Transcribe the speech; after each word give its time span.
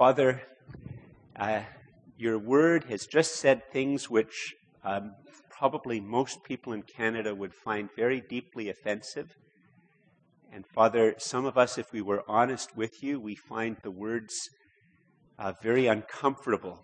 Father, 0.00 0.40
uh, 1.36 1.60
your 2.16 2.38
word 2.38 2.84
has 2.84 3.06
just 3.06 3.34
said 3.34 3.60
things 3.70 4.08
which 4.08 4.54
um, 4.82 5.12
probably 5.50 6.00
most 6.00 6.42
people 6.42 6.72
in 6.72 6.82
Canada 6.96 7.34
would 7.34 7.52
find 7.52 7.90
very 7.94 8.22
deeply 8.30 8.70
offensive. 8.70 9.26
And 10.50 10.64
Father, 10.74 11.16
some 11.18 11.44
of 11.44 11.58
us, 11.58 11.76
if 11.76 11.92
we 11.92 12.00
were 12.00 12.22
honest 12.26 12.74
with 12.74 13.02
you, 13.02 13.20
we 13.20 13.34
find 13.34 13.76
the 13.82 13.90
words 13.90 14.32
uh, 15.38 15.52
very 15.62 15.86
uncomfortable, 15.86 16.78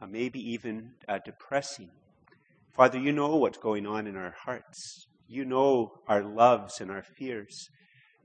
uh, 0.00 0.06
maybe 0.06 0.38
even 0.38 0.92
uh, 1.08 1.18
depressing. 1.24 1.90
Father, 2.76 3.00
you 3.00 3.10
know 3.10 3.34
what's 3.34 3.58
going 3.58 3.84
on 3.84 4.06
in 4.06 4.14
our 4.14 4.36
hearts. 4.44 5.08
You 5.26 5.44
know 5.44 5.90
our 6.06 6.22
loves 6.22 6.80
and 6.80 6.88
our 6.88 7.02
fears. 7.02 7.68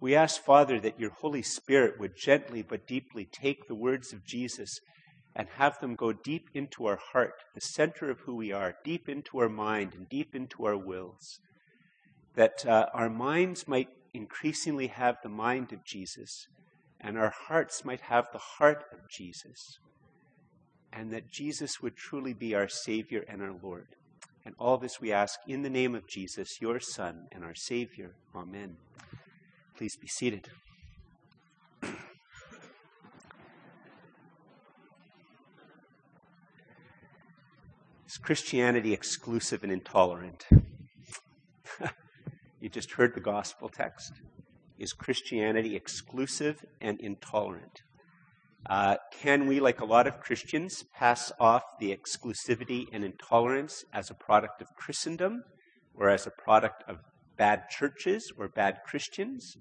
We 0.04 0.16
ask, 0.16 0.44
Father, 0.44 0.82
that 0.82 1.00
your 1.00 1.12
Holy 1.12 1.42
Spirit 1.42 1.98
would 1.98 2.18
gently 2.18 2.62
but 2.62 2.86
deeply 2.86 3.24
take 3.24 3.70
the 3.70 3.74
words 3.74 4.12
of 4.12 4.26
Jesus 4.26 4.82
and 5.34 5.48
have 5.56 5.80
them 5.80 5.96
go 5.96 6.12
deep 6.12 6.50
into 6.54 6.88
our 6.88 7.00
heart, 7.14 7.36
the 7.56 7.62
center 7.62 8.10
of 8.10 8.20
who 8.20 8.36
we 8.36 8.52
are, 8.52 8.76
deep 8.84 9.08
into 9.08 9.40
our 9.40 9.48
mind 9.48 9.94
and 9.94 10.10
deep 10.10 10.36
into 10.36 10.66
our 10.66 10.76
wills. 10.76 11.40
That 12.36 12.66
uh, 12.66 12.88
our 12.94 13.10
minds 13.10 13.66
might 13.66 13.88
increasingly 14.14 14.88
have 14.88 15.16
the 15.24 15.30
mind 15.30 15.72
of 15.72 15.86
Jesus, 15.86 16.48
and 17.00 17.18
our 17.18 17.34
hearts 17.48 17.86
might 17.86 18.02
have 18.02 18.26
the 18.34 18.40
heart 18.58 18.84
of 18.92 19.10
Jesus, 19.10 19.80
and 20.92 21.14
that 21.14 21.32
Jesus 21.32 21.82
would 21.82 21.96
truly 21.96 22.34
be 22.34 22.54
our 22.54 22.68
Savior 22.68 23.24
and 23.30 23.42
our 23.42 23.56
Lord. 23.64 23.88
And 24.46 24.54
all 24.60 24.78
this 24.78 25.00
we 25.00 25.14
ask 25.14 25.40
in 25.48 25.62
the 25.62 25.70
name 25.70 25.96
of 25.96 26.10
Jesus, 26.10 26.60
your 26.60 26.82
Son 26.82 27.28
and 27.32 27.46
our 27.46 27.56
Savior. 27.56 28.16
Amen. 28.36 28.76
Please 29.76 29.96
be 29.96 30.08
seated. 30.08 30.50
Is 38.08 38.18
Christianity 38.22 38.94
exclusive 38.94 39.64
and 39.64 39.72
intolerant? 39.72 40.46
you 42.62 42.70
just 42.70 42.92
heard 42.92 43.16
the 43.16 43.20
gospel 43.20 43.68
text. 43.68 44.14
Is 44.78 44.94
Christianity 44.94 45.76
exclusive 45.76 46.64
and 46.80 47.02
intolerant? 47.02 47.82
Uh, 48.70 48.98
can 49.12 49.48
we, 49.48 49.60
like 49.60 49.82
a 49.82 49.86
lot 49.86 50.06
of 50.06 50.20
Christians, 50.20 50.84
pass 50.94 51.32
off 51.40 51.64
the 51.80 51.96
exclusivity 51.96 52.86
and 52.94 53.04
intolerance 53.04 53.84
as 53.92 54.12
a 54.12 54.14
product 54.14 54.62
of 54.62 54.68
Christendom 54.78 55.42
or 55.96 56.10
as 56.10 56.28
a 56.28 56.32
product 56.32 56.84
of 56.88 57.00
bad 57.38 57.70
churches 57.70 58.32
or 58.38 58.48
bad 58.48 58.80
Christians? 58.86 59.56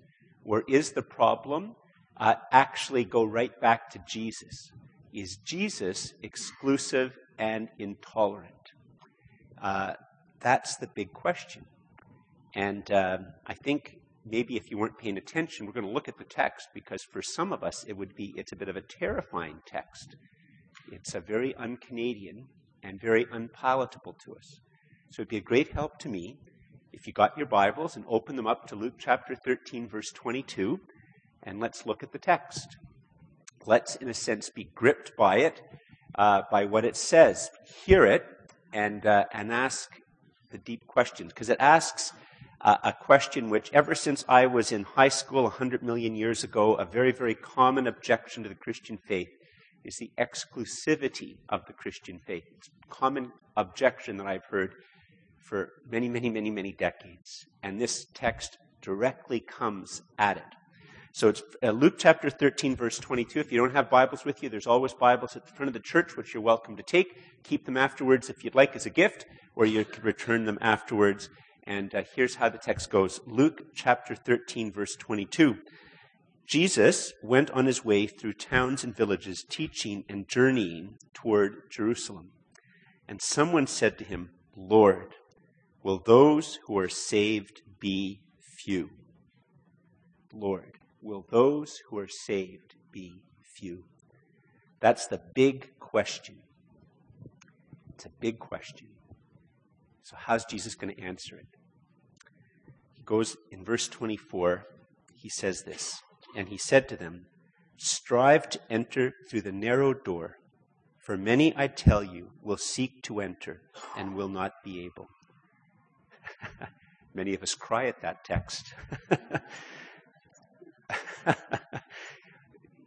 Or 0.45 0.65
is 0.69 0.93
the 0.93 1.03
problem 1.03 1.75
uh, 2.17 2.35
actually 2.51 3.05
go 3.05 3.25
right 3.25 3.59
back 3.61 3.91
to 3.91 4.01
Jesus? 4.09 4.71
Is 5.13 5.37
Jesus 5.37 6.15
exclusive 6.23 7.17
and 7.39 7.69
intolerant? 7.79 8.73
Uh, 9.61 9.95
that's 10.41 10.77
the 10.77 10.89
big 10.89 11.13
question. 11.13 11.65
And 12.55 12.91
um, 12.91 13.27
I 13.47 13.55
think 13.55 13.97
maybe 14.25 14.57
if 14.57 14.71
you 14.71 14.79
weren't 14.79 14.99
paying 14.99 15.17
attention, 15.17 15.67
we're 15.67 15.73
going 15.73 15.87
to 15.87 15.93
look 15.93 16.09
at 16.09 16.19
the 16.19 16.25
text 16.25 16.69
because 16.75 17.03
for 17.13 17.23
some 17.23 17.53
of 17.53 17.63
us 17.63 17.85
it 17.87 17.97
would 17.97 18.15
be 18.15 18.33
it's 18.37 18.53
a 18.53 18.57
bit 18.57 18.69
of 18.69 18.77
a 18.77 18.83
terrifying 18.83 19.61
text. 19.67 20.17
It's 20.91 21.15
a 21.15 21.21
very 21.21 21.55
un-Canadian 21.55 22.47
and 22.83 23.01
very 23.01 23.27
unpalatable 23.31 24.17
to 24.25 24.35
us. 24.35 24.61
So 25.11 25.23
it'd 25.23 25.29
be 25.29 25.37
a 25.37 25.41
great 25.41 25.73
help 25.73 25.99
to 26.01 26.09
me 26.09 26.39
if 26.93 27.07
you 27.07 27.13
got 27.13 27.37
your 27.37 27.47
Bibles 27.47 27.97
and 27.97 28.05
open 28.07 28.37
them 28.37 28.47
up 28.47 28.67
to 28.69 28.77
Luke 28.77 28.95
chapter 28.99 29.35
13, 29.35 29.89
verse 29.89 30.13
22, 30.13 30.79
and 31.43 31.59
let's 31.59 31.87
look 31.87 32.03
at 32.03 32.13
the 32.13 32.19
text. 32.19 32.77
Let's, 33.67 33.97
in 33.97 34.09
a 34.09 34.15
sense, 34.15 34.51
be 34.51 34.69
gripped 34.75 35.17
by 35.17 35.39
it, 35.39 35.63
uh, 36.17 36.43
by 36.51 36.67
what 36.67 36.85
it 36.85 36.97
says. 36.97 37.51
Hear 37.87 38.05
it 38.05 38.25
and, 38.73 39.07
uh, 39.07 39.25
and 39.33 39.53
ask 39.53 39.91
the 40.51 40.59
deep 40.59 40.87
questions, 40.87 41.33
because 41.33 41.49
it 41.49 41.57
asks 41.61 42.13
uh, 42.61 42.77
a 42.85 42.93
question 42.93 43.49
which, 43.49 43.71
ever 43.73 43.95
since 43.95 44.25
I 44.29 44.47
was 44.47 44.71
in 44.71 44.85
high 44.85 45.09
school 45.09 45.45
100 45.45 45.83
million 45.83 46.15
years 46.15 46.45
ago, 46.45 46.75
a 46.75 46.85
very, 46.85 47.13
very 47.13 47.35
common 47.35 47.87
objection 47.87 48.43
to 48.43 48.49
the 48.49 48.55
Christian 48.55 48.99
faith 49.09 49.31
is 49.83 49.97
the 49.97 50.11
exclusivity 50.19 51.39
of 51.49 51.65
the 51.67 51.73
Christian 51.73 52.21
faith. 52.27 52.45
It's 52.57 52.69
a 52.69 52.95
common 52.95 53.33
objection 53.57 54.19
that 54.19 54.27
I've 54.27 54.45
heard 54.45 54.75
for 55.43 55.71
many, 55.91 56.09
many, 56.09 56.31
many, 56.31 56.51
many 56.51 56.73
decades. 56.73 57.47
And 57.63 57.81
this 57.81 58.07
text 58.15 58.59
directly 58.81 59.41
comes 59.41 60.03
at 60.19 60.37
it. 60.37 60.45
So 61.13 61.29
it's 61.29 61.43
uh, 61.63 61.71
Luke 61.71 61.97
chapter 61.99 62.31
13, 62.31 62.75
verse 62.75 62.99
22. 62.99 63.41
If 63.41 63.53
you 63.53 63.59
don't 63.59 63.75
have 63.75 63.91
Bibles 63.91 64.25
with 64.25 64.43
you, 64.43 64.49
there's 64.49 64.67
always 64.67 64.95
Bibles 64.95 65.37
at 65.37 65.47
the 65.47 65.53
front 65.53 65.69
of 65.69 65.75
the 65.75 65.81
church, 65.81 66.17
which 66.17 66.33
you're 66.33 66.43
welcome 66.43 66.77
to 66.77 66.83
take. 66.83 67.19
Keep 67.43 67.67
them 67.67 67.77
afterwards 67.77 68.31
if 68.31 68.45
you'd 68.45 68.55
like 68.55 68.75
as 68.75 68.87
a 68.87 68.91
gift, 68.91 69.27
or 69.55 69.67
you 69.67 69.85
can 69.85 70.03
return 70.03 70.47
them 70.47 70.59
afterwards 70.63 71.29
and 71.65 71.95
uh, 71.95 72.03
here's 72.15 72.37
how 72.37 72.49
the 72.49 72.59
text 72.59 72.91
goes 72.91 73.21
Luke 73.27 73.75
chapter 73.75 74.15
13, 74.15 74.73
verse 74.73 74.97
22. 74.97 75.59
Jesus 76.47 77.13
went 77.23 77.51
on 77.53 77.67
his 77.67 77.85
way 77.85 78.07
through 78.07 78.35
towns 78.35 78.83
and 78.83 78.97
villages, 78.97 79.45
teaching 79.49 80.05
and 80.09 80.29
journeying 80.29 80.97
toward 81.15 81.71
Jerusalem. 81.71 82.31
And 83.09 83.23
someone 83.23 83.67
said 83.67 83.97
to 83.99 84.05
him, 84.05 84.31
Lord, 84.57 85.15
will 85.83 85.99
those 85.99 86.59
who 86.67 86.79
are 86.79 86.89
saved 86.89 87.63
be 87.81 88.21
few? 88.41 88.91
Lord, 90.33 90.79
will 91.01 91.27
those 91.31 91.81
who 91.89 91.99
are 91.99 92.09
saved 92.09 92.75
be 92.91 93.23
few? 93.43 93.85
That's 94.81 95.07
the 95.07 95.21
big 95.35 95.79
question. 95.79 96.37
It's 97.95 98.07
a 98.07 98.11
big 98.21 98.39
question. 98.39 98.89
So, 100.03 100.17
how's 100.19 100.45
Jesus 100.45 100.75
going 100.75 100.95
to 100.95 101.03
answer 101.03 101.37
it? 101.37 101.47
He 102.97 103.03
goes 103.05 103.37
in 103.51 103.65
verse 103.65 103.89
24, 103.89 104.65
he 105.15 105.29
says 105.29 105.63
this, 105.63 106.03
and 106.35 106.49
he 106.49 106.59
said 106.59 106.89
to 106.89 106.97
them, 106.97 107.27
Strive 107.77 108.49
to 108.51 108.61
enter 108.71 109.13
through 109.29 109.43
the 109.43 109.53
narrow 109.53 109.93
door, 109.95 110.37
for 110.99 111.17
many, 111.17 111.53
I 111.57 111.67
tell 111.67 112.03
you, 112.05 112.31
will 112.43 112.57
seek 112.57 113.03
to 113.05 113.21
enter 113.21 113.63
and 113.97 114.15
will 114.15 114.29
not 114.29 114.53
be 114.65 114.85
able. 114.85 115.09
many 117.15 117.35
of 117.35 117.43
us 117.43 117.55
cry 117.55 117.87
at 117.87 118.01
that 118.03 118.25
text. 118.25 118.75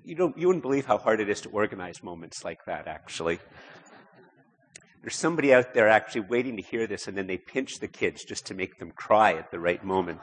you, 0.03 0.16
don't, 0.16 0.38
you 0.38 0.47
wouldn't 0.47 0.63
believe 0.63 0.85
how 0.85 0.97
hard 0.97 1.19
it 1.19 1.29
is 1.29 1.41
to 1.41 1.49
organize 1.49 2.03
moments 2.03 2.43
like 2.43 2.66
that, 2.66 2.88
actually. 2.88 3.39
There's 5.01 5.16
somebody 5.16 5.53
out 5.53 5.73
there 5.73 5.88
actually 5.88 6.21
waiting 6.21 6.57
to 6.57 6.63
hear 6.63 6.88
this, 6.88 7.07
and 7.07 7.17
then 7.17 7.27
they 7.27 7.38
pinch 7.38 7.79
the 7.79 7.88
kids 7.88 8.23
just 8.23 8.47
to 8.47 8.55
make 8.55 8.79
them 8.79 8.91
cry 8.91 9.33
at 9.33 9.51
the 9.51 9.59
right 9.59 9.83
moment. 9.83 10.22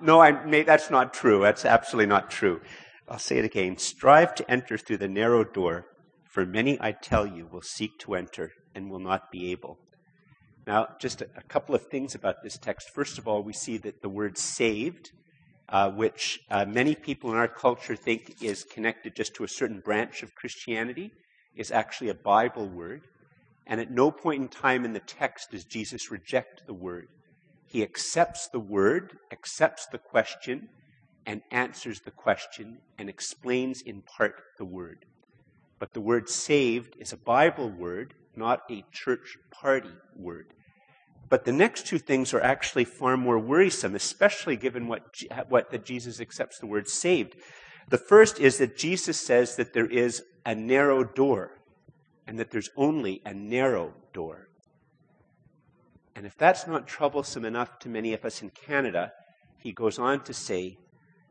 No, 0.00 0.20
I, 0.20 0.32
that's 0.64 0.90
not 0.90 1.14
true. 1.14 1.40
That's 1.42 1.64
absolutely 1.64 2.08
not 2.08 2.30
true. 2.30 2.60
I'll 3.08 3.18
say 3.18 3.38
it 3.38 3.44
again. 3.44 3.76
Strive 3.78 4.34
to 4.34 4.50
enter 4.50 4.76
through 4.76 4.98
the 4.98 5.08
narrow 5.08 5.44
door, 5.44 5.86
for 6.24 6.44
many, 6.44 6.76
I 6.80 6.92
tell 6.92 7.26
you, 7.26 7.48
will 7.50 7.62
seek 7.62 7.98
to 8.00 8.14
enter 8.14 8.50
and 8.74 8.90
will 8.90 8.98
not 8.98 9.30
be 9.30 9.52
able. 9.52 9.78
Now, 10.66 10.88
just 11.00 11.22
a, 11.22 11.28
a 11.36 11.42
couple 11.42 11.74
of 11.74 11.86
things 11.86 12.14
about 12.14 12.42
this 12.42 12.58
text. 12.58 12.90
First 12.90 13.18
of 13.18 13.28
all, 13.28 13.42
we 13.42 13.52
see 13.52 13.76
that 13.78 14.02
the 14.02 14.08
word 14.08 14.36
saved, 14.36 15.10
uh, 15.68 15.90
which 15.90 16.40
uh, 16.50 16.64
many 16.64 16.94
people 16.94 17.30
in 17.30 17.36
our 17.36 17.48
culture 17.48 17.94
think 17.94 18.42
is 18.42 18.64
connected 18.64 19.14
just 19.14 19.34
to 19.36 19.44
a 19.44 19.48
certain 19.48 19.80
branch 19.80 20.22
of 20.22 20.34
Christianity, 20.34 21.12
is 21.54 21.70
actually 21.70 22.10
a 22.10 22.14
Bible 22.14 22.68
word. 22.68 23.02
And 23.66 23.80
at 23.80 23.90
no 23.90 24.10
point 24.10 24.42
in 24.42 24.48
time 24.48 24.84
in 24.84 24.92
the 24.92 25.00
text 25.00 25.50
does 25.52 25.64
Jesus 25.64 26.10
reject 26.10 26.62
the 26.66 26.74
word. 26.74 27.08
He 27.66 27.82
accepts 27.82 28.48
the 28.48 28.60
word, 28.60 29.18
accepts 29.32 29.86
the 29.86 29.98
question, 29.98 30.68
and 31.26 31.42
answers 31.50 32.00
the 32.00 32.12
question 32.12 32.78
and 32.98 33.08
explains 33.08 33.82
in 33.82 34.02
part 34.02 34.40
the 34.58 34.64
word. 34.64 35.04
But 35.78 35.92
the 35.92 36.00
word 36.00 36.28
saved 36.28 36.94
is 36.98 37.12
a 37.12 37.16
Bible 37.16 37.68
word, 37.68 38.14
not 38.36 38.60
a 38.70 38.84
church 38.92 39.36
party 39.50 39.90
word. 40.14 40.46
But 41.28 41.44
the 41.44 41.52
next 41.52 41.86
two 41.86 41.98
things 41.98 42.32
are 42.32 42.40
actually 42.40 42.84
far 42.84 43.16
more 43.16 43.38
worrisome, 43.38 43.94
especially 43.94 44.56
given 44.56 44.86
what, 44.86 45.02
what 45.48 45.70
that 45.70 45.84
Jesus 45.84 46.20
accepts 46.20 46.58
the 46.58 46.66
word 46.66 46.88
saved. 46.88 47.36
The 47.88 47.98
first 47.98 48.38
is 48.38 48.58
that 48.58 48.76
Jesus 48.76 49.20
says 49.20 49.56
that 49.56 49.72
there 49.72 49.86
is 49.86 50.22
a 50.44 50.54
narrow 50.54 51.02
door 51.04 51.58
and 52.26 52.38
that 52.38 52.50
there's 52.50 52.70
only 52.76 53.22
a 53.24 53.34
narrow 53.34 53.94
door. 54.12 54.48
And 56.14 56.26
if 56.26 56.36
that's 56.36 56.66
not 56.66 56.86
troublesome 56.86 57.44
enough 57.44 57.78
to 57.80 57.88
many 57.88 58.12
of 58.14 58.24
us 58.24 58.40
in 58.40 58.50
Canada, 58.50 59.12
he 59.58 59.72
goes 59.72 59.98
on 59.98 60.24
to 60.24 60.32
say 60.32 60.78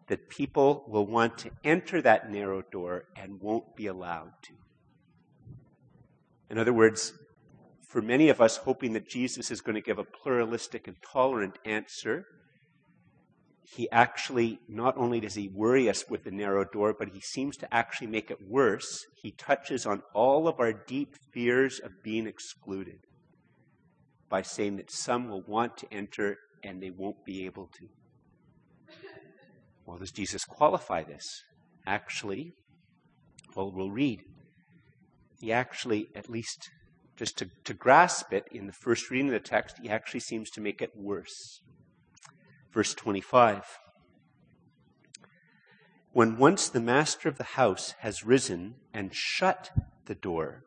that 0.07 0.29
people 0.29 0.83
will 0.87 1.07
want 1.07 1.37
to 1.39 1.49
enter 1.63 2.01
that 2.01 2.31
narrow 2.31 2.61
door 2.61 3.05
and 3.15 3.41
won't 3.41 3.75
be 3.75 3.87
allowed 3.87 4.31
to. 4.43 4.53
In 6.49 6.57
other 6.57 6.73
words, 6.73 7.13
for 7.89 8.01
many 8.01 8.29
of 8.29 8.41
us 8.41 8.57
hoping 8.57 8.93
that 8.93 9.09
Jesus 9.09 9.51
is 9.51 9.61
going 9.61 9.75
to 9.75 9.81
give 9.81 9.99
a 9.99 10.03
pluralistic 10.03 10.87
and 10.87 10.95
tolerant 11.11 11.57
answer, 11.65 12.25
he 13.75 13.89
actually, 13.91 14.59
not 14.67 14.95
only 14.97 15.19
does 15.19 15.35
he 15.35 15.49
worry 15.53 15.89
us 15.89 16.05
with 16.09 16.23
the 16.23 16.31
narrow 16.31 16.65
door, 16.65 16.95
but 16.97 17.09
he 17.09 17.19
seems 17.19 17.57
to 17.57 17.73
actually 17.73 18.07
make 18.07 18.29
it 18.29 18.37
worse. 18.47 19.05
He 19.21 19.31
touches 19.31 19.85
on 19.85 20.03
all 20.13 20.47
of 20.47 20.59
our 20.59 20.73
deep 20.73 21.15
fears 21.33 21.79
of 21.79 21.91
being 22.03 22.27
excluded 22.27 22.99
by 24.29 24.41
saying 24.43 24.77
that 24.77 24.91
some 24.91 25.29
will 25.29 25.43
want 25.47 25.77
to 25.77 25.93
enter 25.93 26.37
and 26.63 26.81
they 26.81 26.91
won't 26.91 27.25
be 27.25 27.45
able 27.45 27.69
to. 27.79 27.87
Well, 29.85 29.97
does 29.97 30.11
Jesus 30.11 30.45
qualify 30.45 31.03
this? 31.03 31.43
Actually, 31.85 32.53
well, 33.55 33.71
we'll 33.71 33.91
read. 33.91 34.21
He 35.39 35.51
actually, 35.51 36.07
at 36.15 36.29
least 36.29 36.69
just 37.15 37.37
to, 37.37 37.49
to 37.63 37.73
grasp 37.73 38.33
it 38.33 38.45
in 38.51 38.67
the 38.67 38.73
first 38.73 39.09
reading 39.09 39.27
of 39.27 39.33
the 39.33 39.39
text, 39.39 39.77
he 39.81 39.89
actually 39.89 40.19
seems 40.19 40.49
to 40.51 40.61
make 40.61 40.81
it 40.81 40.91
worse. 40.95 41.61
Verse 42.71 42.93
25. 42.93 43.63
When 46.11 46.37
once 46.37 46.69
the 46.69 46.81
master 46.81 47.27
of 47.27 47.37
the 47.37 47.43
house 47.43 47.93
has 47.99 48.25
risen 48.25 48.75
and 48.93 49.13
shut 49.13 49.71
the 50.05 50.15
door, 50.15 50.63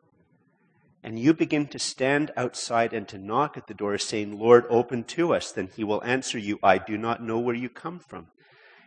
and 1.03 1.17
you 1.17 1.33
begin 1.33 1.67
to 1.67 1.79
stand 1.79 2.31
outside 2.35 2.93
and 2.93 3.07
to 3.07 3.17
knock 3.17 3.57
at 3.57 3.67
the 3.67 3.73
door, 3.73 3.97
saying, 3.97 4.37
Lord, 4.37 4.65
open 4.69 5.03
to 5.05 5.33
us, 5.33 5.51
then 5.51 5.69
he 5.75 5.83
will 5.83 6.03
answer 6.03 6.37
you, 6.37 6.59
I 6.61 6.77
do 6.77 6.97
not 6.97 7.23
know 7.23 7.39
where 7.39 7.55
you 7.55 7.69
come 7.69 7.99
from. 7.99 8.27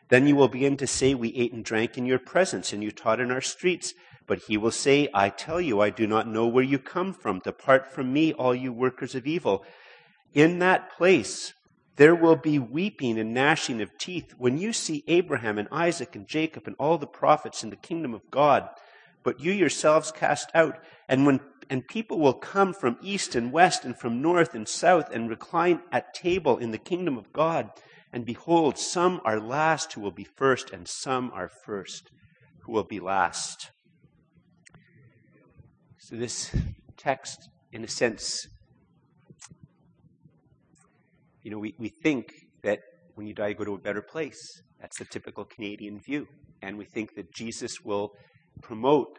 Then 0.09 0.27
you 0.27 0.37
will 0.37 0.49
begin 0.49 0.77
to 0.77 0.87
say, 0.87 1.15
We 1.15 1.35
ate 1.35 1.53
and 1.53 1.65
drank 1.65 1.97
in 1.97 2.05
your 2.05 2.19
presence, 2.19 2.73
and 2.73 2.83
you 2.83 2.91
taught 2.91 3.19
in 3.19 3.31
our 3.31 3.41
streets. 3.41 3.95
But 4.33 4.45
he 4.49 4.57
will 4.57 4.71
say, 4.71 5.11
I 5.13 5.29
tell 5.29 5.61
you, 5.61 5.83
I 5.83 5.91
do 5.91 6.07
not 6.07 6.27
know 6.27 6.47
where 6.47 6.65
you 6.65 6.79
come 6.79 7.13
from. 7.13 7.41
Depart 7.41 7.93
from 7.93 8.15
me, 8.15 8.33
all 8.33 8.55
you 8.55 8.73
workers 8.73 9.15
of 9.15 9.27
evil. 9.27 9.63
In 10.33 10.59
that 10.61 10.91
place, 10.97 11.53
there 11.97 12.15
will 12.15 12.37
be 12.37 12.59
weeping 12.59 13.19
and 13.19 13.35
gnashing 13.35 13.83
of 13.83 13.99
teeth 13.99 14.33
when 14.39 14.57
you 14.57 14.73
see 14.73 15.05
Abraham 15.07 15.59
and 15.59 15.69
Isaac 15.71 16.17
and 16.17 16.27
Jacob 16.27 16.67
and 16.67 16.75
all 16.79 16.97
the 16.97 17.07
prophets 17.07 17.63
in 17.63 17.69
the 17.69 17.77
kingdom 17.77 18.15
of 18.15 18.23
God, 18.31 18.71
but 19.23 19.39
you 19.39 19.53
yourselves 19.53 20.11
cast 20.11 20.49
out. 20.55 20.79
And 21.11 21.27
when 21.27 21.41
and 21.69 21.87
people 21.87 22.19
will 22.19 22.33
come 22.33 22.73
from 22.73 22.97
east 23.03 23.35
and 23.35 23.53
west 23.53 23.85
and 23.85 23.99
from 23.99 24.23
north 24.23 24.55
and 24.55 24.67
south 24.67 25.11
and 25.13 25.29
recline 25.29 25.83
at 25.93 26.15
table 26.15 26.57
in 26.57 26.71
the 26.71 26.79
kingdom 26.79 27.19
of 27.19 27.35
God. 27.35 27.69
And 28.15 28.25
behold, 28.25 28.79
some 28.79 29.21
are 29.27 29.39
last 29.39 29.93
who 29.93 30.01
will 30.01 30.11
be 30.11 30.25
first, 30.25 30.71
and 30.71 30.89
some 30.89 31.31
are 31.35 31.51
first 31.67 32.11
who 32.63 32.73
will 32.73 32.85
be 32.85 32.99
last. 32.99 33.73
This 36.15 36.55
text, 36.99 37.49
in 37.73 37.85
a 37.85 37.89
sense, 37.89 38.47
you 41.43 41.51
know, 41.51 41.59
we, 41.59 41.75
we 41.79 41.89
think 41.89 42.27
that 42.63 42.81
when 43.15 43.27
you 43.27 43.33
die, 43.33 43.49
you 43.49 43.55
go 43.55 43.65
to 43.65 43.73
a 43.73 43.79
better 43.79 44.03
place. 44.03 44.61
That's 44.79 44.99
the 44.99 45.07
typical 45.07 45.47
Canadian 45.47 46.01
view. 46.01 46.27
And 46.61 46.77
we 46.77 46.85
think 46.85 47.15
that 47.15 47.33
Jesus 47.33 47.81
will 47.83 48.11
promote 48.61 49.19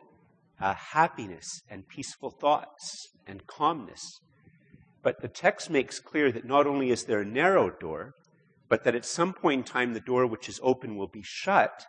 uh, 0.62 0.76
happiness 0.76 1.64
and 1.68 1.88
peaceful 1.88 2.30
thoughts 2.30 3.08
and 3.26 3.48
calmness. 3.48 4.20
But 5.02 5.20
the 5.20 5.30
text 5.30 5.72
makes 5.72 6.00
clear 6.00 6.32
that 6.32 6.46
not 6.46 6.68
only 6.68 6.92
is 6.92 7.06
there 7.06 7.22
a 7.22 7.26
narrow 7.26 7.72
door, 7.72 8.14
but 8.70 8.84
that 8.84 8.94
at 8.94 9.04
some 9.04 9.34
point 9.34 9.58
in 9.58 9.64
time 9.64 9.94
the 9.94 10.00
door 10.00 10.28
which 10.28 10.48
is 10.48 10.60
open 10.62 10.96
will 10.96 11.10
be 11.12 11.24
shut. 11.24 11.88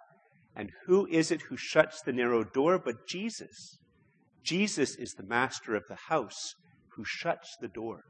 And 0.57 0.71
who 0.87 1.07
is 1.09 1.31
it 1.31 1.43
who 1.51 1.59
shuts 1.59 2.01
the 2.01 2.15
narrow 2.15 2.43
door 2.43 2.81
but 2.83 3.07
Jesus? 3.07 3.81
Jesus 4.45 4.95
is 4.97 5.15
the 5.15 5.25
master 5.25 5.75
of 5.75 5.85
the 5.89 5.97
house 6.09 6.55
who 6.91 7.05
shuts 7.05 7.57
the 7.61 7.69
door. 7.69 8.03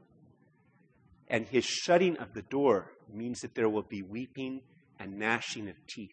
And 1.27 1.47
his 1.47 1.65
shutting 1.65 2.17
of 2.17 2.33
the 2.33 2.43
door 2.43 2.91
means 3.11 3.39
that 3.39 3.55
there 3.55 3.69
will 3.69 3.85
be 3.89 4.03
weeping 4.03 4.61
and 4.99 5.17
gnashing 5.17 5.69
of 5.69 5.75
teeth. 5.87 6.11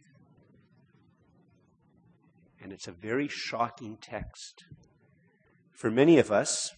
And 2.62 2.72
it's 2.72 2.86
a 2.86 2.92
very 2.92 3.28
shocking 3.28 3.98
text. 4.00 4.64
For 5.72 5.90
many 5.90 6.18
of 6.18 6.30
us, 6.30 6.70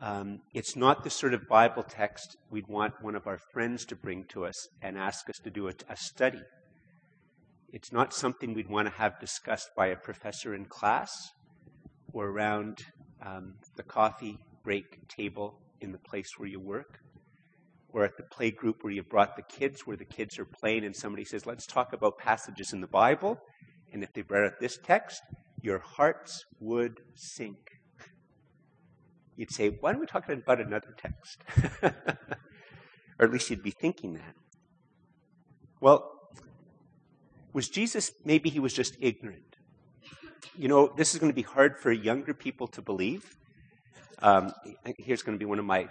um, 0.00 0.40
it's 0.54 0.74
not 0.74 1.04
the 1.04 1.10
sort 1.10 1.34
of 1.34 1.46
Bible 1.46 1.82
text 1.82 2.36
we'd 2.50 2.68
want 2.68 2.94
one 3.02 3.14
of 3.14 3.26
our 3.26 3.38
friends 3.52 3.84
to 3.86 3.96
bring 3.96 4.24
to 4.30 4.46
us 4.46 4.68
and 4.82 4.96
ask 4.96 5.28
us 5.28 5.38
to 5.44 5.50
do 5.50 5.68
a, 5.68 5.72
a 5.88 5.96
study. 5.96 6.42
It's 7.72 7.92
not 7.92 8.14
something 8.14 8.54
we'd 8.54 8.70
want 8.70 8.88
to 8.88 8.94
have 8.94 9.20
discussed 9.20 9.68
by 9.76 9.88
a 9.88 9.96
professor 9.96 10.54
in 10.54 10.64
class 10.64 11.10
or 12.14 12.28
around 12.28 12.78
um, 13.26 13.54
the 13.76 13.82
coffee 13.82 14.38
break 14.62 15.06
table 15.08 15.60
in 15.80 15.92
the 15.92 15.98
place 15.98 16.38
where 16.38 16.48
you 16.48 16.60
work 16.60 17.00
or 17.94 18.04
at 18.04 18.16
the 18.16 18.22
play 18.24 18.50
group 18.50 18.82
where 18.82 18.92
you 18.92 19.02
brought 19.02 19.36
the 19.36 19.42
kids, 19.42 19.86
where 19.86 19.96
the 19.96 20.04
kids 20.04 20.38
are 20.38 20.44
playing, 20.44 20.84
and 20.84 20.94
somebody 20.94 21.24
says, 21.24 21.46
Let's 21.46 21.66
talk 21.66 21.92
about 21.92 22.18
passages 22.18 22.72
in 22.72 22.80
the 22.80 22.88
Bible. 22.88 23.38
And 23.92 24.02
if 24.02 24.12
they 24.12 24.22
brought 24.22 24.46
out 24.46 24.60
this 24.60 24.78
text, 24.82 25.22
your 25.62 25.78
hearts 25.78 26.44
would 26.58 26.98
sink. 27.14 27.58
You'd 29.36 29.52
say, 29.52 29.68
Why 29.68 29.92
don't 29.92 30.00
we 30.00 30.06
talk 30.06 30.28
about 30.28 30.60
another 30.60 30.94
text? 30.98 31.44
or 33.18 33.26
at 33.26 33.32
least 33.32 33.50
you'd 33.50 33.62
be 33.62 33.70
thinking 33.70 34.14
that. 34.14 34.34
Well, 35.80 36.10
was 37.52 37.68
Jesus, 37.68 38.10
maybe 38.24 38.50
he 38.50 38.58
was 38.58 38.72
just 38.72 38.96
ignorant. 39.00 39.53
You 40.56 40.68
know, 40.68 40.92
this 40.96 41.14
is 41.14 41.20
going 41.20 41.32
to 41.32 41.34
be 41.34 41.42
hard 41.42 41.76
for 41.76 41.90
younger 41.90 42.32
people 42.32 42.68
to 42.68 42.80
believe. 42.80 43.24
Um, 44.20 44.52
here's 44.98 45.22
going 45.22 45.36
to 45.36 45.38
be 45.38 45.44
one 45.44 45.58
of 45.58 45.64
my 45.64 45.88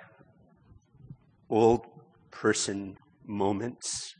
old 1.50 1.86
person 2.32 2.96
moments. 3.26 4.16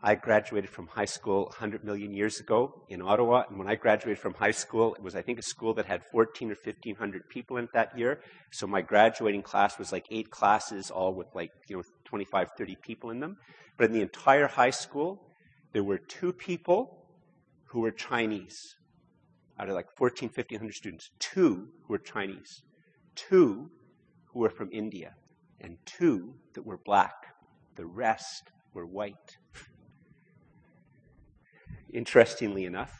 I 0.00 0.14
graduated 0.14 0.70
from 0.70 0.86
high 0.86 1.06
school 1.06 1.46
100 1.46 1.82
million 1.82 2.14
years 2.14 2.38
ago 2.38 2.84
in 2.88 3.02
Ottawa, 3.02 3.46
and 3.48 3.58
when 3.58 3.66
I 3.66 3.74
graduated 3.74 4.20
from 4.20 4.34
high 4.34 4.52
school, 4.52 4.94
it 4.94 5.02
was, 5.02 5.16
I 5.16 5.22
think, 5.22 5.40
a 5.40 5.42
school 5.42 5.74
that 5.74 5.86
had 5.86 6.04
14 6.04 6.52
or 6.52 6.56
1,500 6.64 7.28
people 7.28 7.56
in 7.56 7.64
it 7.64 7.70
that 7.74 7.98
year. 7.98 8.20
So 8.52 8.68
my 8.68 8.80
graduating 8.80 9.42
class 9.42 9.76
was 9.76 9.90
like 9.90 10.06
eight 10.12 10.30
classes, 10.30 10.88
all 10.88 11.14
with 11.14 11.34
like, 11.34 11.50
you 11.68 11.78
know, 11.78 11.82
25, 12.04 12.50
30 12.56 12.76
people 12.80 13.10
in 13.10 13.18
them. 13.18 13.38
But 13.76 13.86
in 13.86 13.92
the 13.92 14.02
entire 14.02 14.46
high 14.46 14.70
school, 14.70 15.20
there 15.72 15.82
were 15.82 15.98
two 15.98 16.32
people 16.32 17.01
who 17.72 17.80
were 17.80 17.90
Chinese. 17.90 18.76
Out 19.58 19.68
of 19.68 19.74
like 19.74 19.86
14, 19.96 20.28
1,500 20.28 20.74
students, 20.74 21.10
two 21.18 21.68
who 21.86 21.88
were 21.88 21.98
Chinese, 21.98 22.62
two 23.14 23.70
who 24.32 24.40
were 24.40 24.50
from 24.50 24.68
India, 24.72 25.14
and 25.60 25.78
two 25.86 26.34
that 26.54 26.66
were 26.66 26.78
black. 26.84 27.14
The 27.76 27.86
rest 27.86 28.50
were 28.74 28.86
white. 28.86 29.38
Interestingly 31.92 32.64
enough, 32.64 32.92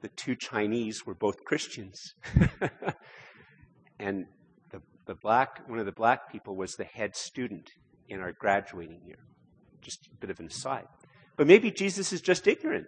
the 0.00 0.08
two 0.08 0.34
Chinese 0.34 1.06
were 1.06 1.14
both 1.14 1.44
Christians. 1.44 2.14
and 3.98 4.26
the, 4.70 4.80
the 5.06 5.14
black, 5.14 5.66
one 5.68 5.78
of 5.78 5.86
the 5.86 5.92
black 5.92 6.30
people 6.30 6.56
was 6.56 6.74
the 6.74 6.84
head 6.84 7.16
student 7.16 7.70
in 8.08 8.20
our 8.20 8.32
graduating 8.32 9.00
year. 9.06 9.18
Just 9.80 10.08
a 10.12 10.16
bit 10.16 10.30
of 10.30 10.40
an 10.40 10.46
aside. 10.46 10.86
But 11.36 11.46
maybe 11.46 11.70
Jesus 11.70 12.12
is 12.12 12.20
just 12.20 12.46
ignorant. 12.46 12.86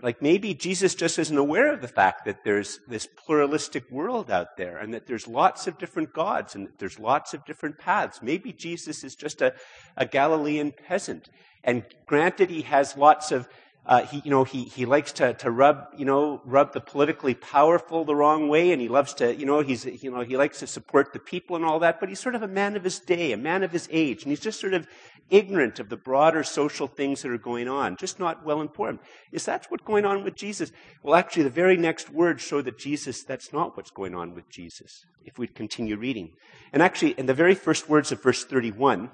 Like 0.00 0.22
maybe 0.22 0.54
Jesus 0.54 0.94
just 0.94 1.18
isn't 1.18 1.36
aware 1.36 1.72
of 1.72 1.80
the 1.80 1.88
fact 1.88 2.24
that 2.24 2.44
there's 2.44 2.78
this 2.86 3.06
pluralistic 3.06 3.90
world 3.90 4.30
out 4.30 4.56
there 4.56 4.78
and 4.78 4.94
that 4.94 5.08
there's 5.08 5.26
lots 5.26 5.66
of 5.66 5.76
different 5.76 6.12
gods 6.12 6.54
and 6.54 6.68
that 6.68 6.78
there's 6.78 7.00
lots 7.00 7.34
of 7.34 7.44
different 7.44 7.78
paths. 7.78 8.22
Maybe 8.22 8.52
Jesus 8.52 9.02
is 9.02 9.16
just 9.16 9.42
a, 9.42 9.54
a 9.96 10.06
Galilean 10.06 10.72
peasant. 10.72 11.28
And 11.64 11.84
granted, 12.06 12.48
he 12.48 12.62
has 12.62 12.96
lots 12.96 13.32
of 13.32 13.48
uh, 13.88 14.04
he, 14.04 14.20
you 14.22 14.30
know, 14.30 14.44
he, 14.44 14.64
he 14.64 14.84
likes 14.84 15.12
to, 15.12 15.32
to 15.32 15.50
rub, 15.50 15.86
you 15.96 16.04
know, 16.04 16.42
rub 16.44 16.74
the 16.74 16.80
politically 16.80 17.32
powerful 17.34 18.04
the 18.04 18.14
wrong 18.14 18.46
way, 18.46 18.70
and 18.70 18.82
he 18.82 18.88
loves 18.88 19.14
to, 19.14 19.34
you 19.34 19.46
know, 19.46 19.60
he's, 19.60 19.86
you 19.86 20.10
know, 20.10 20.20
he 20.20 20.36
likes 20.36 20.58
to 20.58 20.66
support 20.66 21.14
the 21.14 21.18
people 21.18 21.56
and 21.56 21.64
all 21.64 21.78
that, 21.78 21.98
but 21.98 22.10
he's 22.10 22.20
sort 22.20 22.34
of 22.34 22.42
a 22.42 22.48
man 22.48 22.76
of 22.76 22.84
his 22.84 23.00
day, 23.00 23.32
a 23.32 23.36
man 23.38 23.62
of 23.62 23.72
his 23.72 23.88
age, 23.90 24.22
and 24.22 24.30
he's 24.30 24.40
just 24.40 24.60
sort 24.60 24.74
of 24.74 24.86
ignorant 25.30 25.80
of 25.80 25.88
the 25.88 25.96
broader 25.96 26.42
social 26.42 26.86
things 26.86 27.22
that 27.22 27.30
are 27.30 27.38
going 27.38 27.66
on, 27.66 27.96
just 27.96 28.18
not 28.18 28.44
well 28.44 28.60
informed. 28.60 28.98
Is 29.32 29.46
that 29.46 29.64
what's 29.70 29.84
going 29.84 30.04
on 30.04 30.22
with 30.22 30.36
Jesus? 30.36 30.70
Well, 31.02 31.14
actually, 31.14 31.44
the 31.44 31.50
very 31.50 31.78
next 31.78 32.10
words 32.10 32.42
show 32.42 32.60
that 32.60 32.78
Jesus, 32.78 33.24
that's 33.24 33.54
not 33.54 33.74
what's 33.74 33.90
going 33.90 34.14
on 34.14 34.34
with 34.34 34.50
Jesus, 34.50 35.02
if 35.24 35.38
we 35.38 35.46
continue 35.46 35.96
reading. 35.96 36.34
And 36.74 36.82
actually, 36.82 37.12
in 37.12 37.24
the 37.24 37.32
very 37.32 37.54
first 37.54 37.88
words 37.88 38.12
of 38.12 38.22
verse 38.22 38.44
31, 38.44 39.10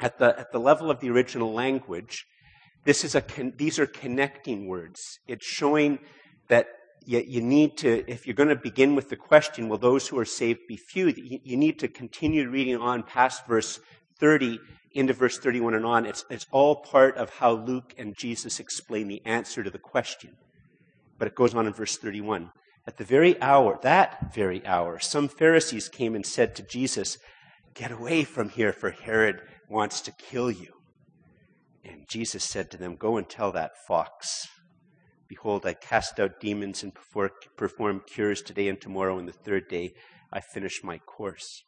at 0.00 0.18
the, 0.18 0.38
at 0.38 0.50
the 0.50 0.60
level 0.60 0.90
of 0.90 1.00
the 1.00 1.10
original 1.10 1.52
language, 1.52 2.24
this 2.84 3.04
is 3.04 3.14
a 3.14 3.20
con- 3.20 3.54
these 3.56 3.78
are 3.78 3.86
connecting 3.86 4.66
words. 4.66 5.18
It's 5.26 5.46
showing 5.46 5.98
that 6.48 6.68
you, 7.04 7.24
you 7.26 7.40
need 7.40 7.76
to, 7.78 8.04
if 8.10 8.26
you're 8.26 8.34
going 8.34 8.48
to 8.48 8.56
begin 8.56 8.94
with 8.94 9.08
the 9.08 9.16
question, 9.16 9.68
will 9.68 9.78
those 9.78 10.08
who 10.08 10.18
are 10.18 10.24
saved 10.24 10.60
be 10.68 10.76
few? 10.76 11.08
You, 11.08 11.40
you 11.42 11.56
need 11.56 11.78
to 11.80 11.88
continue 11.88 12.48
reading 12.48 12.76
on 12.76 13.02
past 13.02 13.46
verse 13.46 13.80
30 14.18 14.58
into 14.92 15.12
verse 15.12 15.38
31 15.38 15.74
and 15.74 15.86
on. 15.86 16.06
It's, 16.06 16.24
it's 16.30 16.46
all 16.50 16.76
part 16.76 17.16
of 17.16 17.30
how 17.30 17.52
Luke 17.52 17.94
and 17.98 18.16
Jesus 18.16 18.60
explain 18.60 19.08
the 19.08 19.22
answer 19.24 19.62
to 19.62 19.70
the 19.70 19.78
question. 19.78 20.32
But 21.18 21.28
it 21.28 21.34
goes 21.34 21.54
on 21.54 21.66
in 21.66 21.72
verse 21.72 21.96
31. 21.96 22.50
At 22.86 22.96
the 22.96 23.04
very 23.04 23.40
hour, 23.42 23.78
that 23.82 24.34
very 24.34 24.64
hour, 24.66 24.98
some 24.98 25.28
Pharisees 25.28 25.88
came 25.88 26.14
and 26.14 26.24
said 26.24 26.56
to 26.56 26.62
Jesus, 26.62 27.18
Get 27.74 27.92
away 27.92 28.24
from 28.24 28.48
here, 28.48 28.72
for 28.72 28.90
Herod 28.90 29.40
wants 29.68 30.00
to 30.02 30.12
kill 30.12 30.50
you. 30.50 30.77
And 31.88 32.06
Jesus 32.08 32.44
said 32.44 32.70
to 32.70 32.76
them, 32.76 32.96
Go 32.96 33.16
and 33.16 33.28
tell 33.28 33.50
that 33.52 33.72
fox, 33.86 34.48
Behold, 35.28 35.66
I 35.66 35.74
cast 35.74 36.18
out 36.18 36.40
demons 36.40 36.82
and 36.82 36.92
perform 37.56 38.02
cures 38.06 38.40
today 38.40 38.68
and 38.68 38.80
tomorrow, 38.80 39.18
and 39.18 39.28
the 39.28 39.32
third 39.32 39.68
day 39.68 39.92
I 40.32 40.40
finish 40.40 40.82
my 40.82 40.98
course. 40.98 41.64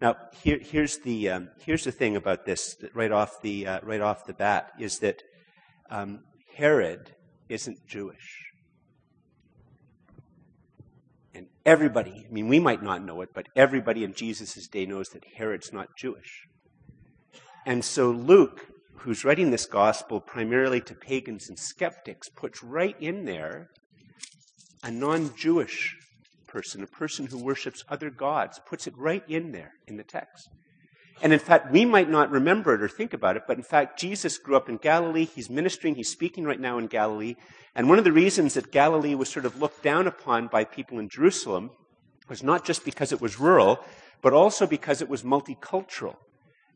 Now, 0.00 0.16
here, 0.42 0.58
here's, 0.60 0.98
the, 0.98 1.30
um, 1.30 1.48
here's 1.64 1.84
the 1.84 1.92
thing 1.92 2.16
about 2.16 2.44
this 2.44 2.76
right 2.94 3.10
off 3.10 3.40
the, 3.42 3.66
uh, 3.66 3.80
right 3.82 4.00
off 4.00 4.26
the 4.26 4.32
bat 4.32 4.72
is 4.78 4.98
that 4.98 5.22
um, 5.90 6.20
Herod 6.56 7.14
isn't 7.48 7.86
Jewish. 7.86 8.52
And 11.34 11.46
everybody, 11.64 12.26
I 12.28 12.32
mean, 12.32 12.48
we 12.48 12.58
might 12.58 12.82
not 12.82 13.04
know 13.04 13.20
it, 13.22 13.30
but 13.32 13.48
everybody 13.54 14.02
in 14.02 14.12
Jesus' 14.12 14.66
day 14.66 14.86
knows 14.86 15.08
that 15.10 15.24
Herod's 15.36 15.72
not 15.72 15.88
Jewish. 15.96 16.46
And 17.64 17.84
so 17.84 18.10
Luke, 18.10 18.66
who's 19.00 19.24
writing 19.24 19.50
this 19.50 19.66
gospel 19.66 20.20
primarily 20.20 20.80
to 20.82 20.94
pagans 20.94 21.48
and 21.48 21.58
skeptics, 21.58 22.28
puts 22.28 22.62
right 22.62 22.96
in 23.00 23.24
there 23.24 23.68
a 24.82 24.90
non 24.90 25.34
Jewish 25.36 25.96
person, 26.46 26.82
a 26.82 26.86
person 26.86 27.26
who 27.26 27.42
worships 27.42 27.84
other 27.88 28.10
gods, 28.10 28.60
puts 28.68 28.86
it 28.86 28.94
right 28.96 29.22
in 29.28 29.52
there 29.52 29.72
in 29.86 29.96
the 29.96 30.04
text. 30.04 30.48
And 31.20 31.32
in 31.32 31.38
fact, 31.38 31.72
we 31.72 31.84
might 31.84 32.08
not 32.08 32.30
remember 32.30 32.74
it 32.74 32.82
or 32.82 32.88
think 32.88 33.12
about 33.12 33.36
it, 33.36 33.42
but 33.46 33.56
in 33.56 33.64
fact, 33.64 33.98
Jesus 33.98 34.38
grew 34.38 34.56
up 34.56 34.68
in 34.68 34.76
Galilee. 34.76 35.24
He's 35.24 35.50
ministering, 35.50 35.96
he's 35.96 36.10
speaking 36.10 36.44
right 36.44 36.60
now 36.60 36.78
in 36.78 36.86
Galilee. 36.86 37.34
And 37.74 37.88
one 37.88 37.98
of 37.98 38.04
the 38.04 38.12
reasons 38.12 38.54
that 38.54 38.70
Galilee 38.70 39.14
was 39.14 39.28
sort 39.28 39.44
of 39.44 39.60
looked 39.60 39.82
down 39.82 40.06
upon 40.06 40.46
by 40.46 40.64
people 40.64 40.98
in 40.98 41.08
Jerusalem 41.08 41.70
was 42.28 42.42
not 42.42 42.64
just 42.64 42.84
because 42.84 43.12
it 43.12 43.20
was 43.20 43.40
rural, 43.40 43.78
but 44.22 44.32
also 44.32 44.66
because 44.66 45.02
it 45.02 45.08
was 45.08 45.22
multicultural. 45.22 46.16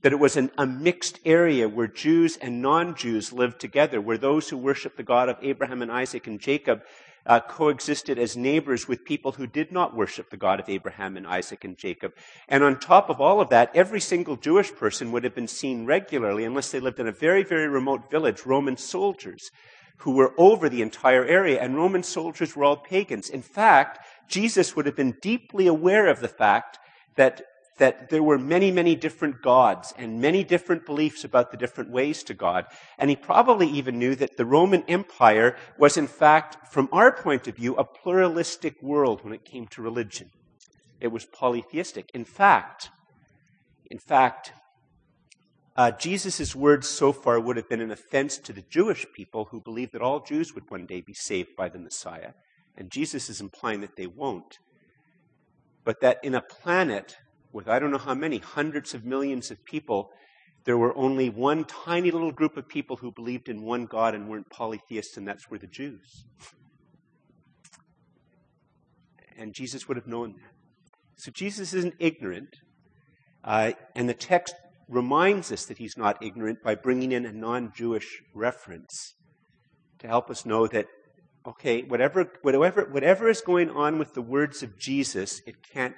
That 0.03 0.13
it 0.13 0.19
was 0.19 0.37
an, 0.37 0.51
a 0.59 0.67
mixed 0.67 1.21
area 1.25 1.69
where 1.69 1.87
Jews 1.87 2.37
and 2.37 2.61
non 2.61 2.95
Jews 2.95 3.33
lived 3.33 3.61
together, 3.61 4.01
where 4.01 4.19
those 4.19 4.49
who 4.49 4.57
worshiped 4.57 4.97
the 4.97 5.03
God 5.03 5.29
of 5.29 5.37
Abraham 5.43 5.81
and 5.81 5.91
Isaac 5.91 6.27
and 6.27 6.41
Jacob 6.41 6.83
uh, 7.25 7.41
coexisted 7.41 8.19
as 8.19 8.37
neighbors 8.37 8.89
with 8.89 9.05
people 9.05 9.33
who 9.33 9.47
did 9.47 9.71
not 9.71 9.97
worship 9.97 10.31
the 10.31 10.37
God 10.37 10.59
of 10.59 10.69
Abraham 10.69 11.17
and 11.17 11.27
Isaac 11.27 11.65
and 11.65 11.79
Jacob. 11.79 12.13
And 12.49 12.65
on 12.65 12.79
top 12.79 13.11
of 13.11 13.21
all 13.21 13.41
of 13.41 13.49
that, 13.51 13.71
every 13.75 14.01
single 14.01 14.37
Jewish 14.37 14.73
person 14.75 15.13
would 15.13 15.25
have 15.25 15.35
been 15.35 15.49
seen 15.49 15.87
regularly, 15.87 16.45
unless 16.45 16.71
they 16.71 16.81
lived 16.81 16.99
in 16.99 17.07
a 17.07 17.13
very, 17.13 17.45
very 17.45 17.69
remote 17.69 18.11
village, 18.11 18.45
Roman 18.45 18.77
soldiers 18.77 19.51
who 19.99 20.13
were 20.13 20.35
over 20.37 20.69
the 20.69 20.83
entire 20.83 21.25
area, 21.25 21.61
and 21.61 21.77
Roman 21.77 22.03
soldiers 22.03 22.57
were 22.57 22.65
all 22.65 22.77
pagans. 22.77 23.31
In 23.31 23.43
fact, 23.43 24.01
Jesus 24.29 24.75
would 24.75 24.87
have 24.87 24.97
been 24.97 25.17
deeply 25.23 25.69
aware 25.69 26.09
of 26.09 26.19
the 26.19 26.29
fact 26.29 26.79
that 27.15 27.43
that 27.83 28.11
there 28.11 28.23
were 28.23 28.39
many, 28.39 28.71
many 28.71 28.95
different 28.95 29.43
gods 29.43 29.93
and 29.99 30.21
many 30.21 30.45
different 30.45 30.87
beliefs 30.87 31.25
about 31.25 31.51
the 31.51 31.57
different 31.57 31.91
ways 31.91 32.23
to 32.23 32.33
God. 32.33 32.65
And 32.97 33.11
he 33.11 33.17
probably 33.17 33.67
even 33.67 33.99
knew 33.99 34.15
that 34.15 34.37
the 34.37 34.47
Roman 34.47 34.85
Empire 34.87 35.57
was, 35.77 35.97
in 35.97 36.07
fact, 36.07 36.73
from 36.73 36.89
our 36.93 37.11
point 37.11 37.49
of 37.49 37.57
view, 37.57 37.75
a 37.75 37.83
pluralistic 37.83 38.81
world 38.81 39.25
when 39.25 39.33
it 39.33 39.45
came 39.45 39.67
to 39.67 39.83
religion. 39.83 40.31
It 41.01 41.09
was 41.09 41.25
polytheistic. 41.25 42.09
In 42.15 42.25
fact, 42.25 42.91
in 43.91 43.99
fact, 43.99 44.53
uh, 45.77 45.91
Jesus' 45.91 46.55
words 46.55 46.89
so 46.89 47.13
far 47.13 47.41
would 47.41 47.57
have 47.57 47.69
been 47.69 47.81
an 47.81 47.91
offense 47.91 48.39
to 48.39 48.53
the 48.53 48.63
Jewish 48.71 49.07
people 49.13 49.49
who 49.51 49.61
believed 49.61 49.91
that 49.91 50.03
all 50.03 50.21
Jews 50.21 50.55
would 50.55 50.71
one 50.71 50.87
day 50.87 51.01
be 51.01 51.15
saved 51.15 51.57
by 51.59 51.69
the 51.69 51.81
Messiah. 51.81 52.35
And 52.77 52.93
Jesus 52.93 53.29
is 53.29 53.41
implying 53.41 53.81
that 53.81 53.97
they 53.97 54.07
won't. 54.07 54.59
But 55.85 56.01
that 56.01 56.19
in 56.23 56.37
a 56.37 56.41
planet 56.41 57.17
with 57.53 57.69
I 57.69 57.79
don't 57.79 57.91
know 57.91 57.99
how 57.99 58.15
many, 58.15 58.39
hundreds 58.39 58.95
of 58.95 59.05
millions 59.05 59.51
of 59.51 59.65
people, 59.65 60.11
there 60.65 60.79
were 60.79 60.97
only 60.97 61.29
one 61.29 61.65
tiny 61.65 62.11
little 62.11 62.33
group 62.33 62.57
of 62.57 62.69
people 62.69 62.97
who 62.97 63.13
believed 63.13 63.49
in 63.49 63.63
one 63.63 63.87
God 63.87 64.15
and 64.15 64.29
weren't 64.29 64.51
polytheists, 64.51 65.17
and 65.17 65.27
that's 65.27 65.51
were 65.51 65.59
the 65.59 65.67
Jews. 65.67 66.25
And 69.37 69.55
Jesus 69.55 69.89
would 69.89 69.97
have 69.97 70.07
known 70.07 70.35
that. 70.35 70.53
So 71.17 71.31
Jesus 71.31 71.75
isn't 71.75 71.95
ignorant, 71.99 72.57
uh, 73.45 73.73
and 73.95 74.09
the 74.09 74.15
text 74.15 74.55
reminds 74.89 75.51
us 75.51 75.65
that 75.67 75.79
he's 75.79 75.97
not 75.97 76.23
ignorant 76.23 76.63
by 76.63 76.75
bringing 76.75 77.13
in 77.13 77.27
a 77.27 77.33
non 77.33 77.73
Jewish 77.75 78.23
reference 78.35 79.15
to 79.99 80.07
help 80.07 80.31
us 80.31 80.47
know 80.47 80.67
that, 80.69 80.87
okay, 81.47 81.83
whatever, 81.83 82.33
whatever, 82.43 82.89
whatever 82.91 83.29
is 83.29 83.41
going 83.41 83.71
on 83.71 83.99
with 83.99 84.15
the 84.15 84.23
words 84.23 84.63
of 84.63 84.79
Jesus, 84.79 85.41
it 85.47 85.57
can't 85.73 85.95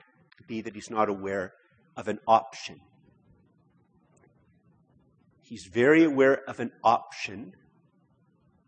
be 0.46 0.60
that 0.60 0.74
he's 0.74 0.90
not 0.90 1.08
aware 1.08 1.52
of 1.96 2.08
an 2.08 2.18
option. 2.26 2.80
He's 5.42 5.68
very 5.72 6.04
aware 6.04 6.40
of 6.48 6.58
an 6.60 6.72
option 6.82 7.52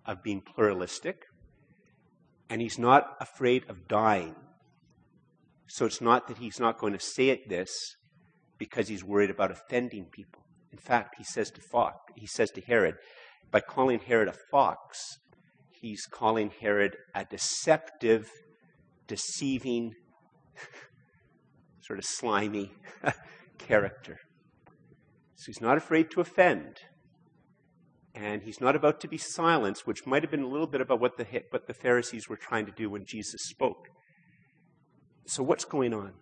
of 0.04 0.22
being 0.22 0.40
pluralistic, 0.40 1.24
and 2.48 2.60
he's 2.60 2.78
not 2.78 3.16
afraid 3.20 3.68
of 3.68 3.88
dying. 3.88 4.36
So 5.68 5.84
it's 5.84 6.00
not 6.00 6.28
that 6.28 6.38
he's 6.38 6.60
not 6.60 6.78
going 6.78 6.92
to 6.92 7.00
say 7.00 7.30
it 7.30 7.48
this 7.48 7.70
because 8.58 8.88
he's 8.88 9.02
worried 9.02 9.30
about 9.30 9.50
offending 9.50 10.06
people. 10.06 10.42
In 10.70 10.78
fact, 10.78 11.16
he 11.18 11.24
says 11.24 11.50
to 11.52 11.60
Fox, 11.60 11.96
he 12.14 12.26
says 12.26 12.50
to 12.52 12.60
Herod, 12.60 12.96
by 13.50 13.60
calling 13.60 14.00
Herod 14.00 14.28
a 14.28 14.34
fox, 14.50 14.98
he's 15.70 16.04
calling 16.06 16.50
Herod 16.60 16.96
a 17.14 17.24
deceptive, 17.24 18.30
deceiving 19.06 19.94
sort 21.86 21.98
of 21.98 22.04
slimy 22.04 22.72
character. 23.58 24.18
So 25.36 25.44
he's 25.46 25.60
not 25.60 25.76
afraid 25.76 26.10
to 26.12 26.20
offend. 26.20 26.78
And 28.14 28.42
he's 28.42 28.60
not 28.60 28.74
about 28.74 29.00
to 29.00 29.08
be 29.08 29.18
silenced, 29.18 29.86
which 29.86 30.06
might 30.06 30.22
have 30.22 30.30
been 30.30 30.42
a 30.42 30.48
little 30.48 30.66
bit 30.66 30.80
about 30.80 31.00
what 31.00 31.18
the, 31.18 31.26
what 31.50 31.66
the 31.66 31.74
Pharisees 31.74 32.28
were 32.28 32.38
trying 32.38 32.64
to 32.64 32.72
do 32.72 32.88
when 32.88 33.04
Jesus 33.06 33.42
spoke. 33.44 33.88
So, 35.26 35.42
what's 35.42 35.66
going 35.66 35.92
on? 35.92 36.12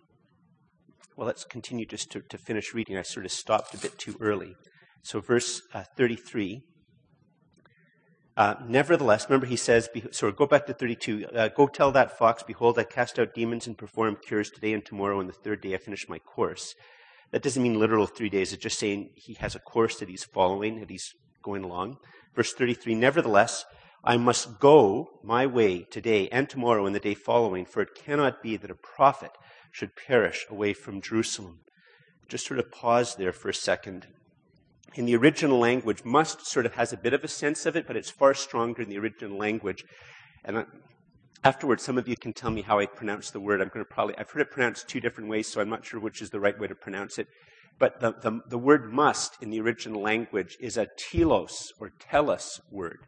Well, 1.15 1.27
let's 1.27 1.45
continue 1.45 1.85
just 1.85 2.11
to, 2.11 2.21
to 2.29 2.37
finish 2.37 2.73
reading. 2.73 2.97
I 2.97 3.03
sort 3.03 3.25
of 3.25 3.31
stopped 3.31 3.73
a 3.73 3.77
bit 3.77 3.97
too 3.97 4.17
early. 4.19 4.55
So, 5.03 5.21
verse 5.21 5.61
uh, 5.73 5.83
33 5.95 6.63
uh, 8.37 8.55
nevertheless, 8.67 9.29
remember 9.29 9.45
he 9.45 9.55
says, 9.55 9.89
so 10.11 10.29
go 10.31 10.45
back 10.45 10.65
to 10.65 10.73
32. 10.73 11.27
Uh, 11.27 11.47
go 11.47 11.67
tell 11.67 11.91
that 11.93 12.17
fox, 12.17 12.43
behold, 12.43 12.77
I 12.77 12.83
cast 12.83 13.17
out 13.17 13.33
demons 13.33 13.65
and 13.65 13.77
perform 13.77 14.17
cures 14.17 14.49
today 14.49 14.73
and 14.73 14.85
tomorrow, 14.85 15.21
and 15.21 15.29
the 15.29 15.33
third 15.33 15.61
day 15.61 15.73
I 15.73 15.77
finish 15.77 16.09
my 16.09 16.19
course. 16.19 16.75
That 17.31 17.43
doesn't 17.43 17.63
mean 17.63 17.79
literal 17.79 18.05
three 18.05 18.29
days. 18.29 18.51
It's 18.51 18.61
just 18.61 18.77
saying 18.79 19.11
he 19.15 19.35
has 19.35 19.55
a 19.55 19.59
course 19.59 19.99
that 19.99 20.09
he's 20.09 20.25
following, 20.25 20.81
that 20.81 20.89
he's 20.89 21.13
going 21.43 21.63
along. 21.63 21.97
Verse 22.35 22.53
33, 22.53 22.95
nevertheless, 22.95 23.65
I 24.03 24.17
must 24.17 24.59
go 24.59 25.19
my 25.23 25.45
way 25.45 25.83
today 25.83 26.27
and 26.29 26.49
tomorrow 26.49 26.85
and 26.85 26.93
the 26.93 26.99
day 26.99 27.13
following, 27.13 27.65
for 27.65 27.81
it 27.81 27.95
cannot 27.95 28.43
be 28.43 28.57
that 28.57 28.69
a 28.69 28.75
prophet 28.75 29.31
should 29.71 29.95
perish 29.95 30.45
away 30.49 30.73
from 30.73 31.01
Jerusalem. 31.01 31.59
Just 32.27 32.45
sort 32.45 32.59
of 32.59 32.71
pause 32.71 33.15
there 33.15 33.31
for 33.31 33.49
a 33.49 33.53
second 33.53 34.07
in 34.93 35.05
the 35.05 35.15
original 35.15 35.59
language, 35.59 36.05
must 36.05 36.45
sort 36.45 36.65
of 36.65 36.75
has 36.75 36.93
a 36.93 36.97
bit 36.97 37.13
of 37.13 37.23
a 37.23 37.27
sense 37.27 37.65
of 37.65 37.75
it, 37.75 37.87
but 37.87 37.97
it's 37.97 38.09
far 38.09 38.33
stronger 38.33 38.81
in 38.81 38.89
the 38.89 38.97
original 38.97 39.37
language. 39.37 39.83
And 40.43 40.65
afterwards, 41.43 41.83
some 41.83 41.97
of 41.97 42.07
you 42.07 42.15
can 42.15 42.33
tell 42.33 42.51
me 42.51 42.61
how 42.61 42.79
I 42.79 42.85
pronounce 42.85 43.31
the 43.31 43.39
word. 43.39 43.61
I'm 43.61 43.67
going 43.69 43.85
to 43.85 43.93
probably, 43.93 44.17
I've 44.17 44.29
heard 44.29 44.41
it 44.41 44.51
pronounced 44.51 44.87
two 44.87 44.99
different 44.99 45.29
ways, 45.29 45.47
so 45.47 45.59
I'm 45.59 45.69
not 45.69 45.85
sure 45.85 45.99
which 45.99 46.21
is 46.21 46.29
the 46.29 46.39
right 46.39 46.57
way 46.57 46.67
to 46.67 46.75
pronounce 46.75 47.17
it. 47.17 47.27
But 47.77 47.99
the, 47.99 48.13
the, 48.13 48.39
the 48.47 48.57
word 48.57 48.93
must 48.93 49.41
in 49.41 49.49
the 49.49 49.59
original 49.59 50.01
language 50.01 50.55
is 50.61 50.77
a 50.77 50.87
telos 50.97 51.73
or 51.79 51.91
telos 51.99 52.61
word. 52.71 52.99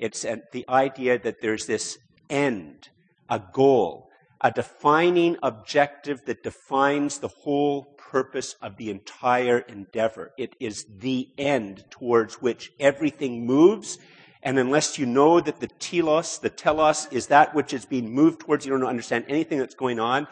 It's 0.00 0.24
a, 0.24 0.42
the 0.52 0.64
idea 0.68 1.18
that 1.18 1.40
there's 1.40 1.66
this 1.66 1.98
end, 2.30 2.88
a 3.28 3.40
goal, 3.52 4.08
a 4.40 4.50
defining 4.50 5.36
objective 5.42 6.20
that 6.26 6.42
defines 6.42 7.18
the 7.18 7.28
whole 7.42 7.95
purpose 8.16 8.56
of 8.62 8.78
the 8.78 8.88
entire 8.88 9.58
endeavor. 9.58 10.32
It 10.38 10.56
is 10.58 10.86
the 11.00 11.28
end 11.36 11.84
towards 11.90 12.40
which 12.40 12.72
everything 12.80 13.44
moves. 13.44 13.98
And 14.42 14.58
unless 14.58 14.98
you 14.98 15.04
know 15.04 15.38
that 15.38 15.60
the 15.60 15.66
telos, 15.66 16.38
the 16.38 16.48
telos, 16.48 17.08
is 17.10 17.26
that 17.26 17.54
which 17.54 17.74
is 17.74 17.84
being 17.84 18.10
moved 18.10 18.40
towards, 18.40 18.64
you 18.64 18.72
don't 18.72 18.88
understand 18.88 19.26
anything 19.28 19.58
that's 19.58 19.74
going 19.74 20.00
on. 20.00 20.28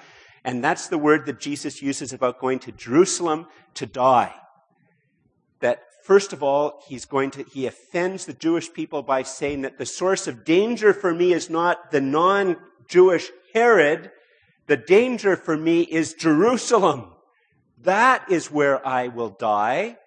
And 0.46 0.64
that's 0.64 0.88
the 0.88 0.96
word 0.96 1.26
that 1.26 1.40
Jesus 1.40 1.82
uses 1.82 2.14
about 2.14 2.40
going 2.40 2.58
to 2.60 2.72
Jerusalem 2.72 3.48
to 3.74 3.84
die. 3.84 4.32
That 5.60 5.82
first 6.04 6.32
of 6.32 6.42
all, 6.42 6.80
he's 6.88 7.04
going 7.04 7.32
to, 7.32 7.42
he 7.42 7.66
offends 7.66 8.24
the 8.24 8.32
Jewish 8.32 8.72
people 8.72 9.02
by 9.02 9.24
saying 9.24 9.60
that 9.60 9.76
the 9.76 9.84
source 9.84 10.26
of 10.26 10.46
danger 10.46 10.94
for 10.94 11.12
me 11.12 11.34
is 11.34 11.50
not 11.50 11.90
the 11.90 12.00
non-Jewish 12.00 13.30
Herod. 13.52 14.10
The 14.68 14.78
danger 14.78 15.36
for 15.36 15.58
me 15.58 15.82
is 15.82 16.14
Jerusalem. 16.14 17.10
That 17.84 18.30
is 18.30 18.50
where 18.50 18.86
I 18.86 19.08
will 19.08 19.30
die. 19.30 19.98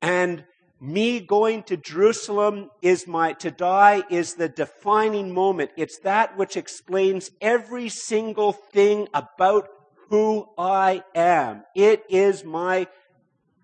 And 0.00 0.44
me 0.80 1.20
going 1.20 1.62
to 1.64 1.76
Jerusalem 1.78 2.70
is 2.82 3.06
my, 3.06 3.32
to 3.34 3.50
die 3.50 4.02
is 4.10 4.34
the 4.34 4.48
defining 4.48 5.32
moment. 5.32 5.70
It's 5.76 5.98
that 6.00 6.36
which 6.36 6.56
explains 6.56 7.30
every 7.40 7.88
single 7.88 8.52
thing 8.52 9.08
about 9.14 9.68
who 10.10 10.46
I 10.58 11.02
am. 11.14 11.64
It 11.74 12.04
is 12.10 12.44
my 12.44 12.86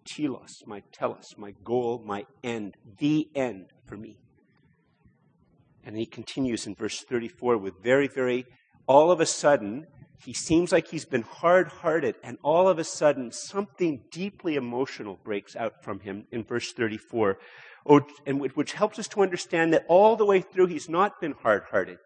telos, 0.07 0.63
my 0.67 0.83
telos, 0.93 1.35
my 1.37 1.53
goal, 1.63 2.03
my 2.05 2.25
end, 2.43 2.77
the 2.99 3.29
end 3.35 3.67
for 3.87 3.99
me. 3.99 4.17
And 5.85 5.97
he 5.97 6.07
continues 6.07 6.67
in 6.67 6.75
verse 6.75 7.03
34 7.03 7.59
with 7.59 7.83
very, 7.83 8.09
very, 8.09 8.47
all 8.87 9.11
of 9.11 9.21
a 9.21 9.27
sudden, 9.27 9.87
he 10.25 10.35
seems 10.35 10.71
like 10.71 10.89
he's 10.89 11.05
been 11.05 11.23
hard 11.23 11.69
hearted, 11.69 12.17
and 12.23 12.39
all 12.43 12.69
of 12.69 12.79
a 12.79 12.85
sudden, 12.85 13.33
something 13.33 14.03
deeply 14.11 14.57
emotional 14.57 15.19
breaks 15.25 15.57
out 15.57 15.83
from 15.83 16.01
him 16.01 16.27
in 16.31 16.45
verse 16.45 16.73
34, 16.73 17.39
oh, 17.87 18.01
and 18.27 18.41
which 18.41 18.73
helps 18.73 18.99
us 18.99 19.09
to 19.09 19.23
understand 19.23 19.73
that 19.73 19.87
all 19.89 20.17
the 20.17 20.27
way 20.27 20.41
through, 20.41 20.67
he's 20.67 20.89
not 20.89 21.21
been 21.21 21.33
hard 21.33 21.63
hearted. 21.71 21.99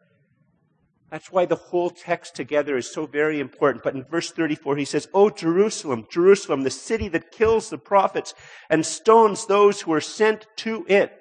That's 1.10 1.30
why 1.30 1.44
the 1.44 1.54
whole 1.56 1.90
text 1.90 2.34
together 2.34 2.76
is 2.76 2.92
so 2.92 3.06
very 3.06 3.38
important. 3.38 3.84
But 3.84 3.94
in 3.94 4.04
verse 4.04 4.32
34, 4.32 4.76
he 4.76 4.84
says, 4.84 5.06
Oh, 5.14 5.30
Jerusalem, 5.30 6.06
Jerusalem, 6.10 6.62
the 6.62 6.70
city 6.70 7.08
that 7.08 7.30
kills 7.30 7.70
the 7.70 7.78
prophets 7.78 8.34
and 8.68 8.84
stones 8.84 9.46
those 9.46 9.82
who 9.82 9.92
are 9.92 10.00
sent 10.00 10.46
to 10.56 10.84
it. 10.88 11.12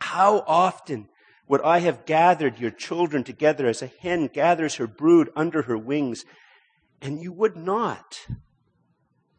How 0.00 0.44
often 0.46 1.08
would 1.48 1.62
I 1.62 1.80
have 1.80 2.04
gathered 2.04 2.58
your 2.58 2.70
children 2.70 3.24
together 3.24 3.66
as 3.66 3.82
a 3.82 3.86
hen 3.86 4.28
gathers 4.28 4.76
her 4.76 4.86
brood 4.86 5.30
under 5.34 5.62
her 5.62 5.78
wings, 5.78 6.24
and 7.00 7.22
you 7.22 7.32
would 7.32 7.56
not? 7.56 8.26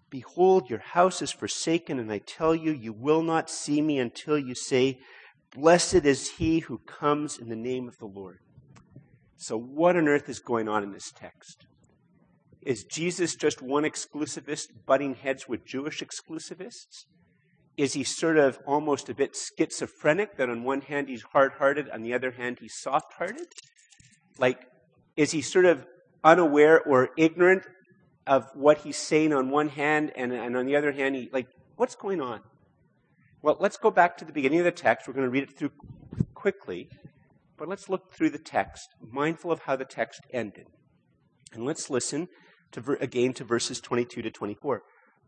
Behold, 0.09 0.69
your 0.69 0.79
house 0.79 1.21
is 1.21 1.31
forsaken, 1.31 1.99
and 1.99 2.11
I 2.11 2.17
tell 2.17 2.55
you, 2.55 2.71
you 2.71 2.93
will 2.93 3.21
not 3.21 3.49
see 3.49 3.79
me 3.79 3.99
until 3.99 4.39
you 4.39 4.55
say, 4.55 4.97
Blessed 5.55 6.05
is 6.05 6.31
he 6.31 6.59
who 6.59 6.79
comes 6.79 7.37
in 7.37 7.49
the 7.49 7.55
name 7.55 7.87
of 7.87 7.97
the 7.99 8.05
Lord. 8.05 8.39
So, 9.37 9.57
what 9.57 9.95
on 9.95 10.07
earth 10.07 10.29
is 10.29 10.39
going 10.39 10.67
on 10.67 10.83
in 10.83 10.91
this 10.91 11.11
text? 11.11 11.65
Is 12.61 12.83
Jesus 12.83 13.35
just 13.35 13.61
one 13.61 13.83
exclusivist 13.83 14.67
butting 14.85 15.15
heads 15.15 15.47
with 15.47 15.65
Jewish 15.65 16.01
exclusivists? 16.01 17.05
Is 17.79 17.93
he 17.93 18.03
sort 18.03 18.37
of 18.37 18.59
almost 18.67 19.07
a 19.07 19.13
bit 19.13 19.37
schizophrenic 19.37 20.35
that 20.35 20.49
on 20.49 20.65
one 20.65 20.81
hand 20.81 21.07
he's 21.07 21.21
hard 21.21 21.53
hearted, 21.59 21.89
on 21.89 22.01
the 22.01 22.13
other 22.13 22.31
hand 22.31 22.57
he's 22.59 22.73
soft 22.73 23.13
hearted? 23.13 23.47
Like, 24.37 24.65
is 25.15 25.31
he 25.31 25.41
sort 25.41 25.63
of 25.63 25.85
unaware 26.21 26.81
or 26.83 27.11
ignorant 27.17 27.63
of 28.27 28.49
what 28.53 28.79
he's 28.79 28.97
saying 28.97 29.31
on 29.31 29.49
one 29.49 29.69
hand, 29.69 30.11
and, 30.17 30.33
and 30.33 30.57
on 30.57 30.65
the 30.65 30.75
other 30.75 30.91
hand, 30.91 31.15
he, 31.15 31.29
like, 31.31 31.47
what's 31.77 31.95
going 31.95 32.19
on? 32.19 32.41
Well, 33.41 33.55
let's 33.61 33.77
go 33.77 33.91
back 33.91 34.17
to 34.17 34.25
the 34.25 34.33
beginning 34.33 34.59
of 34.59 34.65
the 34.65 34.71
text. 34.71 35.07
We're 35.07 35.13
going 35.13 35.27
to 35.27 35.31
read 35.31 35.43
it 35.43 35.57
through 35.57 35.71
quickly. 36.33 36.89
But 37.57 37.69
let's 37.69 37.87
look 37.87 38.13
through 38.13 38.31
the 38.31 38.39
text, 38.39 38.89
mindful 39.01 39.53
of 39.53 39.61
how 39.61 39.77
the 39.77 39.85
text 39.85 40.19
ended. 40.33 40.65
And 41.53 41.63
let's 41.63 41.89
listen 41.89 42.27
to, 42.73 42.97
again 42.99 43.31
to 43.35 43.45
verses 43.45 43.79
22 43.79 44.21
to 44.21 44.31
24. 44.31 44.81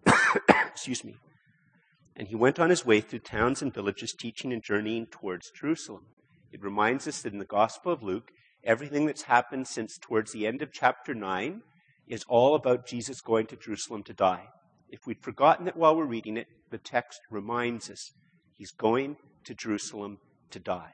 Excuse 0.67 1.05
me. 1.05 1.15
And 2.15 2.27
he 2.27 2.35
went 2.35 2.59
on 2.59 2.69
his 2.69 2.85
way 2.85 3.01
through 3.01 3.19
towns 3.19 3.61
and 3.61 3.73
villages, 3.73 4.13
teaching 4.13 4.51
and 4.51 4.63
journeying 4.63 5.07
towards 5.07 5.51
Jerusalem. 5.51 6.05
It 6.51 6.61
reminds 6.61 7.07
us 7.07 7.21
that 7.21 7.33
in 7.33 7.39
the 7.39 7.45
Gospel 7.45 7.91
of 7.91 8.03
Luke, 8.03 8.31
everything 8.63 9.05
that's 9.05 9.23
happened 9.23 9.67
since 9.67 9.97
towards 9.97 10.31
the 10.31 10.45
end 10.45 10.61
of 10.61 10.73
chapter 10.73 11.13
9 11.13 11.61
is 12.07 12.25
all 12.27 12.55
about 12.55 12.85
Jesus 12.85 13.21
going 13.21 13.47
to 13.47 13.55
Jerusalem 13.55 14.03
to 14.03 14.13
die. 14.13 14.47
If 14.89 15.07
we'd 15.07 15.23
forgotten 15.23 15.67
it 15.67 15.77
while 15.77 15.95
we're 15.95 16.05
reading 16.05 16.35
it, 16.35 16.47
the 16.69 16.77
text 16.77 17.21
reminds 17.29 17.89
us 17.89 18.11
he's 18.57 18.71
going 18.71 19.15
to 19.45 19.55
Jerusalem 19.55 20.17
to 20.51 20.59
die. 20.59 20.93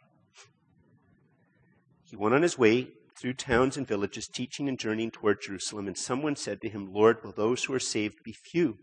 He 2.05 2.15
went 2.15 2.35
on 2.35 2.43
his 2.43 2.57
way 2.57 2.89
through 3.19 3.33
towns 3.33 3.75
and 3.75 3.87
villages, 3.87 4.27
teaching 4.27 4.69
and 4.69 4.79
journeying 4.79 5.11
toward 5.11 5.41
Jerusalem. 5.41 5.87
And 5.87 5.97
someone 5.97 6.35
said 6.35 6.61
to 6.61 6.69
him, 6.69 6.93
Lord, 6.93 7.17
will 7.23 7.31
those 7.31 7.63
who 7.63 7.73
are 7.73 7.79
saved 7.79 8.23
be 8.23 8.31
few? 8.31 8.77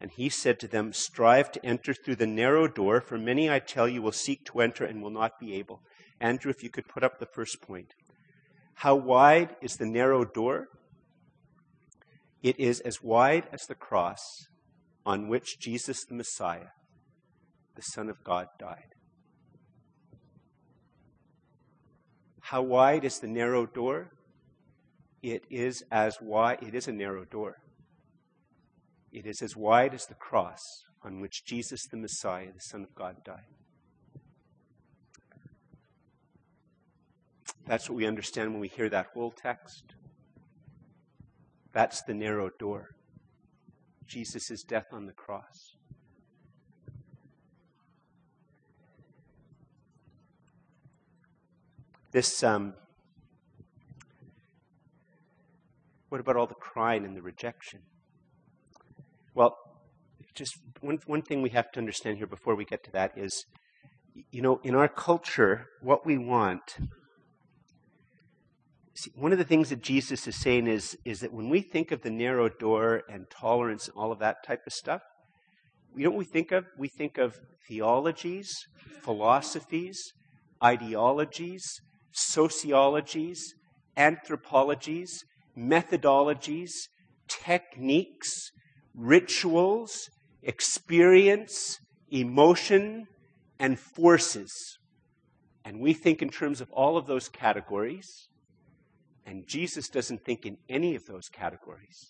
And 0.00 0.10
he 0.10 0.28
said 0.28 0.60
to 0.60 0.68
them, 0.68 0.92
Strive 0.92 1.50
to 1.52 1.64
enter 1.64 1.94
through 1.94 2.16
the 2.16 2.26
narrow 2.26 2.68
door, 2.68 3.00
for 3.00 3.16
many, 3.16 3.50
I 3.50 3.58
tell 3.58 3.88
you, 3.88 4.02
will 4.02 4.12
seek 4.12 4.44
to 4.46 4.60
enter 4.60 4.84
and 4.84 5.02
will 5.02 5.10
not 5.10 5.40
be 5.40 5.54
able. 5.54 5.80
Andrew, 6.20 6.50
if 6.50 6.62
you 6.62 6.70
could 6.70 6.88
put 6.88 7.02
up 7.02 7.18
the 7.18 7.26
first 7.26 7.60
point. 7.62 7.94
How 8.74 8.94
wide 8.94 9.56
is 9.62 9.76
the 9.76 9.86
narrow 9.86 10.24
door? 10.24 10.68
It 12.42 12.60
is 12.60 12.80
as 12.80 13.02
wide 13.02 13.48
as 13.52 13.62
the 13.66 13.74
cross 13.74 14.20
on 15.06 15.28
which 15.28 15.58
Jesus 15.58 16.04
the 16.04 16.14
Messiah, 16.14 16.72
the 17.74 17.82
Son 17.82 18.10
of 18.10 18.22
God, 18.22 18.48
died. 18.58 18.92
How 22.40 22.62
wide 22.62 23.04
is 23.04 23.18
the 23.18 23.26
narrow 23.26 23.66
door? 23.66 24.12
It 25.22 25.44
is 25.50 25.82
as 25.90 26.18
wide, 26.20 26.58
it 26.62 26.74
is 26.74 26.86
a 26.86 26.92
narrow 26.92 27.24
door. 27.24 27.56
It 29.16 29.24
is 29.24 29.40
as 29.40 29.56
wide 29.56 29.94
as 29.94 30.04
the 30.04 30.14
cross 30.14 30.60
on 31.02 31.22
which 31.22 31.46
Jesus 31.46 31.86
the 31.86 31.96
Messiah, 31.96 32.48
the 32.54 32.60
Son 32.60 32.82
of 32.82 32.94
God, 32.94 33.16
died. 33.24 33.46
That's 37.66 37.88
what 37.88 37.96
we 37.96 38.06
understand 38.06 38.52
when 38.52 38.60
we 38.60 38.68
hear 38.68 38.90
that 38.90 39.06
whole 39.14 39.30
text. 39.30 39.94
That's 41.72 42.02
the 42.02 42.12
narrow 42.12 42.50
door. 42.58 42.90
Jesus' 44.06 44.62
death 44.62 44.88
on 44.92 45.06
the 45.06 45.14
cross. 45.14 45.76
This, 52.12 52.42
um, 52.42 52.74
what 56.10 56.20
about 56.20 56.36
all 56.36 56.46
the 56.46 56.54
crying 56.54 57.06
and 57.06 57.16
the 57.16 57.22
rejection? 57.22 57.80
Well, 59.36 59.54
just 60.34 60.56
one, 60.80 60.98
one 61.04 61.20
thing 61.20 61.42
we 61.42 61.50
have 61.50 61.70
to 61.72 61.78
understand 61.78 62.16
here 62.16 62.26
before 62.26 62.56
we 62.56 62.64
get 62.64 62.82
to 62.84 62.92
that 62.92 63.18
is, 63.18 63.44
you 64.30 64.40
know, 64.40 64.60
in 64.64 64.74
our 64.74 64.88
culture, 64.88 65.66
what 65.82 66.06
we 66.06 66.16
want. 66.16 66.78
See, 68.94 69.10
one 69.14 69.32
of 69.32 69.38
the 69.38 69.44
things 69.44 69.68
that 69.68 69.82
Jesus 69.82 70.26
is 70.26 70.36
saying 70.36 70.66
is, 70.66 70.96
is 71.04 71.20
that 71.20 71.34
when 71.34 71.50
we 71.50 71.60
think 71.60 71.92
of 71.92 72.00
the 72.00 72.10
narrow 72.10 72.48
door 72.48 73.02
and 73.10 73.26
tolerance 73.28 73.88
and 73.88 73.96
all 73.98 74.10
of 74.10 74.20
that 74.20 74.36
type 74.46 74.62
of 74.66 74.72
stuff, 74.72 75.02
you 75.94 76.04
know 76.04 76.10
what 76.10 76.18
we 76.18 76.24
think 76.24 76.50
of? 76.50 76.64
We 76.78 76.88
think 76.88 77.18
of 77.18 77.36
theologies, 77.68 78.50
philosophies, 79.02 80.14
ideologies, 80.64 81.62
sociologies, 82.10 83.38
anthropologies, 83.98 85.24
methodologies, 85.58 86.70
techniques, 87.28 88.50
rituals, 88.96 90.08
experience, 90.42 91.78
emotion, 92.10 93.06
and 93.58 93.78
forces. 93.78 94.78
And 95.64 95.80
we 95.80 95.92
think 95.92 96.22
in 96.22 96.30
terms 96.30 96.60
of 96.60 96.70
all 96.72 96.96
of 96.96 97.06
those 97.06 97.28
categories, 97.28 98.28
and 99.26 99.46
Jesus 99.46 99.88
doesn't 99.88 100.24
think 100.24 100.46
in 100.46 100.56
any 100.68 100.94
of 100.94 101.04
those 101.06 101.28
categories. 101.28 102.06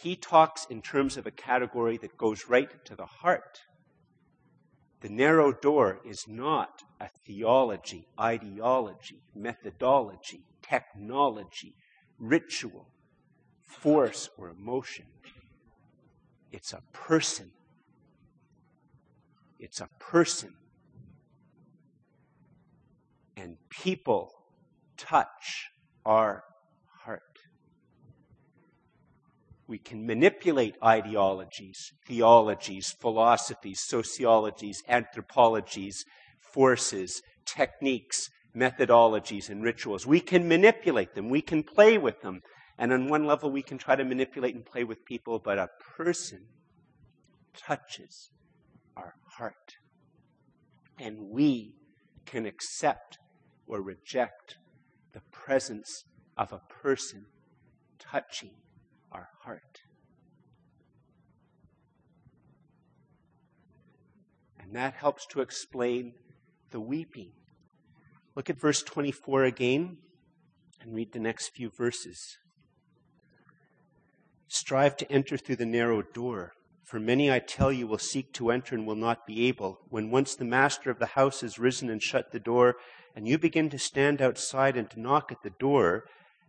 He 0.00 0.16
talks 0.16 0.66
in 0.70 0.82
terms 0.82 1.16
of 1.16 1.26
a 1.26 1.30
category 1.30 1.98
that 1.98 2.16
goes 2.16 2.44
right 2.48 2.70
to 2.84 2.96
the 2.96 3.06
heart. 3.06 3.60
The 5.00 5.08
narrow 5.08 5.52
door 5.52 6.00
is 6.04 6.24
not 6.28 6.70
a 7.00 7.08
theology, 7.26 8.06
ideology, 8.18 9.22
methodology, 9.34 10.44
technology, 10.62 11.74
ritual, 12.18 12.88
force, 13.66 14.28
or 14.38 14.48
emotion. 14.48 15.06
It's 16.54 16.72
a 16.72 16.82
person. 16.92 17.50
It's 19.58 19.80
a 19.80 19.88
person. 19.98 20.50
And 23.36 23.56
people 23.70 24.30
touch 24.96 25.70
our 26.06 26.44
heart. 27.02 27.22
We 29.66 29.78
can 29.78 30.06
manipulate 30.06 30.76
ideologies, 30.80 31.90
theologies, 32.06 32.94
philosophies, 33.00 33.80
sociologies, 33.84 34.76
anthropologies, 34.88 36.04
forces, 36.52 37.20
techniques, 37.44 38.28
methodologies, 38.56 39.50
and 39.50 39.64
rituals. 39.64 40.06
We 40.06 40.20
can 40.20 40.46
manipulate 40.46 41.16
them. 41.16 41.30
We 41.30 41.42
can 41.42 41.64
play 41.64 41.98
with 41.98 42.20
them. 42.20 42.42
And 42.78 42.92
on 42.92 43.08
one 43.08 43.24
level, 43.24 43.50
we 43.50 43.62
can 43.62 43.78
try 43.78 43.94
to 43.94 44.04
manipulate 44.04 44.54
and 44.54 44.64
play 44.64 44.84
with 44.84 45.04
people, 45.04 45.38
but 45.38 45.58
a 45.58 45.68
person 45.96 46.46
touches 47.56 48.30
our 48.96 49.14
heart. 49.36 49.76
And 50.98 51.30
we 51.30 51.74
can 52.26 52.46
accept 52.46 53.18
or 53.66 53.80
reject 53.80 54.56
the 55.12 55.22
presence 55.30 56.04
of 56.36 56.52
a 56.52 56.60
person 56.82 57.26
touching 57.98 58.50
our 59.12 59.28
heart. 59.44 59.82
And 64.58 64.74
that 64.74 64.94
helps 64.94 65.26
to 65.26 65.40
explain 65.40 66.14
the 66.70 66.80
weeping. 66.80 67.30
Look 68.34 68.50
at 68.50 68.60
verse 68.60 68.82
24 68.82 69.44
again 69.44 69.98
and 70.80 70.94
read 70.94 71.12
the 71.12 71.20
next 71.20 71.50
few 71.50 71.70
verses. 71.70 72.38
Strive 74.56 74.96
to 74.98 75.10
enter 75.10 75.36
through 75.36 75.56
the 75.56 75.66
narrow 75.66 76.00
door, 76.00 76.52
For 76.84 77.00
many, 77.00 77.28
I 77.28 77.40
tell 77.40 77.72
you, 77.72 77.88
will 77.88 77.98
seek 77.98 78.32
to 78.34 78.52
enter 78.52 78.76
and 78.76 78.86
will 78.86 78.94
not 78.94 79.26
be 79.26 79.48
able. 79.48 79.80
When 79.88 80.12
once 80.12 80.36
the 80.36 80.44
master 80.44 80.92
of 80.92 81.00
the 81.00 81.06
house 81.06 81.40
has 81.40 81.58
risen 81.58 81.90
and 81.90 82.00
shut 82.00 82.30
the 82.30 82.38
door, 82.38 82.76
and 83.16 83.26
you 83.26 83.36
begin 83.36 83.68
to 83.70 83.80
stand 83.80 84.22
outside 84.22 84.76
and 84.76 84.88
to 84.90 85.00
knock 85.00 85.32
at 85.32 85.42
the 85.42 85.50
door, 85.58 86.04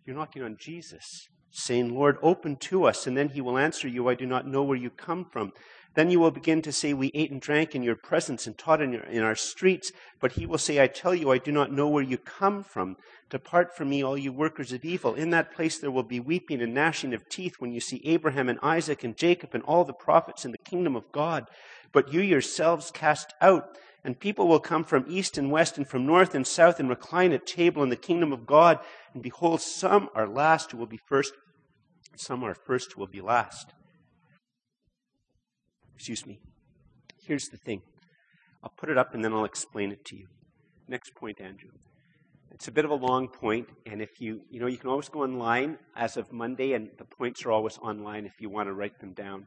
you're 0.06 0.16
knocking 0.16 0.44
on 0.44 0.58
Jesus, 0.60 1.30
saying, 1.50 1.96
Lord, 1.96 2.18
open 2.22 2.58
to 2.58 2.84
us. 2.84 3.08
And 3.08 3.18
then 3.18 3.30
he 3.30 3.42
will 3.42 3.58
answer 3.58 3.88
you, 3.88 4.08
I 4.08 4.14
do 4.14 4.28
not 4.28 4.46
know 4.46 4.62
where 4.62 4.78
you 4.78 4.92
come 4.92 5.26
from. 5.26 5.52
Then 5.96 6.12
you 6.12 6.20
will 6.20 6.32
begin 6.32 6.62
to 6.62 6.72
say, 6.72 6.94
We 6.94 7.10
ate 7.14 7.32
and 7.32 7.42
drank 7.42 7.74
in 7.74 7.82
your 7.82 7.96
presence 7.96 8.46
and 8.46 8.58
taught 8.58 8.82
in, 8.82 8.92
your, 8.92 9.04
in, 9.04 9.24
our 9.24 9.36
streets. 9.36 9.92
But 10.20 10.34
he 10.34 10.46
will 10.46 10.58
say, 10.58 10.82
I 10.82 10.88
tell 10.88 11.16
you, 11.16 11.32
I 11.32 11.38
do 11.38 11.52
not 11.52 11.72
know 11.72 11.88
where 11.88 12.04
you 12.04 12.18
come 12.18 12.64
from. 12.64 12.98
Depart 13.30 13.76
from 13.76 13.90
me, 13.90 14.04
all 14.04 14.18
you 14.18 14.32
workers 14.32 14.74
of 14.74 14.86
evil. 14.86 15.16
In 15.16 15.30
that 15.32 15.54
place 15.54 15.80
there 15.80 15.92
will 15.92 16.04
be 16.04 16.20
weeping 16.20 16.62
and 16.62 16.74
gnashing 16.74 17.14
of 17.14 17.28
teeth 17.30 17.56
when 17.60 17.72
you 17.72 17.80
see 17.80 18.02
Abraham 18.04 18.50
and 18.50 18.60
Isaac 18.62 19.04
and 19.04 19.18
Jacob 19.18 19.52
and 19.54 19.64
all 19.64 19.86
the 19.86 19.94
prophets 19.94 20.46
in 20.46 20.52
the 20.52 20.58
kingdom 20.60 20.96
of 20.96 21.12
God. 21.12 21.48
But 21.92 22.14
you 22.14 22.22
yourselves 22.22 22.92
cast 22.92 23.34
out. 23.42 23.78
And 24.04 24.20
people 24.20 24.48
will 24.48 24.60
come 24.60 24.84
from 24.84 25.06
east 25.10 25.36
and 25.36 25.50
west 25.50 25.78
and 25.78 25.88
from 25.88 26.06
north 26.06 26.36
and 26.36 26.46
south 26.46 26.80
and 26.80 26.88
recline 26.88 27.32
at 27.32 27.48
table 27.48 27.82
in 27.82 27.90
the 27.90 27.96
kingdom 27.96 28.32
of 28.32 28.46
God. 28.46 28.78
And 29.16 29.24
behold, 29.24 29.62
some 29.62 30.10
are 30.14 30.28
last 30.28 30.72
who 30.72 30.78
will 30.78 30.86
be 30.86 31.00
first, 31.08 31.34
some 32.16 32.44
are 32.44 32.54
first 32.54 32.94
who 32.94 33.00
will 33.00 33.08
be 33.08 33.22
last. 33.22 33.74
Excuse 35.96 36.26
me. 36.26 36.40
Here's 37.26 37.48
the 37.48 37.58
thing. 37.58 37.82
I'll 38.64 38.74
put 38.78 38.90
it 38.90 38.98
up 38.98 39.14
and 39.14 39.24
then 39.24 39.34
I'll 39.34 39.46
explain 39.46 39.92
it 39.92 40.06
to 40.06 40.16
you. 40.16 40.28
Next 40.88 41.16
point, 41.16 41.42
Andrew. 41.42 41.72
It's 42.52 42.68
a 42.68 42.72
bit 42.72 42.86
of 42.86 42.92
a 42.92 42.96
long 42.96 43.28
point, 43.28 43.68
and 43.86 44.02
if 44.02 44.22
you, 44.22 44.42
you 44.50 44.62
know, 44.62 44.68
you 44.68 44.78
can 44.78 44.90
always 44.90 45.10
go 45.10 45.24
online 45.24 45.78
as 45.96 46.16
of 46.16 46.32
Monday, 46.32 46.72
and 46.72 46.90
the 46.98 47.04
points 47.04 47.46
are 47.46 47.52
always 47.52 47.78
online 47.80 48.26
if 48.26 48.40
you 48.40 48.50
want 48.50 48.70
to 48.70 48.74
write 48.74 49.00
them 49.00 49.12
down. 49.14 49.46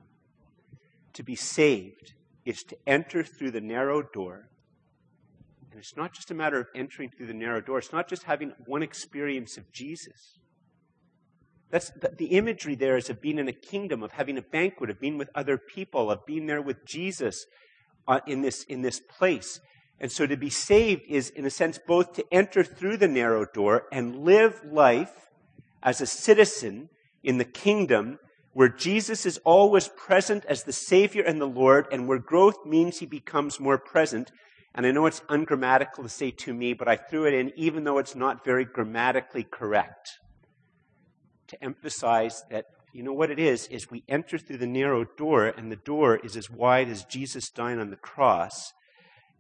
To 1.15 1.23
be 1.23 1.35
saved 1.35 2.13
is 2.45 2.63
to 2.65 2.77
enter 2.87 3.23
through 3.25 3.53
the 3.53 3.63
narrow 3.63 4.03
door. 4.03 4.51
And 5.71 5.81
it's 5.81 5.97
not 5.97 6.13
just 6.13 6.31
a 6.31 6.35
matter 6.35 6.61
of 6.61 6.67
entering 6.75 7.11
through 7.11 7.29
the 7.29 7.35
narrow 7.35 7.63
door, 7.63 7.79
it's 7.79 7.93
not 7.93 8.09
just 8.09 8.25
having 8.25 8.53
one 8.67 8.83
experience 8.83 9.57
of 9.57 9.73
Jesus. 9.73 10.38
That's 11.71 11.91
the, 11.91 12.15
the, 12.17 12.27
imagery 12.27 12.75
there 12.75 12.97
is 12.97 13.11
of 13.11 13.21
being 13.21 13.39
in 13.39 13.49
a 13.49 13.53
kingdom, 13.53 14.03
of 14.03 14.13
having 14.13 14.39
a 14.39 14.43
banquet, 14.43 14.89
of 14.89 15.01
being 15.01 15.19
with 15.19 15.29
other 15.35 15.59
people, 15.59 16.11
of 16.11 16.25
being 16.25 16.47
there 16.47 16.63
with 16.63 16.87
Jesus 16.87 17.45
uh, 18.07 18.21
in, 18.27 18.41
this, 18.41 18.65
in 18.65 18.81
this 18.81 19.01
place. 19.01 19.61
And 20.01 20.11
so 20.11 20.27
to 20.27 20.37
be 20.37 20.49
saved 20.49 21.03
is, 21.09 21.29
in 21.29 21.45
a 21.45 21.51
sense, 21.51 21.79
both 21.79 22.15
to 22.15 22.25
enter 22.33 22.65
through 22.65 22.97
the 22.97 23.09
narrow 23.09 23.45
door 23.45 23.85
and 23.93 24.25
live 24.25 24.61
life 24.65 25.29
as 25.83 26.01
a 26.01 26.07
citizen 26.07 26.89
in 27.23 27.37
the 27.37 27.45
kingdom 27.45 28.19
where 28.55 28.69
Jesus 28.69 29.27
is 29.27 29.39
always 29.45 29.89
present 29.89 30.45
as 30.47 30.63
the 30.63 30.73
Savior 30.73 31.23
and 31.23 31.41
the 31.41 31.47
Lord, 31.47 31.87
and 31.93 32.09
where 32.09 32.19
growth 32.19 32.65
means 32.65 32.99
he 32.99 33.07
becomes 33.07 33.61
more 33.61 33.79
present. 33.79 34.33
And 34.75 34.87
I 34.87 34.91
know 34.91 35.07
it's 35.07 35.23
ungrammatical 35.29 36.03
to 36.03 36.09
say 36.09 36.31
to 36.31 36.55
me, 36.55 36.73
but 36.73 36.89
I 36.89 36.97
threw 36.97 37.27
it 37.27 37.35
in 37.35 37.53
even 37.57 37.85
though 37.85 37.99
it's 37.99 38.17
not 38.17 38.45
very 38.45 38.65
grammatically 38.65 39.45
correct 39.45 40.19
to 41.49 41.63
emphasize 41.65 42.45
that, 42.51 42.67
you 42.93 43.03
know 43.03 43.13
what 43.13 43.31
it 43.31 43.39
is, 43.39 43.67
is 43.69 43.91
we 43.91 44.05
enter 44.09 44.39
through 44.39 44.59
the 44.59 44.67
narrow 44.67 45.05
door, 45.05 45.47
and 45.47 45.71
the 45.71 45.77
door 45.77 46.17
is 46.17 46.37
as 46.37 46.51
wide 46.51 46.89
as 46.89 47.05
Jesus 47.05 47.51
dying 47.51 47.79
on 47.79 47.91
the 47.91 47.97
cross. 47.97 48.73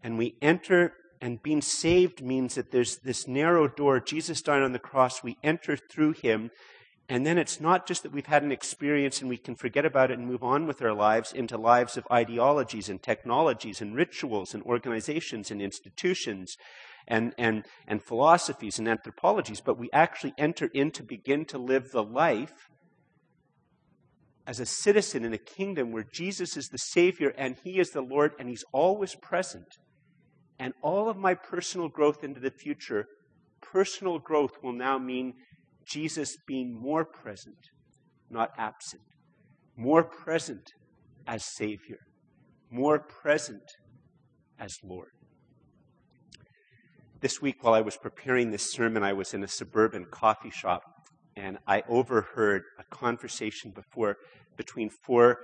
And 0.03 0.19
we 0.19 0.35
enter, 0.43 0.93
and 1.21 1.43
being 1.43 1.63
saved 1.63 2.23
means 2.23 2.55
that 2.55 2.71
there's 2.71 2.99
this 2.99 3.27
narrow 3.27 3.69
door, 3.69 4.01
Jesus 4.01 4.43
dying 4.43 4.63
on 4.63 4.73
the 4.73 4.79
cross, 4.79 5.23
we 5.23 5.39
enter 5.43 5.77
through 5.77 6.13
him. 6.13 6.51
And 7.11 7.25
then 7.25 7.39
it's 7.39 7.59
not 7.59 7.87
just 7.87 8.03
that 8.03 8.13
we've 8.13 8.27
had 8.27 8.43
an 8.43 8.53
experience 8.53 9.21
and 9.21 9.31
we 9.31 9.39
can 9.39 9.55
forget 9.55 9.87
about 9.87 10.11
it 10.11 10.19
and 10.19 10.27
move 10.27 10.45
on 10.45 10.67
with 10.67 10.83
our 10.83 10.93
lives 10.93 11.33
into 11.33 11.57
lives 11.57 11.97
of 11.97 12.07
ideologies 12.13 12.91
and 12.91 13.03
technologies 13.03 13.81
and 13.81 13.97
rituals 13.97 14.53
and 14.53 14.63
organizations 14.65 15.51
and 15.51 15.63
institutions 15.63 16.59
and, 17.09 17.35
and, 17.39 17.65
and 17.87 18.03
philosophies 18.03 18.79
and 18.79 18.87
anthropologies, 18.87 19.61
but 19.61 19.79
we 19.79 19.89
actually 19.93 20.35
enter 20.39 20.69
in 20.75 20.91
to 20.93 21.03
begin 21.03 21.45
to 21.47 21.59
live 21.59 21.91
the 21.91 22.03
life 22.03 22.53
as 24.47 24.61
a 24.61 24.67
citizen 24.67 25.25
in 25.25 25.33
a 25.33 25.39
kingdom 25.39 25.91
where 25.91 26.07
Jesus 26.13 26.57
is 26.57 26.69
the 26.69 26.79
Savior 26.79 27.33
and 27.37 27.57
He 27.65 27.79
is 27.79 27.91
the 27.91 28.03
Lord 28.03 28.33
and 28.39 28.49
He's 28.49 28.65
always 28.73 29.15
present. 29.15 29.67
And 30.59 30.73
all 30.83 31.09
of 31.09 31.17
my 31.17 31.35
personal 31.35 31.89
growth 31.89 32.23
into 32.23 32.41
the 32.41 32.51
future, 32.51 33.07
personal 33.61 34.19
growth 34.19 34.53
will 34.63 34.73
now 34.73 34.99
mean 34.99 35.35
Jesus 35.87 36.37
being 36.47 36.79
more 36.79 37.05
present, 37.05 37.57
not 38.31 38.51
absent. 38.59 39.03
More 39.77 40.03
present 40.03 40.73
as 41.27 41.45
Savior, 41.45 41.99
more 42.71 42.99
present 42.99 43.63
as 44.59 44.75
Lord. 44.83 45.18
This 47.21 47.43
week, 47.43 47.65
while 47.65 47.75
I 47.75 47.81
was 47.81 47.97
preparing 47.97 48.53
this 48.53 48.73
sermon, 48.73 49.03
I 49.03 49.13
was 49.13 49.35
in 49.35 49.43
a 49.43 49.49
suburban 49.49 50.07
coffee 50.09 50.51
shop 50.51 50.83
and 51.37 51.59
I 51.67 51.83
overheard 51.89 52.63
a 52.79 52.85
conversation 52.95 53.73
before 53.73 54.19
between 54.57 54.89
four 54.89 55.39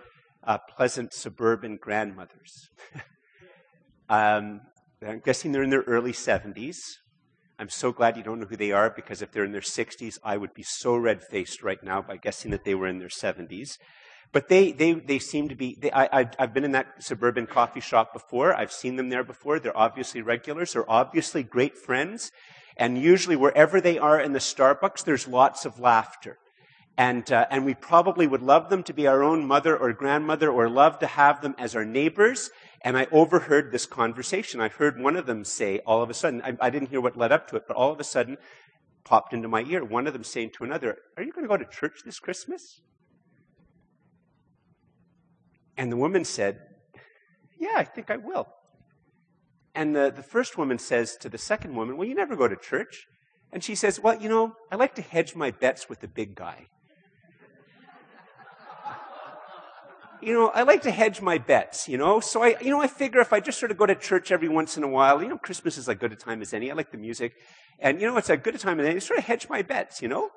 uh, 0.44 0.58
pleasant 0.76 1.12
suburban 1.12 1.78
grandmothers. 1.82 2.68
um, 4.08 4.60
I'm 5.04 5.20
guessing 5.24 5.50
they're 5.50 5.64
in 5.64 5.70
their 5.70 5.82
early 5.82 6.12
70s. 6.12 6.76
I'm 7.58 7.70
so 7.70 7.90
glad 7.90 8.16
you 8.16 8.22
don't 8.22 8.38
know 8.38 8.46
who 8.46 8.56
they 8.56 8.70
are 8.70 8.92
because 8.94 9.20
if 9.20 9.32
they're 9.32 9.44
in 9.44 9.50
their 9.50 9.60
60s, 9.60 10.16
I 10.22 10.36
would 10.36 10.54
be 10.54 10.62
so 10.62 10.96
red 10.96 11.22
faced 11.28 11.64
right 11.64 11.82
now 11.82 12.00
by 12.02 12.18
guessing 12.18 12.52
that 12.52 12.64
they 12.64 12.76
were 12.76 12.86
in 12.86 13.00
their 13.00 13.08
70s. 13.08 13.78
But 14.34 14.48
they, 14.48 14.72
they, 14.72 14.94
they 14.94 15.20
seem 15.20 15.48
to 15.50 15.54
be, 15.54 15.76
they, 15.80 15.92
I, 15.92 16.28
I've 16.40 16.52
been 16.52 16.64
in 16.64 16.72
that 16.72 17.04
suburban 17.04 17.46
coffee 17.46 17.80
shop 17.80 18.12
before. 18.12 18.52
I've 18.52 18.72
seen 18.72 18.96
them 18.96 19.08
there 19.08 19.22
before. 19.22 19.60
They're 19.60 19.76
obviously 19.76 20.22
regulars. 20.22 20.72
They're 20.72 20.90
obviously 20.90 21.44
great 21.44 21.78
friends. 21.78 22.32
And 22.76 22.98
usually, 22.98 23.36
wherever 23.36 23.80
they 23.80 23.96
are 23.96 24.20
in 24.20 24.32
the 24.32 24.40
Starbucks, 24.40 25.04
there's 25.04 25.28
lots 25.28 25.64
of 25.64 25.78
laughter. 25.78 26.38
And, 26.98 27.30
uh, 27.30 27.46
and 27.48 27.64
we 27.64 27.74
probably 27.74 28.26
would 28.26 28.42
love 28.42 28.70
them 28.70 28.82
to 28.84 28.92
be 28.92 29.06
our 29.06 29.22
own 29.22 29.46
mother 29.46 29.76
or 29.76 29.92
grandmother 29.92 30.50
or 30.50 30.68
love 30.68 30.98
to 30.98 31.06
have 31.06 31.40
them 31.40 31.54
as 31.56 31.76
our 31.76 31.84
neighbors. 31.84 32.50
And 32.80 32.98
I 32.98 33.06
overheard 33.12 33.70
this 33.70 33.86
conversation. 33.86 34.60
I 34.60 34.68
heard 34.68 35.00
one 35.00 35.14
of 35.14 35.26
them 35.26 35.44
say, 35.44 35.78
all 35.86 36.02
of 36.02 36.10
a 36.10 36.14
sudden, 36.14 36.42
I, 36.42 36.56
I 36.60 36.70
didn't 36.70 36.88
hear 36.88 37.00
what 37.00 37.16
led 37.16 37.30
up 37.30 37.46
to 37.50 37.56
it, 37.56 37.68
but 37.68 37.76
all 37.76 37.92
of 37.92 38.00
a 38.00 38.04
sudden, 38.04 38.36
popped 39.04 39.32
into 39.32 39.46
my 39.46 39.62
ear, 39.62 39.84
one 39.84 40.08
of 40.08 40.12
them 40.12 40.24
saying 40.24 40.50
to 40.56 40.64
another, 40.64 40.96
Are 41.16 41.22
you 41.22 41.32
going 41.32 41.44
to 41.44 41.48
go 41.48 41.56
to 41.56 41.64
church 41.64 42.00
this 42.04 42.18
Christmas? 42.18 42.80
And 45.76 45.90
the 45.90 45.96
woman 45.96 46.24
said, 46.24 46.60
Yeah, 47.58 47.74
I 47.76 47.84
think 47.84 48.10
I 48.10 48.16
will. 48.16 48.48
And 49.74 49.94
the, 49.94 50.12
the 50.14 50.22
first 50.22 50.56
woman 50.56 50.78
says 50.78 51.16
to 51.20 51.28
the 51.28 51.38
second 51.38 51.74
woman, 51.74 51.96
Well, 51.96 52.06
you 52.06 52.14
never 52.14 52.36
go 52.36 52.48
to 52.48 52.56
church. 52.56 53.06
And 53.52 53.62
she 53.62 53.74
says, 53.74 54.00
Well, 54.00 54.20
you 54.20 54.28
know, 54.28 54.54
I 54.70 54.76
like 54.76 54.94
to 54.96 55.02
hedge 55.02 55.34
my 55.34 55.50
bets 55.50 55.88
with 55.88 56.00
the 56.00 56.08
big 56.08 56.34
guy. 56.36 56.66
you 60.22 60.32
know, 60.32 60.48
I 60.48 60.62
like 60.62 60.82
to 60.82 60.90
hedge 60.90 61.20
my 61.20 61.38
bets, 61.38 61.88
you 61.88 61.98
know. 61.98 62.20
So 62.20 62.42
I, 62.42 62.56
you 62.60 62.70
know, 62.70 62.80
I 62.80 62.86
figure 62.86 63.20
if 63.20 63.32
I 63.32 63.40
just 63.40 63.58
sort 63.58 63.70
of 63.70 63.76
go 63.76 63.86
to 63.86 63.94
church 63.94 64.30
every 64.30 64.48
once 64.48 64.76
in 64.76 64.82
a 64.82 64.88
while, 64.88 65.22
you 65.22 65.28
know, 65.28 65.38
Christmas 65.38 65.76
is 65.76 65.88
as 65.88 65.96
good 65.96 66.12
a 66.12 66.16
time 66.16 66.40
as 66.40 66.54
any. 66.54 66.70
I 66.70 66.74
like 66.74 66.92
the 66.92 66.98
music. 66.98 67.34
And, 67.80 68.00
you 68.00 68.06
know, 68.06 68.16
it's 68.16 68.30
a 68.30 68.36
good 68.36 68.54
a 68.54 68.58
time 68.58 68.80
as 68.80 68.86
any. 68.86 69.00
Sort 69.00 69.18
of 69.18 69.24
hedge 69.24 69.48
my 69.48 69.62
bets, 69.62 70.00
you 70.00 70.08
know. 70.08 70.30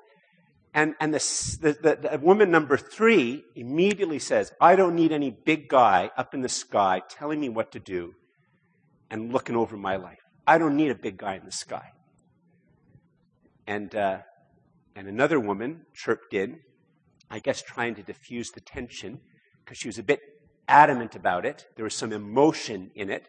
And, 0.78 0.94
and 1.00 1.12
the, 1.12 1.18
the, 1.60 2.08
the, 2.08 2.18
woman 2.20 2.52
number 2.52 2.76
three 2.76 3.42
immediately 3.56 4.20
says, 4.20 4.52
I 4.60 4.76
don't 4.76 4.94
need 4.94 5.10
any 5.10 5.28
big 5.28 5.68
guy 5.68 6.12
up 6.16 6.34
in 6.34 6.40
the 6.42 6.48
sky 6.48 7.02
telling 7.10 7.40
me 7.40 7.48
what 7.48 7.72
to 7.72 7.80
do 7.80 8.12
and 9.10 9.32
looking 9.32 9.56
over 9.56 9.76
my 9.76 9.96
life. 9.96 10.20
I 10.46 10.56
don't 10.56 10.76
need 10.76 10.92
a 10.92 10.94
big 10.94 11.16
guy 11.16 11.34
in 11.34 11.44
the 11.44 11.50
sky. 11.50 11.88
And, 13.66 13.92
uh, 13.92 14.18
and 14.94 15.08
another 15.08 15.40
woman 15.40 15.80
chirped 15.96 16.32
in, 16.32 16.60
I 17.28 17.40
guess 17.40 17.60
trying 17.60 17.96
to 17.96 18.04
diffuse 18.04 18.50
the 18.52 18.60
tension, 18.60 19.18
because 19.64 19.78
she 19.78 19.88
was 19.88 19.98
a 19.98 20.04
bit 20.04 20.20
adamant 20.68 21.16
about 21.16 21.44
it. 21.44 21.66
There 21.74 21.82
was 21.84 21.96
some 21.96 22.12
emotion 22.12 22.92
in 22.94 23.10
it. 23.10 23.26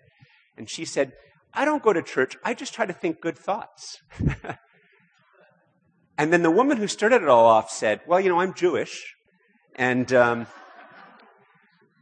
And 0.55 0.69
she 0.69 0.85
said, 0.85 1.13
I 1.51 1.65
don't 1.65 1.81
go 1.81 1.93
to 1.93 2.03
church, 2.03 2.37
I 2.43 2.53
just 2.53 2.75
try 2.75 2.85
to 2.85 2.93
think 2.93 3.21
good 3.21 3.39
thoughts. 3.39 3.97
And 6.19 6.33
then 6.33 6.43
the 6.43 6.51
woman 6.51 6.75
who 6.75 6.87
started 6.87 7.21
it 7.21 7.29
all 7.29 7.45
off 7.45 7.71
said, 7.71 8.01
Well, 8.05 8.19
you 8.19 8.27
know, 8.27 8.41
I'm 8.41 8.53
Jewish. 8.53 9.15
And, 9.75 10.11
um, 10.11 10.47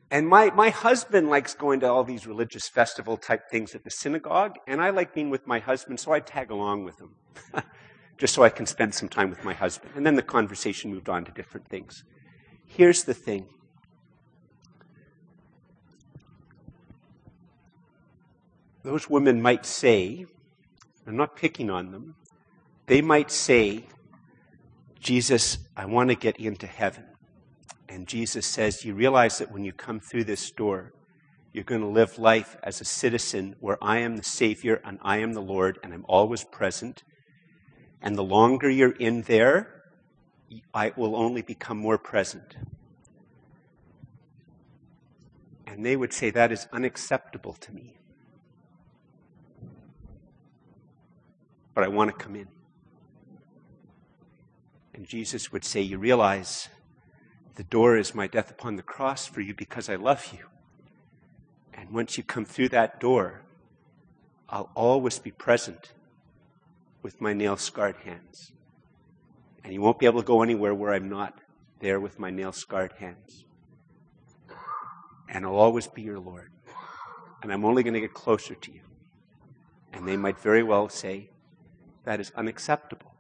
and 0.10 0.28
my, 0.28 0.50
my 0.50 0.72
husband 0.72 1.30
likes 1.30 1.54
going 1.54 1.82
to 1.82 1.88
all 1.88 2.04
these 2.04 2.26
religious 2.26 2.68
festival 2.68 3.18
type 3.18 3.52
things 3.52 3.76
at 3.76 3.84
the 3.84 3.92
synagogue. 3.92 4.56
And 4.66 4.82
I 4.82 4.90
like 4.90 5.14
being 5.14 5.30
with 5.30 5.46
my 5.46 5.60
husband, 5.60 6.00
so 6.00 6.14
I 6.14 6.20
tag 6.20 6.50
along 6.50 6.84
with 6.84 7.00
him. 7.00 7.12
just 8.18 8.34
so 8.34 8.42
I 8.42 8.50
can 8.50 8.66
spend 8.66 8.96
some 8.96 9.08
time 9.08 9.30
with 9.30 9.44
my 9.44 9.54
husband. 9.54 9.92
And 9.96 10.04
then 10.04 10.16
the 10.16 10.24
conversation 10.24 10.92
moved 10.92 11.10
on 11.10 11.24
to 11.26 11.32
different 11.32 11.68
things. 11.70 12.04
Here's 12.66 13.04
the 13.04 13.14
thing 13.14 13.48
those 18.82 19.08
women 19.08 19.44
might 19.44 19.66
say, 19.66 20.26
I'm 21.06 21.18
not 21.18 21.36
picking 21.36 21.70
on 21.70 21.92
them, 21.92 22.16
they 22.88 23.02
might 23.02 23.30
say, 23.30 23.84
Jesus, 25.00 25.58
I 25.76 25.86
want 25.86 26.10
to 26.10 26.16
get 26.16 26.38
into 26.38 26.68
heaven. 26.68 27.06
And 27.90 28.08
Jesus 28.08 28.46
says, 28.46 28.84
You 28.84 28.94
realize 28.94 29.38
that 29.38 29.52
when 29.52 29.64
you 29.64 29.72
come 29.72 30.00
through 30.00 30.26
this 30.26 30.52
door, 30.52 30.94
you're 31.54 31.64
going 31.64 31.82
to 31.82 31.88
live 31.88 32.20
life 32.20 32.58
as 32.64 32.82
a 32.82 32.86
citizen 32.86 33.56
where 33.60 33.78
I 33.82 34.00
am 34.00 34.18
the 34.18 34.24
Savior 34.24 34.82
and 34.84 35.00
I 35.02 35.18
am 35.18 35.34
the 35.34 35.42
Lord 35.42 35.80
and 35.84 35.94
I'm 35.94 36.06
always 36.08 36.44
present. 36.44 37.04
And 38.02 38.16
the 38.16 38.24
longer 38.24 38.70
you're 38.70 38.92
in 38.92 39.24
there, 39.24 39.84
I 40.74 40.94
will 40.96 41.16
only 41.16 41.42
become 41.42 41.78
more 41.78 41.98
present. 41.98 42.58
And 45.66 45.86
they 45.86 45.96
would 45.96 46.14
say, 46.14 46.30
That 46.30 46.52
is 46.52 46.68
unacceptable 46.72 47.54
to 47.54 47.72
me. 47.72 47.98
But 51.74 51.84
I 51.84 51.88
want 51.88 52.10
to 52.10 52.24
come 52.24 52.36
in. 52.36 52.48
And 54.98 55.06
Jesus 55.06 55.52
would 55.54 55.64
say, 55.64 55.80
You 55.80 56.00
realize 56.00 56.70
the 57.54 57.64
door 57.64 57.98
is 57.98 58.16
my 58.16 58.26
death 58.26 58.50
upon 58.50 58.78
the 58.78 58.84
cross 58.84 59.28
for 59.28 59.42
you 59.42 59.54
because 59.54 59.90
I 59.90 59.96
love 59.96 60.34
you. 60.34 60.46
And 61.72 61.92
once 61.92 62.18
you 62.18 62.24
come 62.24 62.46
through 62.46 62.70
that 62.70 63.00
door, 63.00 63.44
I'll 64.50 64.72
always 64.74 65.20
be 65.20 65.30
present 65.30 65.94
with 67.04 67.22
my 67.22 67.32
nail 67.32 67.58
scarred 67.58 67.98
hands. 67.98 68.54
And 69.64 69.72
you 69.72 69.82
won't 69.82 70.00
be 70.00 70.08
able 70.08 70.22
to 70.22 70.26
go 70.26 70.42
anywhere 70.42 70.74
where 70.74 70.94
I'm 70.94 71.10
not 71.10 71.42
there 71.80 72.00
with 72.00 72.18
my 72.18 72.32
nail 72.32 72.52
scarred 72.52 72.94
hands. 72.94 73.46
And 75.30 75.46
I'll 75.46 75.58
always 75.58 75.86
be 75.86 76.02
your 76.02 76.20
Lord. 76.20 76.50
And 77.44 77.54
I'm 77.54 77.66
only 77.66 77.84
going 77.84 77.94
to 77.94 78.02
get 78.02 78.16
closer 78.16 78.56
to 78.56 78.72
you. 78.72 78.82
And 79.94 80.08
they 80.08 80.18
might 80.18 80.40
very 80.40 80.64
well 80.64 80.90
say, 80.90 81.30
that 82.04 82.20
is 82.20 82.32
unacceptable. 82.36 83.17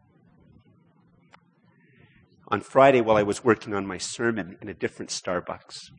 On 2.49 2.61
Friday, 2.61 3.01
while 3.01 3.17
I 3.17 3.23
was 3.23 3.43
working 3.43 3.73
on 3.73 3.85
my 3.85 3.97
sermon 3.97 4.57
in 4.61 4.69
a 4.69 4.73
different 4.73 5.11
Starbucks, 5.11 5.89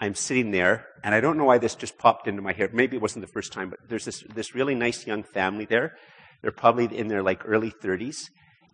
I'm 0.00 0.14
sitting 0.14 0.50
there, 0.50 0.86
and 1.04 1.14
I 1.14 1.20
don't 1.20 1.36
know 1.36 1.44
why 1.44 1.58
this 1.58 1.74
just 1.74 1.98
popped 1.98 2.26
into 2.26 2.40
my 2.40 2.54
head. 2.54 2.72
Maybe 2.72 2.96
it 2.96 3.02
wasn't 3.02 3.26
the 3.26 3.32
first 3.32 3.52
time, 3.52 3.68
but 3.68 3.80
there's 3.86 4.06
this, 4.06 4.24
this 4.34 4.54
really 4.54 4.74
nice 4.74 5.06
young 5.06 5.22
family 5.22 5.66
there. 5.66 5.94
They're 6.40 6.50
probably 6.52 6.86
in 6.96 7.08
their 7.08 7.22
like 7.22 7.42
early 7.44 7.70
30s, 7.70 8.16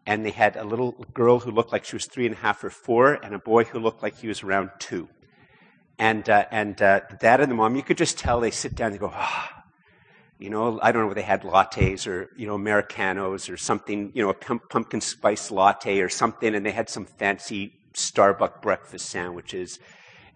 and 0.06 0.24
they 0.24 0.30
had 0.30 0.54
a 0.54 0.62
little 0.62 0.92
girl 1.12 1.40
who 1.40 1.50
looked 1.50 1.72
like 1.72 1.84
she 1.84 1.96
was 1.96 2.06
three 2.06 2.26
and 2.26 2.36
a 2.36 2.38
half 2.38 2.62
or 2.62 2.70
four, 2.70 3.14
and 3.14 3.34
a 3.34 3.40
boy 3.40 3.64
who 3.64 3.80
looked 3.80 4.04
like 4.04 4.16
he 4.16 4.28
was 4.28 4.44
around 4.44 4.70
two. 4.78 5.08
And 5.98 6.28
uh, 6.30 6.44
and 6.52 6.80
uh, 6.80 7.00
the 7.10 7.16
dad 7.16 7.40
and 7.40 7.50
the 7.50 7.56
mom, 7.56 7.74
you 7.74 7.82
could 7.82 7.98
just 7.98 8.18
tell 8.18 8.38
they 8.38 8.52
sit 8.52 8.76
down 8.76 8.92
and 8.92 9.00
go, 9.00 9.10
ah. 9.12 9.55
You 10.38 10.50
know, 10.50 10.78
I 10.82 10.92
don't 10.92 11.02
know, 11.02 11.08
if 11.08 11.14
they 11.14 11.22
had 11.22 11.42
lattes 11.42 12.06
or 12.06 12.30
you 12.36 12.46
know 12.46 12.54
Americanos 12.54 13.48
or 13.48 13.56
something, 13.56 14.12
you 14.14 14.22
know, 14.22 14.30
a 14.30 14.34
pumpkin 14.34 15.00
spice 15.00 15.50
latte 15.50 16.00
or 16.00 16.08
something, 16.08 16.54
and 16.54 16.64
they 16.64 16.72
had 16.72 16.88
some 16.88 17.06
fancy 17.06 17.72
Starbucks 17.94 18.60
breakfast 18.60 19.08
sandwiches 19.08 19.78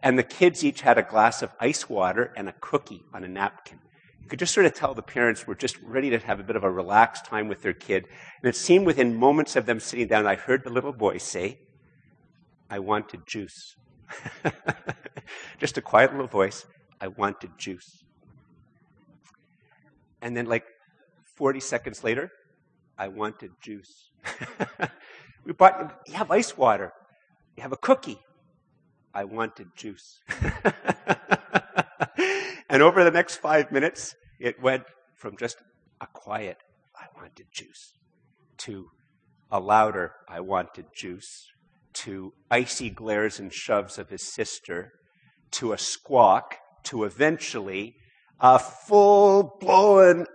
and 0.03 0.19
the 0.19 0.23
kids 0.23 0.65
each 0.65 0.81
had 0.81 0.99
a 0.99 1.03
glass 1.03 1.43
of 1.43 1.53
ice 1.61 1.89
water 1.89 2.33
and 2.37 2.49
a 2.49 2.55
cookie 2.61 3.03
on 3.13 3.25
a 3.25 3.29
napkin. 3.29 3.79
You 4.23 4.29
could 4.29 4.39
just 4.39 4.55
sort 4.55 4.67
of 4.67 4.75
tell 4.75 4.95
the 4.95 5.03
parents 5.03 5.47
were 5.47 5.55
just 5.55 5.79
ready 5.83 6.11
to 6.11 6.19
have 6.19 6.41
a 6.41 6.43
bit 6.43 6.57
of 6.57 6.65
a 6.65 6.71
relaxed 6.71 7.27
time 7.27 7.49
with 7.49 7.63
their 7.63 7.73
kid. 7.73 8.07
And 8.43 8.49
it 8.49 8.57
seemed 8.57 8.87
within 8.87 9.17
moments 9.17 9.57
of 9.57 9.67
them 9.67 9.81
sitting 9.81 10.07
down, 10.07 10.27
I 10.27 10.37
heard 10.37 10.65
the 10.65 10.71
little 10.71 10.93
boy 10.93 11.19
say, 11.19 11.59
I 12.71 12.79
wanted 12.79 13.27
juice. 13.27 13.77
just 15.59 15.77
a 15.77 15.83
quiet 15.83 16.13
little 16.13 16.27
voice, 16.27 16.65
I 17.01 17.09
wanted 17.09 17.51
juice. 17.59 18.05
And 20.23 20.37
then, 20.37 20.47
like 20.47 20.65
40 21.37 21.61
seconds 21.61 22.05
later, 22.05 22.31
I 22.99 23.09
wanted 23.09 23.51
juice. 23.63 24.11
we 25.47 25.53
bought, 25.53 26.01
you 26.07 26.15
have 26.15 26.31
ice 26.31 26.57
water, 26.57 26.93
you 27.57 27.63
have 27.63 27.73
a 27.73 27.77
cookie, 27.77 28.21
I 29.15 29.25
wanted 29.25 29.69
juice. 29.75 30.21
and 32.69 32.83
over 32.83 33.03
the 33.03 33.11
next 33.11 33.37
five 33.37 33.73
minutes, 33.73 34.15
it 34.39 34.61
went 34.63 34.85
from 35.17 35.37
just 35.39 35.57
a 36.01 36.07
quiet, 36.13 36.59
I 36.95 37.07
wanted 37.17 37.47
juice, 37.53 37.95
to 38.59 38.89
a 39.51 39.61
louder, 39.61 40.13
I 40.29 40.41
wanted 40.41 40.87
juice, 40.95 41.47
to 41.93 42.33
icy 42.51 42.91
glares 42.91 43.41
and 43.41 43.53
shoves 43.53 43.99
of 43.99 44.11
his 44.11 44.33
sister, 44.33 44.93
to 45.53 45.73
a 45.73 45.79
squawk, 45.79 46.57
to 46.85 47.05
eventually 47.05 47.97
a 48.41 48.59
full 48.59 49.57
blown, 49.61 50.27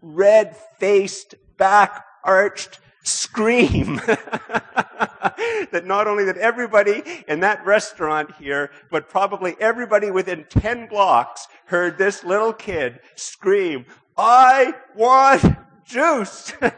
red 0.00 0.56
faced, 0.78 1.34
back 1.56 2.04
arched 2.24 2.80
scream 3.02 3.96
that 4.06 5.82
not 5.84 6.08
only 6.08 6.24
that 6.24 6.36
everybody 6.38 7.02
in 7.28 7.40
that 7.40 7.64
restaurant 7.64 8.34
hear, 8.36 8.70
but 8.90 9.08
probably 9.08 9.54
everybody 9.60 10.10
within 10.10 10.44
10 10.48 10.88
blocks 10.88 11.46
heard 11.66 11.96
this 11.98 12.24
little 12.24 12.52
kid 12.52 12.98
scream, 13.14 13.86
I 14.16 14.74
want 14.94 15.44
juice. 15.84 16.52
and 16.60 16.72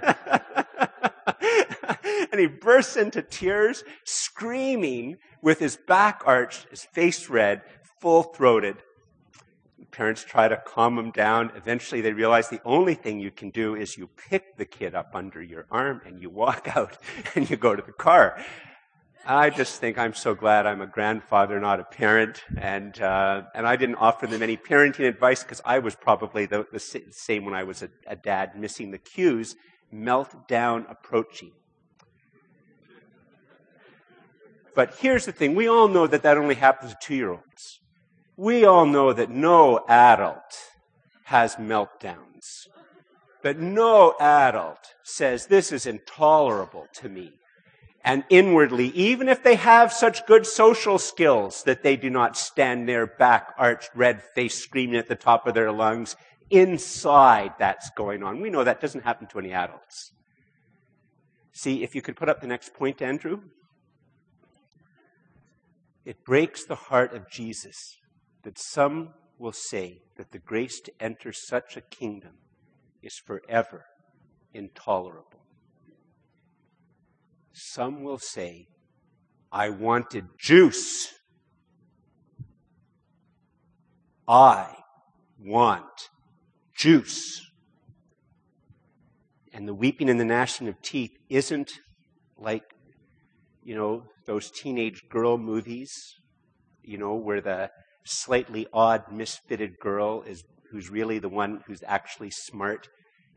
he 2.38 2.46
bursts 2.46 2.96
into 2.96 3.22
tears, 3.22 3.84
screaming 4.04 5.16
with 5.42 5.58
his 5.58 5.76
back 5.76 6.22
arched, 6.26 6.68
his 6.70 6.84
face 6.84 7.28
red, 7.30 7.62
full 8.00 8.22
throated. 8.22 8.76
Parents 9.98 10.22
try 10.22 10.46
to 10.46 10.56
calm 10.58 10.96
him 10.96 11.10
down. 11.10 11.50
Eventually, 11.56 12.00
they 12.00 12.12
realize 12.12 12.48
the 12.48 12.60
only 12.64 12.94
thing 12.94 13.18
you 13.18 13.32
can 13.32 13.50
do 13.50 13.74
is 13.74 13.96
you 13.96 14.06
pick 14.06 14.56
the 14.56 14.64
kid 14.64 14.94
up 14.94 15.10
under 15.12 15.42
your 15.42 15.66
arm 15.72 16.02
and 16.06 16.22
you 16.22 16.30
walk 16.30 16.68
out 16.76 16.96
and 17.34 17.50
you 17.50 17.56
go 17.56 17.74
to 17.74 17.82
the 17.82 17.90
car. 17.90 18.40
I 19.26 19.50
just 19.50 19.80
think 19.80 19.98
I'm 19.98 20.14
so 20.14 20.36
glad 20.36 20.66
I'm 20.66 20.82
a 20.82 20.86
grandfather, 20.86 21.58
not 21.58 21.80
a 21.80 21.82
parent, 21.82 22.44
and 22.56 23.00
uh, 23.00 23.42
and 23.56 23.66
I 23.66 23.74
didn't 23.74 23.96
offer 23.96 24.28
them 24.28 24.40
any 24.40 24.56
parenting 24.56 25.08
advice 25.08 25.42
because 25.42 25.60
I 25.64 25.80
was 25.80 25.96
probably 25.96 26.46
the, 26.46 26.64
the, 26.72 26.78
same 26.78 27.44
when 27.44 27.54
I 27.54 27.64
was 27.64 27.82
a, 27.82 27.88
a 28.06 28.14
dad, 28.14 28.52
missing 28.54 28.92
the 28.92 28.98
cues, 28.98 29.56
meltdown 29.92 30.88
approaching. 30.88 31.50
But 34.76 34.94
here's 35.00 35.26
the 35.26 35.32
thing: 35.32 35.56
we 35.56 35.66
all 35.66 35.88
know 35.88 36.06
that 36.06 36.22
that 36.22 36.38
only 36.38 36.54
happens 36.54 36.92
to 36.92 36.98
two-year-olds. 37.02 37.80
We 38.38 38.64
all 38.64 38.86
know 38.86 39.12
that 39.12 39.30
no 39.30 39.84
adult 39.88 40.54
has 41.24 41.56
meltdowns. 41.56 42.68
But 43.42 43.58
no 43.58 44.14
adult 44.20 44.78
says, 45.02 45.46
This 45.46 45.72
is 45.72 45.86
intolerable 45.86 46.86
to 46.94 47.08
me. 47.08 47.32
And 48.04 48.22
inwardly, 48.30 48.90
even 48.90 49.28
if 49.28 49.42
they 49.42 49.56
have 49.56 49.92
such 49.92 50.24
good 50.26 50.46
social 50.46 51.00
skills 51.00 51.64
that 51.64 51.82
they 51.82 51.96
do 51.96 52.10
not 52.10 52.36
stand 52.36 52.88
there 52.88 53.08
back 53.08 53.54
arched, 53.58 53.90
red 53.92 54.22
faced, 54.22 54.62
screaming 54.62 54.96
at 54.96 55.08
the 55.08 55.16
top 55.16 55.48
of 55.48 55.54
their 55.54 55.72
lungs, 55.72 56.14
inside 56.48 57.54
that's 57.58 57.90
going 57.96 58.22
on. 58.22 58.40
We 58.40 58.50
know 58.50 58.62
that 58.62 58.80
doesn't 58.80 59.02
happen 59.02 59.26
to 59.26 59.40
any 59.40 59.52
adults. 59.52 60.12
See, 61.52 61.82
if 61.82 61.96
you 61.96 62.02
could 62.02 62.14
put 62.14 62.28
up 62.28 62.40
the 62.40 62.46
next 62.46 62.72
point, 62.72 63.02
Andrew. 63.02 63.40
It 66.04 66.24
breaks 66.24 66.64
the 66.64 66.76
heart 66.76 67.12
of 67.14 67.28
Jesus 67.28 67.96
that 68.48 68.58
some 68.58 69.10
will 69.38 69.52
say 69.52 70.00
that 70.16 70.32
the 70.32 70.38
grace 70.38 70.80
to 70.80 70.90
enter 70.98 71.34
such 71.34 71.76
a 71.76 71.82
kingdom 71.82 72.32
is 73.02 73.20
forever 73.26 73.84
intolerable. 74.54 75.44
Some 77.52 78.02
will 78.02 78.16
say, 78.16 78.68
I 79.52 79.68
wanted 79.68 80.24
juice. 80.38 81.12
I 84.26 84.76
want 85.38 86.08
juice. 86.74 87.42
And 89.52 89.68
the 89.68 89.74
weeping 89.74 90.08
and 90.08 90.18
the 90.18 90.24
gnashing 90.24 90.68
of 90.68 90.80
teeth 90.80 91.12
isn't 91.28 91.70
like, 92.38 92.64
you 93.62 93.74
know, 93.74 94.04
those 94.24 94.50
teenage 94.50 95.02
girl 95.10 95.36
movies, 95.36 95.92
you 96.82 96.96
know, 96.96 97.14
where 97.14 97.42
the 97.42 97.68
slightly 98.08 98.66
odd, 98.72 99.04
misfitted 99.12 99.78
girl 99.78 100.22
is 100.26 100.44
who's 100.70 100.90
really 100.90 101.18
the 101.18 101.28
one 101.28 101.62
who's 101.66 101.82
actually 101.86 102.30
smart 102.30 102.88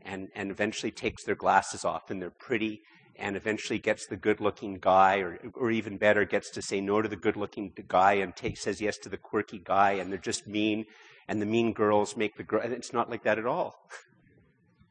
and, 0.02 0.28
and 0.34 0.50
eventually 0.50 0.90
takes 0.90 1.24
their 1.24 1.34
glasses 1.34 1.84
off 1.84 2.10
and 2.10 2.20
they're 2.20 2.30
pretty 2.30 2.80
and 3.16 3.36
eventually 3.36 3.78
gets 3.78 4.06
the 4.06 4.16
good 4.16 4.40
looking 4.40 4.78
guy 4.80 5.18
or, 5.18 5.38
or 5.54 5.70
even 5.70 5.98
better 5.98 6.24
gets 6.24 6.50
to 6.50 6.62
say 6.62 6.80
no 6.80 7.02
to 7.02 7.08
the 7.08 7.16
good 7.16 7.36
looking 7.36 7.72
guy 7.88 8.14
and 8.14 8.34
take, 8.34 8.56
says 8.56 8.80
yes 8.80 8.96
to 8.98 9.08
the 9.08 9.16
quirky 9.16 9.60
guy 9.62 9.92
and 9.92 10.10
they're 10.10 10.18
just 10.18 10.46
mean 10.46 10.84
and 11.28 11.40
the 11.40 11.46
mean 11.46 11.72
girls 11.72 12.16
make 12.16 12.36
the 12.36 12.42
girl 12.42 12.62
and 12.62 12.72
it's 12.72 12.92
not 12.92 13.10
like 13.10 13.22
that 13.24 13.38
at 13.38 13.46
all. 13.46 13.74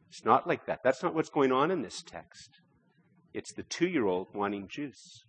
It's 0.10 0.26
not 0.26 0.46
like 0.46 0.66
that. 0.66 0.80
That's 0.84 1.02
not 1.02 1.16
what's 1.16 1.30
going 1.30 1.54
on 1.54 1.72
in 1.72 1.84
this 1.84 2.04
text. 2.04 2.50
It's 3.34 3.54
the 3.54 3.64
two 3.64 3.88
year 3.88 4.06
old 4.06 4.28
wanting 4.34 4.68
juice 4.68 5.24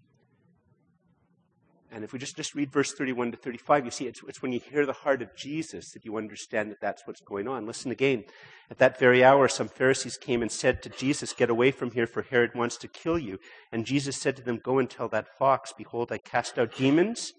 And 1.95 2.05
if 2.05 2.13
we 2.15 2.19
just, 2.19 2.37
just 2.37 2.55
read 2.55 2.73
verse 2.73 2.93
31 2.93 3.33
to 3.33 3.37
35, 3.37 3.85
you 3.85 3.91
see 3.91 4.07
it's, 4.07 4.23
it's 4.27 4.41
when 4.41 4.51
you 4.51 4.61
hear 4.61 4.87
the 4.87 4.95
heart 4.95 5.21
of 5.21 5.37
Jesus 5.37 5.91
that 5.93 6.07
you 6.07 6.17
understand 6.17 6.71
that 6.71 6.81
that's 6.81 7.07
what's 7.07 7.21
going 7.21 7.47
on. 7.47 7.67
Listen 7.67 7.91
again. 7.91 8.25
At 8.71 8.79
that 8.79 8.99
very 8.99 9.23
hour, 9.23 9.47
some 9.47 9.69
Pharisees 9.69 10.17
came 10.17 10.41
and 10.41 10.51
said 10.51 10.83
to 10.83 10.89
Jesus, 10.89 11.35
Get 11.35 11.51
away 11.51 11.71
from 11.71 11.91
here, 11.91 12.07
for 12.07 12.23
Herod 12.23 12.53
wants 12.55 12.79
to 12.79 12.89
kill 12.89 13.19
you. 13.19 13.39
And 13.71 13.85
Jesus 13.85 14.17
said 14.17 14.37
to 14.37 14.43
them, 14.43 14.59
Go 14.65 14.79
and 14.79 14.89
tell 14.89 15.09
that 15.09 15.37
fox, 15.39 15.75
Behold, 15.77 16.11
I 16.11 16.17
cast 16.17 16.59
out 16.59 16.75
demons. 16.75 17.35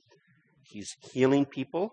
He's 0.62 0.96
healing 1.12 1.46
people, 1.46 1.92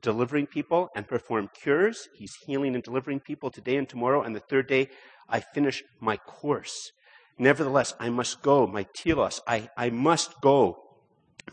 delivering 0.00 0.46
people, 0.46 0.90
and 0.94 1.08
perform 1.08 1.48
cures. 1.60 2.08
He's 2.16 2.34
healing 2.46 2.76
and 2.76 2.84
delivering 2.84 3.20
people 3.20 3.50
today 3.50 3.76
and 3.76 3.88
tomorrow. 3.88 4.22
And 4.22 4.36
the 4.36 4.40
third 4.40 4.68
day, 4.68 4.88
I 5.28 5.40
finish 5.40 5.82
my 6.00 6.16
course. 6.16 6.92
Nevertheless, 7.40 7.94
I 7.98 8.08
must 8.08 8.42
go, 8.42 8.68
my 8.68 8.86
telos. 8.94 9.40
I, 9.48 9.68
I 9.76 9.90
must 9.90 10.40
go 10.40 10.87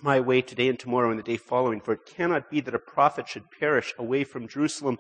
my 0.04 0.20
way 0.20 0.42
today 0.42 0.68
and 0.68 0.80
tomorrow 0.80 1.10
and 1.10 1.20
the 1.20 1.24
day 1.24 1.38
following, 1.38 1.82
for 1.82 1.94
it 1.94 2.06
cannot 2.06 2.50
be 2.50 2.62
that 2.62 2.76
a 2.76 2.80
prophet 2.80 3.28
should 3.28 3.52
perish 3.52 3.94
away 3.98 4.24
from 4.24 4.48
Jerusalem. 4.48 5.00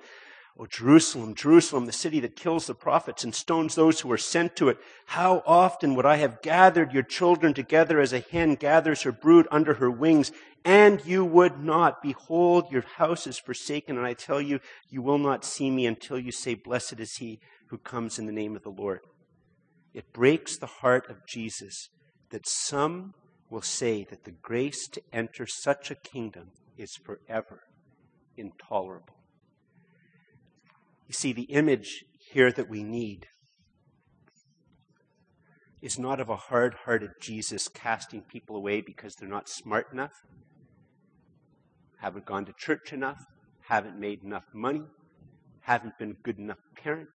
Oh, 0.58 0.65
Jerusalem, 0.65 1.36
Jerusalem, 1.36 1.86
the 1.86 1.91
city 1.91 2.21
that 2.21 2.38
kills 2.38 2.65
the 2.65 2.75
prophets 2.75 3.23
and 3.23 3.36
stones 3.36 3.75
those 3.75 3.99
who 3.99 4.12
are 4.12 4.17
sent 4.17 4.55
to 4.55 4.69
it. 4.69 4.77
How 5.08 5.43
often 5.45 5.95
would 5.95 6.05
I 6.05 6.15
have 6.17 6.41
gathered 6.41 6.93
your 6.93 7.03
children 7.03 7.53
together 7.53 7.99
as 7.99 8.13
a 8.13 8.21
hen 8.21 8.55
gathers 8.55 9.01
her 9.01 9.12
brood 9.12 9.47
under 9.51 9.75
her 9.75 9.91
wings, 9.91 10.31
and 10.63 11.05
you 11.05 11.25
would 11.25 11.60
not. 11.62 12.01
Behold, 12.01 12.71
your 12.71 12.86
house 12.97 13.27
is 13.27 13.38
forsaken, 13.38 13.97
and 13.97 14.05
I 14.05 14.13
tell 14.13 14.39
you, 14.39 14.60
you 14.89 15.01
will 15.01 15.17
not 15.17 15.43
see 15.43 15.69
me 15.69 15.86
until 15.86 16.17
you 16.17 16.31
say, 16.31 16.53
Blessed 16.53 16.99
is 16.99 17.17
he 17.17 17.39
who 17.69 17.77
comes 17.77 18.17
in 18.17 18.25
the 18.25 18.31
name 18.31 18.55
of 18.55 18.63
the 18.63 18.69
Lord. 18.69 19.01
It 19.93 20.13
breaks 20.13 20.58
the 20.58 20.65
heart 20.67 21.10
of 21.10 21.25
Jesus 21.27 21.89
that 22.31 22.47
some 22.47 23.13
will 23.49 23.62
say 23.62 24.03
that 24.10 24.23
the 24.23 24.31
grace 24.31 24.88
to 24.88 25.01
enter 25.13 25.45
such 25.45 25.91
a 25.91 25.95
kingdom 25.95 26.51
is 26.77 26.95
forever 26.95 27.62
intolerable. 28.38 29.15
You 31.08 31.13
see, 31.13 31.34
the 31.34 31.43
image 31.43 32.03
here 32.31 32.51
that 32.51 32.69
we 32.69 32.84
need 32.84 33.27
is 35.81 35.99
not 35.99 36.19
of 36.19 36.29
a 36.29 36.36
hard 36.36 36.73
hearted 36.86 37.12
Jesus 37.21 37.67
casting 37.67 38.21
people 38.21 38.55
away 38.55 38.81
because 38.81 39.13
they're 39.15 39.29
not 39.29 39.47
smart 39.47 39.88
enough, 39.93 40.13
haven't 42.01 42.25
gone 42.25 42.45
to 42.45 42.53
church 42.58 42.91
enough, 42.91 43.19
haven't 43.67 43.99
made 43.99 44.23
enough 44.23 44.45
money, 44.53 44.84
haven't 45.62 45.97
been 45.99 46.12
a 46.12 46.23
good 46.23 46.39
enough 46.39 46.58
parent, 46.75 47.10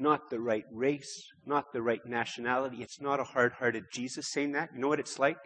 not 0.00 0.30
the 0.30 0.40
right 0.40 0.64
race, 0.72 1.24
not 1.46 1.72
the 1.72 1.82
right 1.82 2.04
nationality. 2.06 2.78
It's 2.80 3.00
not 3.00 3.20
a 3.20 3.24
hard 3.24 3.52
hearted 3.52 3.84
Jesus 3.92 4.30
saying 4.32 4.52
that. 4.52 4.70
You 4.74 4.80
know 4.80 4.88
what 4.88 5.00
it's 5.00 5.18
like? 5.18 5.36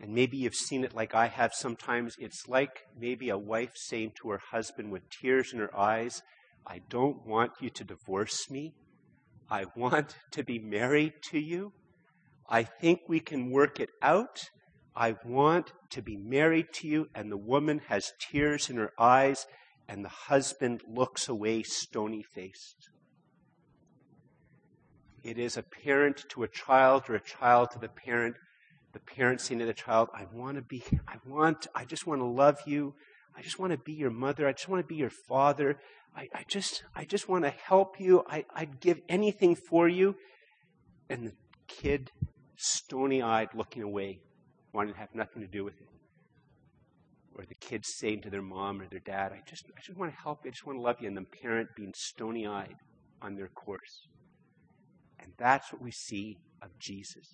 And 0.00 0.14
maybe 0.14 0.36
you've 0.36 0.54
seen 0.54 0.84
it 0.84 0.94
like 0.94 1.14
I 1.14 1.26
have 1.26 1.52
sometimes. 1.54 2.16
It's 2.18 2.46
like 2.48 2.80
maybe 2.98 3.30
a 3.30 3.38
wife 3.38 3.72
saying 3.74 4.12
to 4.20 4.30
her 4.30 4.40
husband 4.50 4.92
with 4.92 5.08
tears 5.10 5.52
in 5.52 5.58
her 5.58 5.76
eyes, 5.76 6.22
I 6.66 6.80
don't 6.88 7.26
want 7.26 7.52
you 7.60 7.70
to 7.70 7.84
divorce 7.84 8.50
me. 8.50 8.74
I 9.50 9.64
want 9.74 10.16
to 10.32 10.42
be 10.42 10.58
married 10.58 11.14
to 11.30 11.38
you. 11.38 11.72
I 12.48 12.62
think 12.62 13.00
we 13.08 13.20
can 13.20 13.50
work 13.50 13.80
it 13.80 13.90
out. 14.02 14.50
I 14.94 15.16
want 15.24 15.72
to 15.90 16.02
be 16.02 16.16
married 16.16 16.66
to 16.74 16.88
you. 16.88 17.08
And 17.14 17.32
the 17.32 17.36
woman 17.36 17.80
has 17.88 18.12
tears 18.20 18.68
in 18.68 18.76
her 18.76 18.92
eyes, 18.98 19.46
and 19.88 20.04
the 20.04 20.08
husband 20.08 20.82
looks 20.88 21.28
away 21.28 21.62
stony 21.62 22.22
faced. 22.22 22.90
It 25.28 25.36
is 25.36 25.58
a 25.58 25.62
parent 25.62 26.24
to 26.30 26.42
a 26.44 26.48
child 26.48 27.10
or 27.10 27.14
a 27.14 27.20
child 27.20 27.72
to 27.72 27.78
the 27.78 27.90
parent. 27.90 28.36
The 28.94 29.00
parent 29.00 29.42
saying 29.42 29.58
to 29.58 29.66
the 29.66 29.74
child, 29.74 30.08
I 30.14 30.24
want 30.32 30.56
to 30.56 30.62
be, 30.62 30.82
I 31.06 31.16
want, 31.26 31.66
I 31.74 31.84
just 31.84 32.06
want 32.06 32.22
to 32.22 32.24
love 32.24 32.56
you. 32.64 32.94
I 33.36 33.42
just 33.42 33.58
want 33.58 33.72
to 33.72 33.78
be 33.78 33.92
your 33.92 34.10
mother. 34.10 34.48
I 34.48 34.52
just 34.52 34.70
want 34.70 34.82
to 34.82 34.86
be 34.86 34.96
your 34.96 35.10
father. 35.10 35.78
I, 36.16 36.28
I 36.34 36.44
just, 36.48 36.82
I 36.96 37.04
just 37.04 37.28
want 37.28 37.44
to 37.44 37.50
help 37.50 38.00
you. 38.00 38.24
I, 38.26 38.46
I'd 38.54 38.80
give 38.80 39.02
anything 39.06 39.54
for 39.54 39.86
you. 39.86 40.16
And 41.10 41.26
the 41.26 41.32
kid, 41.66 42.10
stony 42.56 43.20
eyed, 43.20 43.48
looking 43.54 43.82
away, 43.82 44.20
wanting 44.72 44.94
to 44.94 44.98
have 44.98 45.14
nothing 45.14 45.42
to 45.42 45.48
do 45.48 45.62
with 45.62 45.78
it. 45.78 45.88
Or 47.36 47.44
the 47.46 47.54
kids 47.54 47.90
saying 47.98 48.22
to 48.22 48.30
their 48.30 48.40
mom 48.40 48.80
or 48.80 48.88
their 48.88 49.00
dad, 49.00 49.32
I 49.32 49.42
just, 49.46 49.66
I 49.76 49.82
just 49.84 49.98
want 49.98 50.10
to 50.10 50.18
help 50.22 50.38
you. 50.44 50.48
I 50.48 50.52
just 50.52 50.66
want 50.66 50.78
to 50.78 50.82
love 50.82 50.96
you. 51.02 51.08
And 51.08 51.16
the 51.18 51.26
parent 51.42 51.68
being 51.76 51.92
stony 51.94 52.46
eyed 52.46 52.76
on 53.20 53.34
their 53.34 53.48
course. 53.48 54.08
And 55.28 55.34
that's 55.36 55.70
what 55.70 55.82
we 55.82 55.90
see 55.90 56.38
of 56.62 56.70
Jesus. 56.78 57.26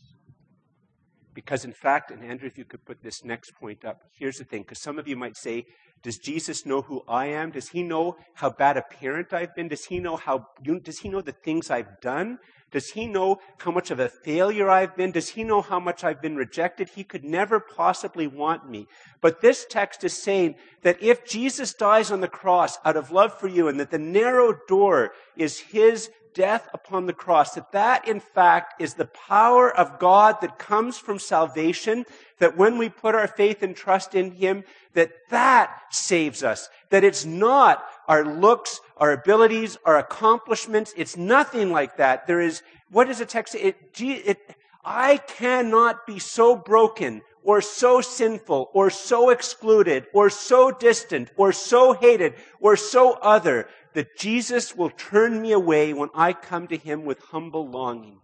Because, 1.33 1.65
in 1.65 1.73
fact, 1.73 2.11
and 2.11 2.25
Andrew, 2.25 2.49
if 2.49 2.59
you 2.59 2.65
could 2.65 2.85
put 2.85 3.03
this 3.05 3.25
next 3.25 3.55
point 3.55 3.85
up, 3.85 4.03
here's 4.19 4.39
the 4.39 4.45
thing, 4.45 4.63
because 4.63 4.81
some 4.81 4.99
of 4.99 5.07
you 5.07 5.17
might 5.17 5.37
say, 5.37 5.65
Does 6.03 6.19
Jesus 6.19 6.67
know 6.67 6.83
who 6.83 7.03
I 7.09 7.27
am? 7.27 7.53
Does 7.53 7.69
he 7.69 7.85
know 7.85 8.17
how 8.35 8.51
bad 8.51 8.77
a 8.77 8.83
parent 8.83 9.33
I've 9.33 9.55
been? 9.55 9.69
Does 9.69 9.85
he 9.85 10.01
know 10.01 10.17
how, 10.17 10.47
does 10.83 10.99
he 10.99 11.09
know 11.09 11.21
the 11.21 11.33
things 11.45 11.71
I've 11.71 12.01
done? 12.01 12.39
Does 12.73 12.91
he 12.91 13.07
know 13.07 13.39
how 13.59 13.71
much 13.71 13.93
of 13.93 14.01
a 14.01 14.09
failure 14.09 14.69
I've 14.69 14.97
been? 14.97 15.13
Does 15.13 15.29
he 15.29 15.45
know 15.45 15.63
how 15.63 15.79
much 15.79 16.03
I've 16.03 16.21
been 16.21 16.35
rejected? 16.35 16.89
He 16.89 17.05
could 17.05 17.23
never 17.23 17.61
possibly 17.61 18.27
want 18.27 18.69
me. 18.69 18.89
But 19.21 19.41
this 19.41 19.65
text 19.71 20.03
is 20.03 20.21
saying 20.21 20.57
that 20.83 21.01
if 21.01 21.25
Jesus 21.25 21.73
dies 21.73 22.11
on 22.11 22.21
the 22.21 22.27
cross 22.27 22.77
out 22.85 22.97
of 22.97 23.13
love 23.13 23.39
for 23.39 23.47
you 23.47 23.69
and 23.69 23.79
that 23.79 23.93
the 23.93 23.99
narrow 23.99 24.55
door 24.67 25.13
is 25.37 25.61
his 25.61 26.11
death 26.35 26.69
upon 26.75 27.07
the 27.07 27.13
cross, 27.13 27.55
that 27.55 27.73
that 27.73 28.07
in 28.07 28.21
fact 28.21 28.81
is 28.81 28.95
the 28.95 29.07
power 29.07 29.75
of 29.75 29.99
God 29.99 30.41
that 30.41 30.59
comes 30.59 30.99
from 30.99 31.19
salvation, 31.19 32.05
that 32.39 32.57
when 32.57 32.77
we 32.77 32.89
put 32.89 33.15
our 33.15 33.29
faith 33.29 33.63
and 33.63 33.75
trust 33.75 34.15
in 34.15 34.33
Him, 34.33 34.65
that 34.95 35.13
that 35.31 35.71
saves 35.91 36.43
us. 36.43 36.69
That 36.91 37.05
it's 37.05 37.25
not 37.25 37.85
our 38.09 38.25
looks, 38.25 38.81
our 38.97 39.13
abilities, 39.13 39.79
our 39.85 39.99
accomplishments. 39.99 40.93
It's 40.97 41.17
nothing 41.17 41.71
like 41.71 41.97
that. 41.97 42.27
There 42.27 42.41
is, 42.41 42.63
what 42.91 43.07
does 43.07 43.19
the 43.19 43.27
text 43.27 43.55
say? 43.55 43.61
It, 43.61 43.77
it, 44.01 44.57
I 44.85 45.17
cannot 45.17 46.07
be 46.07 46.19
so 46.19 46.55
broken 46.57 47.23
or 47.43 47.61
so 47.61 48.01
sinful 48.01 48.71
or 48.73 48.91
so 48.91 49.31
excluded 49.31 50.07
or 50.13 50.31
so 50.31 50.71
distant 50.71 51.31
or 51.37 51.53
so 51.53 51.93
hated 51.93 52.35
or 52.61 52.77
so 52.77 53.13
other 53.15 53.69
that 53.95 54.19
Jesus 54.19 54.75
will 54.75 54.91
turn 54.91 55.41
me 55.41 55.53
away 55.53 55.93
when 55.93 56.11
I 56.15 56.33
come 56.33 56.67
to 56.69 56.77
him 56.77 57.05
with 57.05 57.21
humble 57.31 57.69
longing. 57.69 58.19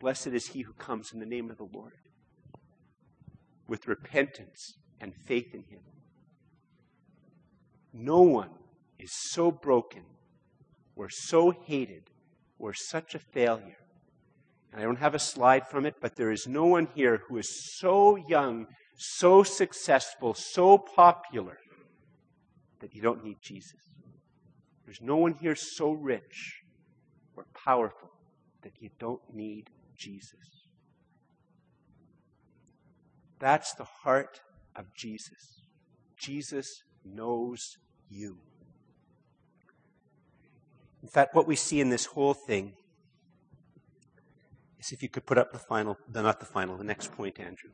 Blessed 0.00 0.28
is 0.28 0.48
he 0.48 0.62
who 0.62 0.72
comes 0.74 1.12
in 1.12 1.20
the 1.20 1.26
name 1.26 1.50
of 1.50 1.58
the 1.58 1.68
Lord 1.72 1.92
with 3.66 3.86
repentance 3.86 4.74
and 5.00 5.12
faith 5.14 5.52
in 5.52 5.64
him. 5.64 5.80
No 7.92 8.22
one 8.22 8.50
is 8.98 9.12
so 9.12 9.50
broken 9.50 10.02
or 10.96 11.08
so 11.08 11.50
hated 11.50 12.04
or 12.58 12.72
such 12.72 13.14
a 13.14 13.18
failure. 13.18 13.76
And 14.72 14.80
I 14.80 14.84
don't 14.84 14.98
have 14.98 15.14
a 15.14 15.18
slide 15.18 15.68
from 15.68 15.86
it, 15.86 15.94
but 16.00 16.14
there 16.16 16.30
is 16.30 16.46
no 16.46 16.66
one 16.66 16.88
here 16.94 17.22
who 17.28 17.38
is 17.38 17.78
so 17.78 18.16
young, 18.16 18.66
so 18.96 19.42
successful, 19.42 20.34
so 20.34 20.78
popular 20.78 21.58
that 22.80 22.94
you 22.94 23.02
don't 23.02 23.24
need 23.24 23.38
Jesus. 23.42 23.90
There's 24.90 25.02
no 25.02 25.18
one 25.18 25.34
here 25.34 25.54
so 25.54 25.92
rich 25.92 26.64
or 27.36 27.46
powerful 27.54 28.10
that 28.62 28.72
you 28.80 28.90
don't 28.98 29.20
need 29.32 29.70
Jesus. 29.96 30.66
That's 33.38 33.72
the 33.74 33.84
heart 33.84 34.40
of 34.74 34.86
Jesus. 34.92 35.62
Jesus 36.18 36.82
knows 37.04 37.76
you. 38.08 38.38
In 41.04 41.08
fact, 41.08 41.36
what 41.36 41.46
we 41.46 41.54
see 41.54 41.80
in 41.80 41.90
this 41.90 42.06
whole 42.06 42.34
thing 42.34 42.72
is 44.80 44.90
if 44.90 45.04
you 45.04 45.08
could 45.08 45.24
put 45.24 45.38
up 45.38 45.52
the 45.52 45.60
final, 45.60 45.98
not 46.12 46.40
the 46.40 46.46
final, 46.46 46.76
the 46.76 46.82
next 46.82 47.12
point, 47.12 47.38
Andrew. 47.38 47.70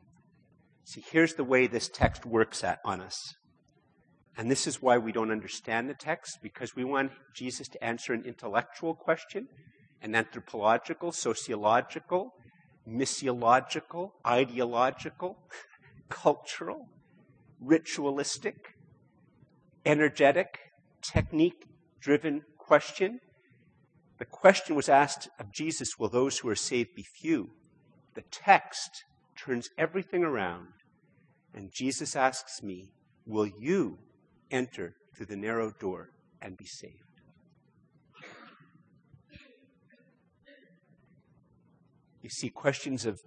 See, 0.83 1.03
here's 1.11 1.33
the 1.33 1.43
way 1.43 1.65
this 1.65 1.89
text 1.89 2.27
works 2.27 2.63
at, 2.63 2.77
on 2.85 3.01
us. 3.01 3.33
And 4.37 4.51
this 4.51 4.67
is 4.67 4.83
why 4.83 4.99
we 4.99 5.11
don't 5.11 5.31
understand 5.31 5.89
the 5.89 5.95
text, 5.95 6.37
because 6.43 6.75
we 6.75 6.83
want 6.83 7.11
Jesus 7.35 7.67
to 7.69 7.83
answer 7.83 8.13
an 8.13 8.23
intellectual 8.23 8.93
question, 8.93 9.47
an 10.03 10.13
anthropological, 10.13 11.11
sociological, 11.11 12.33
missiological, 12.87 14.11
ideological, 14.25 15.39
cultural, 16.09 16.85
ritualistic, 17.59 18.75
energetic, 19.83 20.59
technique 21.01 21.65
driven 21.99 22.43
question. 22.59 23.19
The 24.19 24.25
question 24.25 24.75
was 24.75 24.87
asked 24.87 25.29
of 25.39 25.51
Jesus 25.51 25.97
Will 25.97 26.09
those 26.09 26.39
who 26.39 26.49
are 26.49 26.55
saved 26.55 26.89
be 26.95 27.03
few? 27.03 27.49
The 28.13 28.23
text 28.31 29.03
turns 29.35 29.69
everything 29.79 30.23
around, 30.23 30.67
and 31.55 31.71
Jesus 31.73 32.15
asks 32.15 32.61
me, 32.61 32.91
Will 33.25 33.47
you 33.59 33.97
enter 34.51 34.95
through 35.15 35.27
the 35.27 35.35
narrow 35.35 35.71
door 35.79 36.09
and 36.41 36.57
be 36.57 36.65
saved. 36.65 37.03
You 42.21 42.29
see, 42.29 42.49
questions 42.49 43.05
of 43.05 43.19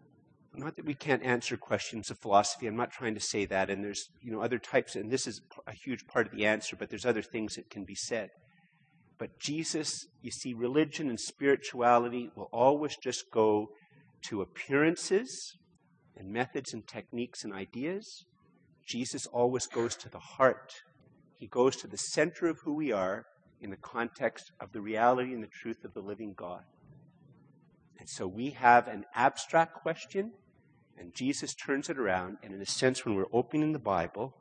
not 0.55 0.77
that 0.77 0.85
we 0.85 0.95
can't 0.95 1.23
answer 1.23 1.57
questions 1.57 2.11
of 2.11 2.18
philosophy. 2.18 2.66
I'm 2.66 2.77
not 2.77 2.91
trying 2.91 3.14
to 3.14 3.21
say 3.21 3.47
that. 3.47 3.71
And 3.71 3.85
there's, 3.85 4.09
you 4.21 4.33
know, 4.33 4.43
other 4.43 4.59
types, 4.59 4.97
and 4.97 5.11
this 5.11 5.27
is 5.27 5.41
a 5.66 5.73
huge 5.73 6.07
part 6.07 6.27
of 6.27 6.33
the 6.33 6.45
answer, 6.45 6.77
but 6.77 6.91
there's 6.91 7.07
other 7.07 7.23
things 7.23 7.55
that 7.55 7.71
can 7.71 7.85
be 7.85 7.95
said. 7.95 8.31
But 9.18 9.39
Jesus, 9.39 10.07
you 10.23 10.31
see, 10.31 10.55
religion 10.55 11.09
and 11.09 11.21
spirituality 11.21 12.31
will 12.35 12.49
always 12.53 12.97
just 12.97 13.31
go 13.31 13.68
to 14.23 14.43
appearances 14.43 15.57
and 16.16 16.33
methods 16.33 16.73
and 16.73 16.87
techniques 16.87 17.45
and 17.45 17.53
ideas. 17.53 18.25
Jesus 18.87 19.27
always 19.27 19.66
goes 19.66 19.95
to 19.97 20.09
the 20.09 20.18
heart. 20.18 20.73
He 21.41 21.47
goes 21.47 21.74
to 21.76 21.86
the 21.86 21.97
center 21.97 22.49
of 22.49 22.59
who 22.64 22.74
we 22.74 22.93
are 22.93 23.24
in 23.62 23.70
the 23.70 23.76
context 23.76 24.53
of 24.61 24.72
the 24.72 24.82
reality 24.82 25.32
and 25.32 25.43
the 25.43 25.49
truth 25.49 25.84
of 25.84 25.95
the 25.95 26.03
living 26.03 26.34
God. 26.36 26.62
And 27.99 28.09
so 28.09 28.26
we 28.26 28.51
have 28.51 28.86
an 28.86 29.05
abstract 29.14 29.74
question, 29.74 30.32
and 30.99 31.14
Jesus 31.14 31.55
turns 31.55 31.88
it 31.88 31.99
around. 31.99 32.36
And 32.43 32.53
in 32.53 32.61
a 32.61 32.66
sense, 32.66 33.07
when 33.07 33.14
we're 33.14 33.24
opening 33.32 33.72
the 33.72 33.78
Bible, 33.78 34.34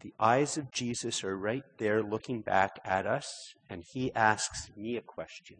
the 0.00 0.14
eyes 0.20 0.56
of 0.56 0.70
Jesus 0.70 1.24
are 1.24 1.36
right 1.36 1.64
there 1.78 2.04
looking 2.04 2.40
back 2.40 2.78
at 2.84 3.04
us, 3.04 3.54
and 3.68 3.82
he 3.82 4.14
asks 4.14 4.70
me 4.76 4.96
a 4.96 5.02
question 5.02 5.56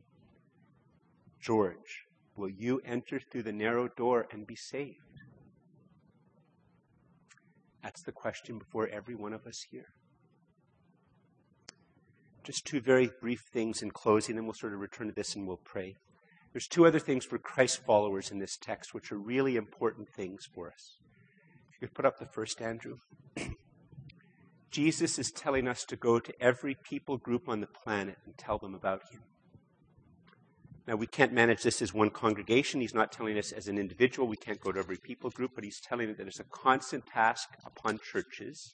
George, 1.40 2.04
will 2.36 2.50
you 2.50 2.80
enter 2.84 3.18
through 3.18 3.42
the 3.42 3.52
narrow 3.52 3.88
door 3.88 4.28
and 4.30 4.46
be 4.46 4.54
saved? 4.54 4.98
That's 7.88 8.02
the 8.02 8.12
question 8.12 8.58
before 8.58 8.86
every 8.86 9.14
one 9.14 9.32
of 9.32 9.46
us 9.46 9.64
here. 9.70 9.86
Just 12.44 12.66
two 12.66 12.82
very 12.82 13.10
brief 13.22 13.40
things 13.50 13.80
in 13.80 13.92
closing, 13.92 14.36
and 14.36 14.44
we'll 14.44 14.52
sort 14.52 14.74
of 14.74 14.80
return 14.80 15.06
to 15.06 15.14
this 15.14 15.34
and 15.34 15.48
we'll 15.48 15.62
pray. 15.64 15.94
There's 16.52 16.68
two 16.68 16.84
other 16.84 16.98
things 16.98 17.24
for 17.24 17.38
Christ 17.38 17.80
followers 17.86 18.30
in 18.30 18.40
this 18.40 18.58
text, 18.60 18.92
which 18.92 19.10
are 19.10 19.16
really 19.16 19.56
important 19.56 20.06
things 20.14 20.46
for 20.54 20.70
us. 20.70 20.98
If 21.70 21.80
you 21.80 21.88
could 21.88 21.94
put 21.94 22.04
up 22.04 22.18
the 22.18 22.26
first, 22.26 22.60
Andrew. 22.60 22.96
Jesus 24.70 25.18
is 25.18 25.30
telling 25.30 25.66
us 25.66 25.86
to 25.86 25.96
go 25.96 26.20
to 26.20 26.42
every 26.42 26.76
people 26.90 27.16
group 27.16 27.48
on 27.48 27.62
the 27.62 27.68
planet 27.68 28.16
and 28.26 28.36
tell 28.36 28.58
them 28.58 28.74
about 28.74 29.00
him. 29.10 29.22
Now, 30.88 30.96
we 30.96 31.06
can't 31.06 31.34
manage 31.34 31.62
this 31.64 31.82
as 31.82 31.92
one 31.92 32.08
congregation. 32.08 32.80
He's 32.80 32.94
not 32.94 33.12
telling 33.12 33.36
us 33.36 33.52
as 33.52 33.68
an 33.68 33.76
individual. 33.76 34.26
We 34.26 34.38
can't 34.38 34.58
go 34.58 34.72
to 34.72 34.78
every 34.78 34.96
people 34.96 35.28
group, 35.28 35.50
but 35.54 35.62
he's 35.62 35.80
telling 35.80 36.08
us 36.08 36.16
that 36.16 36.26
it's 36.26 36.40
a 36.40 36.44
constant 36.44 37.04
task 37.04 37.50
upon 37.66 37.98
churches 38.10 38.72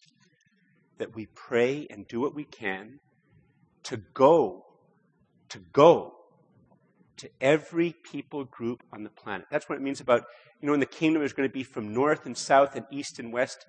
that 0.99 1.17
we 1.17 1.27
pray 1.35 1.89
and 1.91 2.07
do 2.07 2.21
what 2.21 2.33
we 2.33 2.45
can 2.45 3.01
to 3.83 3.97
go, 3.97 4.63
to 5.49 5.59
go 5.73 6.13
to 7.17 7.29
every 7.41 7.97
people 8.05 8.45
group 8.45 8.85
on 8.93 9.03
the 9.03 9.11
planet. 9.11 9.49
That's 9.51 9.69
what 9.69 9.79
it 9.79 9.83
means 9.83 10.01
about, 10.01 10.23
you 10.63 10.69
know, 10.69 10.75
in 10.75 10.79
the 10.79 10.87
kingdom 10.87 11.21
is 11.21 11.33
going 11.33 11.49
to 11.49 11.53
be 11.53 11.65
from 11.65 11.93
north 11.93 12.27
and 12.27 12.39
south 12.39 12.77
and 12.77 12.87
east 12.93 13.19
and 13.19 13.33
west. 13.33 13.67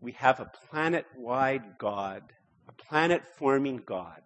We 0.00 0.10
have 0.12 0.40
a 0.40 0.50
planet 0.68 1.04
wide 1.16 1.78
God, 1.78 2.22
a 2.68 2.72
planet 2.72 3.22
forming 3.38 3.82
God 3.86 4.22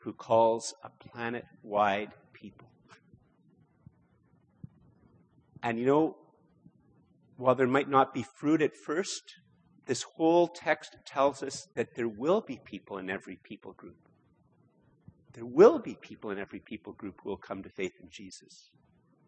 who 0.00 0.12
calls 0.12 0.74
a 0.84 0.90
planet 1.08 1.46
wide 1.62 2.10
people. 2.40 2.68
And 5.62 5.78
you 5.78 5.86
know, 5.86 6.16
while 7.36 7.54
there 7.54 7.66
might 7.66 7.88
not 7.88 8.14
be 8.14 8.22
fruit 8.22 8.62
at 8.62 8.76
first, 8.76 9.22
this 9.86 10.04
whole 10.16 10.48
text 10.48 10.96
tells 11.06 11.42
us 11.42 11.68
that 11.74 11.94
there 11.96 12.08
will 12.08 12.40
be 12.40 12.60
people 12.64 12.98
in 12.98 13.10
every 13.10 13.38
people 13.42 13.72
group. 13.72 13.96
There 15.32 15.46
will 15.46 15.78
be 15.78 15.96
people 16.00 16.30
in 16.30 16.38
every 16.38 16.60
people 16.60 16.92
group 16.92 17.20
who 17.22 17.30
will 17.30 17.36
come 17.36 17.62
to 17.62 17.68
faith 17.68 17.92
in 18.02 18.08
Jesus. 18.10 18.70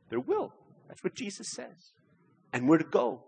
There 0.09 0.21
will. 0.21 0.53
That's 0.89 1.05
what 1.05 1.15
Jesus 1.15 1.51
says. 1.51 1.93
And 2.53 2.69
we're 2.69 2.79
to 2.79 2.85
go. 2.85 3.25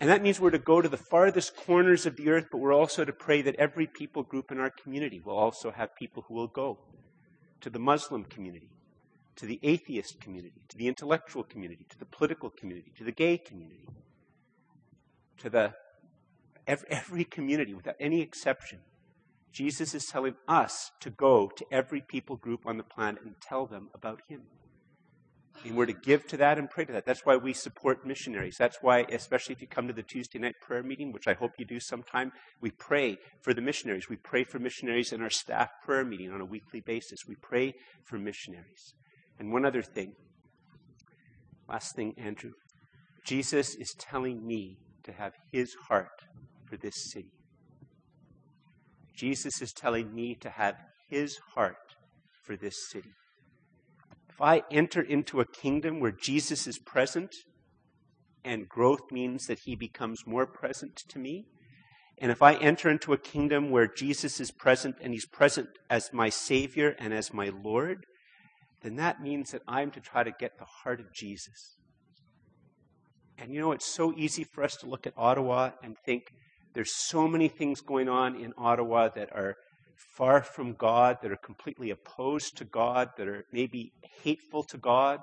And 0.00 0.10
that 0.10 0.22
means 0.22 0.40
we're 0.40 0.50
to 0.50 0.58
go 0.58 0.80
to 0.80 0.88
the 0.88 0.96
farthest 0.96 1.56
corners 1.56 2.04
of 2.06 2.16
the 2.16 2.28
earth, 2.30 2.46
but 2.50 2.58
we're 2.58 2.74
also 2.74 3.04
to 3.04 3.12
pray 3.12 3.42
that 3.42 3.54
every 3.56 3.86
people 3.86 4.22
group 4.22 4.50
in 4.50 4.58
our 4.58 4.70
community 4.70 5.20
will 5.24 5.36
also 5.36 5.70
have 5.70 5.94
people 5.94 6.24
who 6.26 6.34
will 6.34 6.48
go 6.48 6.78
to 7.60 7.70
the 7.70 7.78
Muslim 7.78 8.24
community, 8.24 8.70
to 9.36 9.46
the 9.46 9.58
atheist 9.62 10.20
community, 10.20 10.62
to 10.68 10.76
the 10.76 10.88
intellectual 10.88 11.42
community, 11.42 11.86
to 11.88 11.98
the 11.98 12.04
political 12.04 12.50
community, 12.50 12.92
to 12.96 13.04
the 13.04 13.12
gay 13.12 13.38
community, 13.38 13.88
to 15.38 15.50
the 15.50 15.72
every, 16.66 16.88
every 16.90 17.24
community 17.24 17.74
without 17.74 17.96
any 18.00 18.20
exception 18.20 18.78
Jesus 19.54 19.94
is 19.94 20.06
telling 20.06 20.34
us 20.48 20.90
to 20.98 21.10
go 21.10 21.48
to 21.56 21.64
every 21.70 22.00
people 22.00 22.34
group 22.34 22.66
on 22.66 22.76
the 22.76 22.82
planet 22.82 23.22
and 23.24 23.36
tell 23.40 23.66
them 23.66 23.88
about 23.94 24.20
Him. 24.28 24.42
And 25.64 25.76
we're 25.76 25.86
to 25.86 25.92
give 25.92 26.26
to 26.26 26.36
that 26.38 26.58
and 26.58 26.68
pray 26.68 26.84
to 26.84 26.92
that. 26.92 27.06
That's 27.06 27.24
why 27.24 27.36
we 27.36 27.52
support 27.52 28.04
missionaries. 28.04 28.56
That's 28.58 28.78
why, 28.82 29.06
especially 29.12 29.54
if 29.54 29.60
you 29.60 29.68
come 29.68 29.86
to 29.86 29.92
the 29.92 30.02
Tuesday 30.02 30.40
night 30.40 30.56
prayer 30.60 30.82
meeting, 30.82 31.12
which 31.12 31.28
I 31.28 31.34
hope 31.34 31.52
you 31.56 31.64
do 31.64 31.78
sometime, 31.78 32.32
we 32.60 32.72
pray 32.72 33.16
for 33.42 33.54
the 33.54 33.62
missionaries. 33.62 34.08
We 34.08 34.16
pray 34.16 34.42
for 34.42 34.58
missionaries 34.58 35.12
in 35.12 35.22
our 35.22 35.30
staff 35.30 35.68
prayer 35.84 36.04
meeting 36.04 36.32
on 36.32 36.40
a 36.40 36.44
weekly 36.44 36.80
basis. 36.80 37.20
We 37.28 37.36
pray 37.36 37.74
for 38.02 38.18
missionaries. 38.18 38.94
And 39.38 39.52
one 39.52 39.64
other 39.64 39.82
thing, 39.82 40.12
last 41.68 41.94
thing, 41.96 42.14
Andrew. 42.18 42.52
Jesus 43.24 43.74
is 43.74 43.94
telling 43.98 44.46
me 44.46 44.76
to 45.04 45.12
have 45.12 45.32
his 45.50 45.74
heart 45.88 46.26
for 46.68 46.76
this 46.76 47.10
city. 47.12 47.30
Jesus 49.16 49.62
is 49.62 49.72
telling 49.72 50.14
me 50.14 50.34
to 50.40 50.50
have 50.50 50.74
his 51.08 51.38
heart 51.54 51.76
for 52.44 52.56
this 52.56 52.74
city. 52.90 53.10
If 54.28 54.40
I 54.40 54.62
enter 54.70 55.00
into 55.00 55.40
a 55.40 55.46
kingdom 55.46 56.00
where 56.00 56.12
Jesus 56.12 56.66
is 56.66 56.78
present, 56.78 57.30
and 58.44 58.68
growth 58.68 59.10
means 59.10 59.46
that 59.46 59.60
he 59.64 59.76
becomes 59.76 60.26
more 60.26 60.46
present 60.46 60.96
to 61.08 61.18
me, 61.18 61.46
and 62.18 62.30
if 62.30 62.42
I 62.42 62.54
enter 62.54 62.90
into 62.90 63.12
a 63.12 63.18
kingdom 63.18 63.70
where 63.70 63.86
Jesus 63.86 64.40
is 64.40 64.50
present 64.50 64.96
and 65.00 65.12
he's 65.12 65.26
present 65.26 65.68
as 65.88 66.12
my 66.12 66.28
Savior 66.28 66.94
and 66.98 67.12
as 67.14 67.32
my 67.32 67.50
Lord, 67.64 68.06
then 68.84 68.96
that 68.96 69.20
means 69.20 69.50
that 69.50 69.62
I'm 69.66 69.90
to 69.92 70.00
try 70.00 70.22
to 70.22 70.32
get 70.38 70.58
the 70.58 70.66
heart 70.82 71.00
of 71.00 71.12
Jesus. 71.12 71.76
And 73.38 73.52
you 73.52 73.60
know, 73.60 73.72
it's 73.72 73.92
so 73.92 74.12
easy 74.16 74.44
for 74.44 74.62
us 74.62 74.76
to 74.76 74.86
look 74.86 75.06
at 75.06 75.14
Ottawa 75.16 75.70
and 75.82 75.96
think, 76.04 76.24
there's 76.74 76.92
so 76.92 77.28
many 77.28 77.48
things 77.48 77.80
going 77.80 78.08
on 78.08 78.34
in 78.34 78.52
Ottawa 78.58 79.08
that 79.14 79.30
are 79.32 79.54
far 80.16 80.42
from 80.42 80.74
God, 80.74 81.18
that 81.22 81.30
are 81.30 81.36
completely 81.36 81.90
opposed 81.90 82.56
to 82.58 82.64
God, 82.64 83.10
that 83.16 83.28
are 83.28 83.44
maybe 83.52 83.92
hateful 84.22 84.64
to 84.64 84.76
God. 84.76 85.20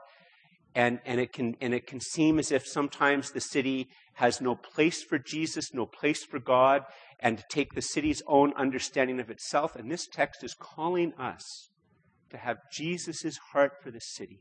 And, 0.73 0.99
and, 1.05 1.19
it 1.19 1.33
can, 1.33 1.55
and 1.59 1.73
it 1.73 1.85
can 1.85 1.99
seem 1.99 2.39
as 2.39 2.51
if 2.51 2.65
sometimes 2.65 3.31
the 3.31 3.41
city 3.41 3.89
has 4.15 4.39
no 4.39 4.55
place 4.55 5.03
for 5.03 5.19
Jesus, 5.19 5.73
no 5.73 5.85
place 5.85 6.23
for 6.23 6.39
God, 6.39 6.83
and 7.19 7.37
to 7.37 7.43
take 7.49 7.73
the 7.73 7.81
city's 7.81 8.23
own 8.25 8.53
understanding 8.55 9.19
of 9.19 9.29
itself. 9.29 9.75
And 9.75 9.91
this 9.91 10.07
text 10.07 10.45
is 10.45 10.55
calling 10.57 11.11
us 11.19 11.70
to 12.31 12.37
have 12.37 12.57
Jesus' 12.71 13.37
heart 13.51 13.73
for 13.83 13.91
the 13.91 13.99
city, 13.99 14.39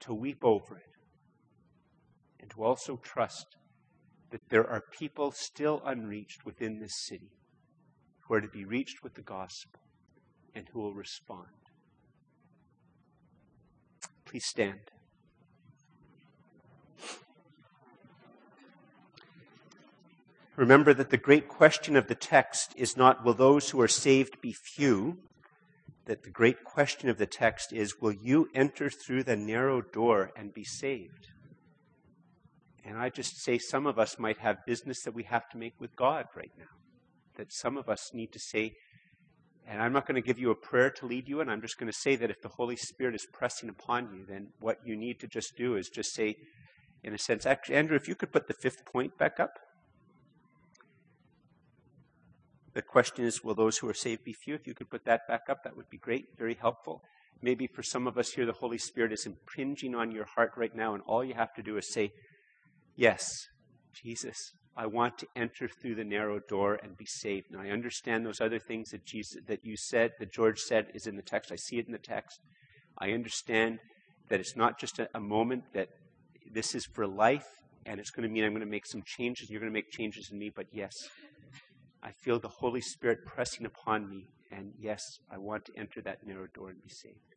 to 0.00 0.14
weep 0.14 0.44
over 0.44 0.76
it, 0.76 0.82
and 2.40 2.50
to 2.50 2.62
also 2.62 2.96
trust 2.96 3.56
that 4.30 4.40
there 4.48 4.68
are 4.68 4.82
people 4.98 5.32
still 5.32 5.82
unreached 5.84 6.44
within 6.44 6.78
this 6.78 7.06
city 7.06 7.32
who 8.26 8.34
are 8.34 8.40
to 8.40 8.48
be 8.48 8.64
reached 8.64 9.02
with 9.02 9.14
the 9.14 9.22
gospel 9.22 9.80
and 10.54 10.66
who 10.72 10.80
will 10.80 10.94
respond. 10.94 11.46
Please 14.24 14.44
stand. 14.44 14.78
Remember 20.56 20.92
that 20.92 21.10
the 21.10 21.16
great 21.16 21.48
question 21.48 21.96
of 21.96 22.08
the 22.08 22.14
text 22.14 22.72
is 22.76 22.96
not, 22.96 23.24
will 23.24 23.34
those 23.34 23.70
who 23.70 23.80
are 23.80 23.88
saved 23.88 24.40
be 24.40 24.52
few? 24.52 25.16
That 26.08 26.22
the 26.22 26.30
great 26.30 26.64
question 26.64 27.10
of 27.10 27.18
the 27.18 27.26
text 27.26 27.70
is, 27.70 28.00
will 28.00 28.14
you 28.14 28.48
enter 28.54 28.88
through 28.88 29.24
the 29.24 29.36
narrow 29.36 29.82
door 29.82 30.30
and 30.34 30.54
be 30.54 30.64
saved? 30.64 31.28
And 32.82 32.96
I 32.96 33.10
just 33.10 33.42
say 33.42 33.58
some 33.58 33.86
of 33.86 33.98
us 33.98 34.18
might 34.18 34.38
have 34.38 34.64
business 34.66 35.02
that 35.02 35.14
we 35.14 35.24
have 35.24 35.46
to 35.50 35.58
make 35.58 35.74
with 35.78 35.94
God 35.94 36.24
right 36.34 36.50
now. 36.58 36.64
That 37.36 37.52
some 37.52 37.76
of 37.76 37.90
us 37.90 38.10
need 38.14 38.32
to 38.32 38.38
say, 38.38 38.72
and 39.68 39.82
I'm 39.82 39.92
not 39.92 40.06
going 40.06 40.14
to 40.14 40.26
give 40.26 40.38
you 40.38 40.50
a 40.50 40.54
prayer 40.54 40.88
to 40.92 41.06
lead 41.06 41.28
you, 41.28 41.42
and 41.42 41.50
I'm 41.50 41.60
just 41.60 41.78
going 41.78 41.92
to 41.92 41.98
say 41.98 42.16
that 42.16 42.30
if 42.30 42.40
the 42.40 42.48
Holy 42.56 42.76
Spirit 42.76 43.14
is 43.14 43.26
pressing 43.30 43.68
upon 43.68 44.10
you, 44.14 44.24
then 44.26 44.48
what 44.60 44.78
you 44.86 44.96
need 44.96 45.20
to 45.20 45.26
just 45.26 45.58
do 45.58 45.76
is 45.76 45.90
just 45.90 46.14
say, 46.14 46.36
in 47.04 47.12
a 47.12 47.18
sense, 47.18 47.44
actually, 47.44 47.76
Andrew, 47.76 47.96
if 47.96 48.08
you 48.08 48.14
could 48.14 48.32
put 48.32 48.48
the 48.48 48.54
fifth 48.54 48.86
point 48.90 49.18
back 49.18 49.38
up. 49.38 49.50
The 52.78 52.82
question 52.82 53.24
is, 53.24 53.42
will 53.42 53.56
those 53.56 53.78
who 53.78 53.88
are 53.88 53.92
saved 53.92 54.22
be 54.22 54.32
few? 54.32 54.54
If 54.54 54.64
you 54.64 54.72
could 54.72 54.88
put 54.88 55.04
that 55.04 55.26
back 55.26 55.50
up, 55.50 55.64
that 55.64 55.76
would 55.76 55.90
be 55.90 55.98
great, 55.98 56.26
very 56.38 56.54
helpful. 56.54 57.02
Maybe 57.42 57.66
for 57.66 57.82
some 57.82 58.06
of 58.06 58.16
us 58.16 58.30
here, 58.30 58.46
the 58.46 58.52
Holy 58.52 58.78
Spirit 58.78 59.10
is 59.10 59.26
impinging 59.26 59.96
on 59.96 60.12
your 60.12 60.26
heart 60.26 60.52
right 60.56 60.72
now, 60.72 60.94
and 60.94 61.02
all 61.04 61.24
you 61.24 61.34
have 61.34 61.52
to 61.54 61.62
do 61.64 61.76
is 61.76 61.92
say, 61.92 62.12
Yes, 62.94 63.48
Jesus, 63.92 64.52
I 64.76 64.86
want 64.86 65.18
to 65.18 65.26
enter 65.34 65.66
through 65.66 65.96
the 65.96 66.04
narrow 66.04 66.38
door 66.38 66.78
and 66.80 66.96
be 66.96 67.04
saved. 67.04 67.46
And 67.50 67.60
I 67.60 67.70
understand 67.70 68.24
those 68.24 68.40
other 68.40 68.60
things 68.60 68.90
that 68.90 69.04
Jesus 69.04 69.42
that 69.48 69.64
you 69.64 69.76
said, 69.76 70.12
that 70.20 70.32
George 70.32 70.60
said 70.60 70.86
is 70.94 71.08
in 71.08 71.16
the 71.16 71.22
text. 71.22 71.50
I 71.50 71.56
see 71.56 71.78
it 71.78 71.86
in 71.86 71.92
the 71.92 71.98
text. 71.98 72.38
I 72.96 73.10
understand 73.10 73.80
that 74.28 74.38
it's 74.38 74.54
not 74.54 74.78
just 74.78 75.00
a, 75.00 75.08
a 75.16 75.20
moment, 75.20 75.64
that 75.74 75.88
this 76.54 76.76
is 76.76 76.86
for 76.86 77.08
life, 77.08 77.48
and 77.86 77.98
it's 77.98 78.10
going 78.10 78.28
to 78.28 78.32
mean 78.32 78.44
I'm 78.44 78.52
going 78.52 78.60
to 78.60 78.70
make 78.70 78.86
some 78.86 79.02
changes, 79.04 79.50
you're 79.50 79.58
going 79.58 79.72
to 79.72 79.76
make 79.76 79.90
changes 79.90 80.28
in 80.30 80.38
me, 80.38 80.52
but 80.54 80.66
yes, 80.70 80.94
I 82.08 82.12
feel 82.12 82.38
the 82.38 82.48
Holy 82.48 82.80
Spirit 82.80 83.26
pressing 83.26 83.66
upon 83.66 84.08
me, 84.08 84.30
and 84.50 84.72
yes, 84.80 85.02
I 85.30 85.36
want 85.36 85.66
to 85.66 85.72
enter 85.76 86.00
that 86.00 86.26
narrow 86.26 86.46
door 86.54 86.70
and 86.70 86.82
be 86.82 86.88
saved. 86.88 87.34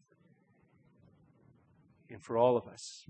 And 2.09 2.23
for 2.23 2.37
all 2.37 2.55
of 2.55 2.67
us 2.69 3.03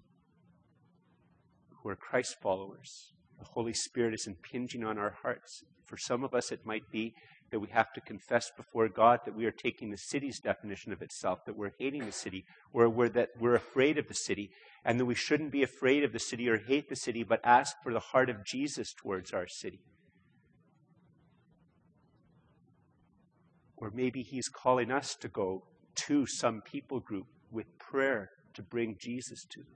who 1.70 1.89
are 1.89 1.95
Christ 1.95 2.38
followers, 2.41 3.14
the 3.38 3.45
Holy 3.45 3.74
Spirit 3.74 4.16
is 4.16 4.26
impinging 4.26 4.84
on 4.84 4.97
our 4.97 5.14
hearts. 5.22 5.64
For 5.86 5.97
some 5.97 6.24
of 6.24 6.34
us, 6.34 6.51
it 6.51 6.66
might 6.66 6.89
be 6.91 7.14
that 7.51 7.59
we 7.59 7.68
have 7.68 7.93
to 7.93 8.01
confess 8.01 8.49
before 8.57 8.89
God 8.89 9.20
that 9.26 9.36
we 9.36 9.45
are 9.45 9.51
taking 9.51 9.91
the 9.91 9.97
city's 9.97 10.39
definition 10.39 10.91
of 10.91 11.03
itself, 11.03 11.45
that 11.45 11.55
we're 11.55 11.74
hating 11.78 12.07
the 12.07 12.12
city, 12.12 12.43
or 12.74 12.89
we're, 12.89 13.09
that 13.09 13.30
we're 13.39 13.53
afraid 13.53 13.99
of 13.99 14.07
the 14.07 14.16
city, 14.16 14.49
and 14.84 14.99
that 14.99 15.05
we 15.05 15.14
shouldn't 15.14 15.51
be 15.51 15.62
afraid 15.62 16.03
of 16.03 16.12
the 16.12 16.20
city 16.20 16.49
or 16.49 16.57
hate 16.57 16.89
the 16.89 16.95
city, 16.95 17.22
but 17.22 17.39
ask 17.43 17.76
for 17.84 17.93
the 17.93 17.99
heart 17.99 18.32
of 18.32 18.43
Jesus 18.43 18.95
towards 18.99 19.32
our 19.32 19.47
city. 19.47 19.82
Or 23.82 23.92
maybe 23.94 24.22
He's 24.22 24.48
calling 24.48 24.92
us 24.92 25.16
to 25.16 25.28
go 25.28 25.64
to 26.08 26.26
some 26.26 26.62
people 26.62 27.02
group 27.02 27.26
with 27.52 27.66
prayer 27.78 28.30
to 28.54 28.62
bring 28.62 28.96
Jesus 29.00 29.44
to 29.50 29.60
them. 29.60 29.76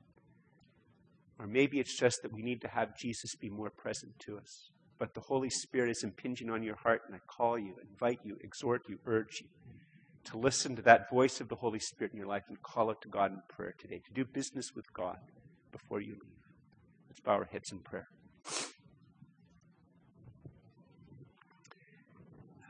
Or 1.40 1.48
maybe 1.48 1.80
it's 1.80 2.00
just 2.00 2.22
that 2.22 2.32
we 2.32 2.42
need 2.42 2.62
to 2.62 2.70
have 2.70 2.98
Jesus 2.98 3.36
be 3.36 3.50
more 3.50 3.70
present 3.70 4.14
to 4.20 4.38
us. 4.38 4.70
But 4.98 5.14
the 5.14 5.22
Holy 5.22 5.50
Spirit 5.50 5.90
is 5.90 6.04
impinging 6.04 6.50
on 6.50 6.64
your 6.64 6.78
heart, 6.78 7.02
and 7.06 7.16
I 7.16 7.20
call 7.28 7.60
you, 7.60 7.76
invite 7.92 8.20
you, 8.24 8.38
exhort 8.42 8.84
you, 8.88 8.98
urge 9.06 9.42
you 9.42 9.48
to 10.26 10.38
listen 10.38 10.76
to 10.76 10.82
that 10.82 11.10
voice 11.10 11.40
of 11.40 11.50
the 11.50 11.56
Holy 11.56 11.80
Spirit 11.80 12.14
in 12.14 12.18
your 12.18 12.28
life 12.28 12.44
and 12.50 12.62
call 12.62 12.90
it 12.92 12.98
to 13.02 13.08
God 13.08 13.32
in 13.32 13.40
prayer 13.50 13.74
today, 13.80 14.02
to 14.06 14.14
do 14.14 14.26
business 14.26 14.72
with 14.76 14.92
God 14.94 15.18
before 15.72 16.02
you 16.02 16.14
leave. 16.14 16.44
Let's 17.10 17.20
bow 17.20 17.34
our 17.34 17.48
heads 17.52 17.72
in 17.72 17.80
prayer. 17.80 18.08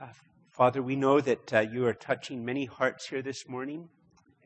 Uh, 0.01 0.07
Father, 0.55 0.81
we 0.81 0.95
know 0.95 1.19
that 1.19 1.53
uh, 1.53 1.59
you 1.59 1.85
are 1.85 1.93
touching 1.93 2.45
many 2.45 2.63
hearts 2.63 3.09
here 3.09 3.21
this 3.21 3.49
morning. 3.49 3.89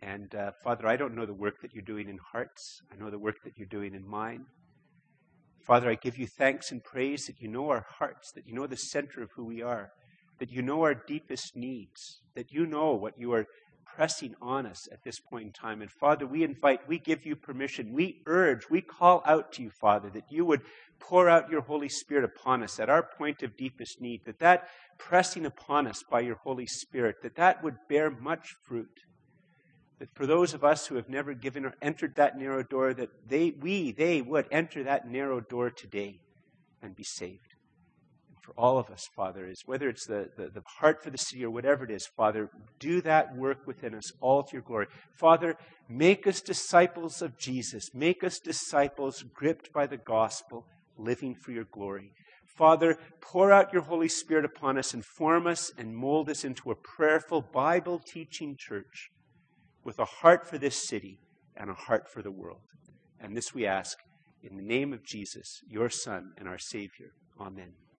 And 0.01 0.33
uh, 0.33 0.53
Father, 0.63 0.87
I 0.87 0.95
don't 0.95 1.13
know 1.13 1.27
the 1.27 1.35
work 1.35 1.61
that 1.61 1.71
you're 1.71 1.83
doing 1.83 2.09
in 2.09 2.17
hearts. 2.31 2.81
I 2.91 2.95
know 2.95 3.11
the 3.11 3.19
work 3.19 3.35
that 3.43 3.53
you're 3.57 3.67
doing 3.67 3.93
in 3.93 4.09
mind. 4.09 4.45
Father, 5.67 5.87
I 5.87 5.93
give 5.93 6.17
you 6.17 6.25
thanks 6.25 6.71
and 6.71 6.83
praise 6.83 7.25
that 7.27 7.39
you 7.39 7.47
know 7.47 7.69
our 7.69 7.85
hearts, 7.99 8.31
that 8.31 8.47
you 8.47 8.55
know 8.55 8.65
the 8.65 8.75
center 8.75 9.21
of 9.21 9.29
who 9.35 9.45
we 9.45 9.61
are, 9.61 9.91
that 10.39 10.49
you 10.49 10.63
know 10.63 10.81
our 10.81 10.95
deepest 10.95 11.55
needs, 11.55 12.21
that 12.35 12.51
you 12.51 12.65
know 12.65 12.95
what 12.95 13.13
you 13.19 13.31
are 13.33 13.45
pressing 13.95 14.35
on 14.41 14.65
us 14.65 14.87
at 14.91 15.03
this 15.03 15.19
point 15.19 15.45
in 15.45 15.51
time. 15.51 15.81
And 15.81 15.91
Father, 15.91 16.25
we 16.25 16.43
invite, 16.43 16.87
we 16.87 16.99
give 16.99 17.25
you 17.25 17.35
permission, 17.35 17.93
we 17.93 18.21
urge, 18.25 18.69
we 18.69 18.81
call 18.81 19.21
out 19.25 19.51
to 19.53 19.63
you, 19.63 19.71
Father, 19.81 20.09
that 20.11 20.31
you 20.31 20.45
would 20.45 20.61
pour 20.99 21.29
out 21.29 21.49
your 21.49 21.61
Holy 21.61 21.89
Spirit 21.89 22.23
upon 22.23 22.63
us 22.63 22.79
at 22.79 22.89
our 22.89 23.03
point 23.17 23.43
of 23.43 23.57
deepest 23.57 24.01
need, 24.01 24.21
that 24.25 24.39
that 24.39 24.67
pressing 24.97 25.45
upon 25.45 25.87
us 25.87 26.03
by 26.09 26.19
your 26.19 26.37
Holy 26.43 26.67
Spirit, 26.67 27.17
that 27.23 27.35
that 27.35 27.63
would 27.63 27.75
bear 27.87 28.09
much 28.09 28.55
fruit 28.67 28.89
that 29.99 30.15
for 30.15 30.25
those 30.25 30.53
of 30.53 30.63
us 30.63 30.87
who 30.87 30.95
have 30.95 31.09
never 31.09 31.33
given 31.33 31.65
or 31.65 31.75
entered 31.81 32.15
that 32.15 32.37
narrow 32.37 32.63
door, 32.63 32.93
that 32.93 33.09
they, 33.27 33.51
we, 33.51 33.91
they 33.91 34.21
would 34.21 34.47
enter 34.49 34.83
that 34.83 35.07
narrow 35.07 35.41
door 35.41 35.69
today 35.69 36.21
and 36.81 36.95
be 36.95 37.03
saved. 37.03 37.48
For 38.49 38.61
all 38.61 38.79
of 38.79 38.89
us, 38.89 39.07
Father, 39.15 39.47
is 39.47 39.61
whether 39.67 39.89
it's 39.89 40.07
the, 40.07 40.29
the, 40.35 40.49
the 40.49 40.63
heart 40.79 41.03
for 41.03 41.11
the 41.11 41.19
city 41.19 41.45
or 41.45 41.51
whatever 41.51 41.83
it 41.83 41.91
is, 41.91 42.07
Father, 42.07 42.49
do 42.79 42.99
that 43.01 43.35
work 43.35 43.67
within 43.67 43.93
us, 43.93 44.11
all 44.21 44.41
to 44.41 44.53
your 44.53 44.63
glory. 44.63 44.87
Father, 45.13 45.55
make 45.87 46.25
us 46.25 46.41
disciples 46.41 47.21
of 47.21 47.37
Jesus. 47.37 47.93
Make 47.93 48.23
us 48.23 48.39
disciples 48.39 49.23
gripped 49.35 49.71
by 49.71 49.85
the 49.85 49.97
gospel, 49.97 50.65
living 50.97 51.35
for 51.35 51.51
your 51.51 51.65
glory. 51.65 52.11
Father, 52.57 52.97
pour 53.21 53.51
out 53.51 53.71
your 53.71 53.83
Holy 53.83 54.09
Spirit 54.09 54.45
upon 54.45 54.79
us 54.79 54.95
and 54.95 55.05
form 55.05 55.45
us 55.45 55.71
and 55.77 55.95
mold 55.95 56.27
us 56.27 56.43
into 56.43 56.71
a 56.71 56.75
prayerful, 56.75 57.45
Bible 57.53 58.01
teaching 58.03 58.55
church 58.57 59.11
with 59.83 59.99
a 59.99 60.05
heart 60.05 60.47
for 60.47 60.57
this 60.57 60.87
city 60.87 61.19
and 61.55 61.69
a 61.69 61.75
heart 61.75 62.09
for 62.11 62.23
the 62.23 62.31
world. 62.31 62.61
And 63.19 63.37
this 63.37 63.53
we 63.53 63.67
ask 63.67 63.95
in 64.41 64.57
the 64.57 64.63
name 64.63 64.91
of 64.91 65.05
Jesus, 65.05 65.61
your 65.67 65.89
Son 65.89 66.31
and 66.35 66.47
our 66.47 66.57
Savior. 66.57 67.11
Amen. 67.39 67.79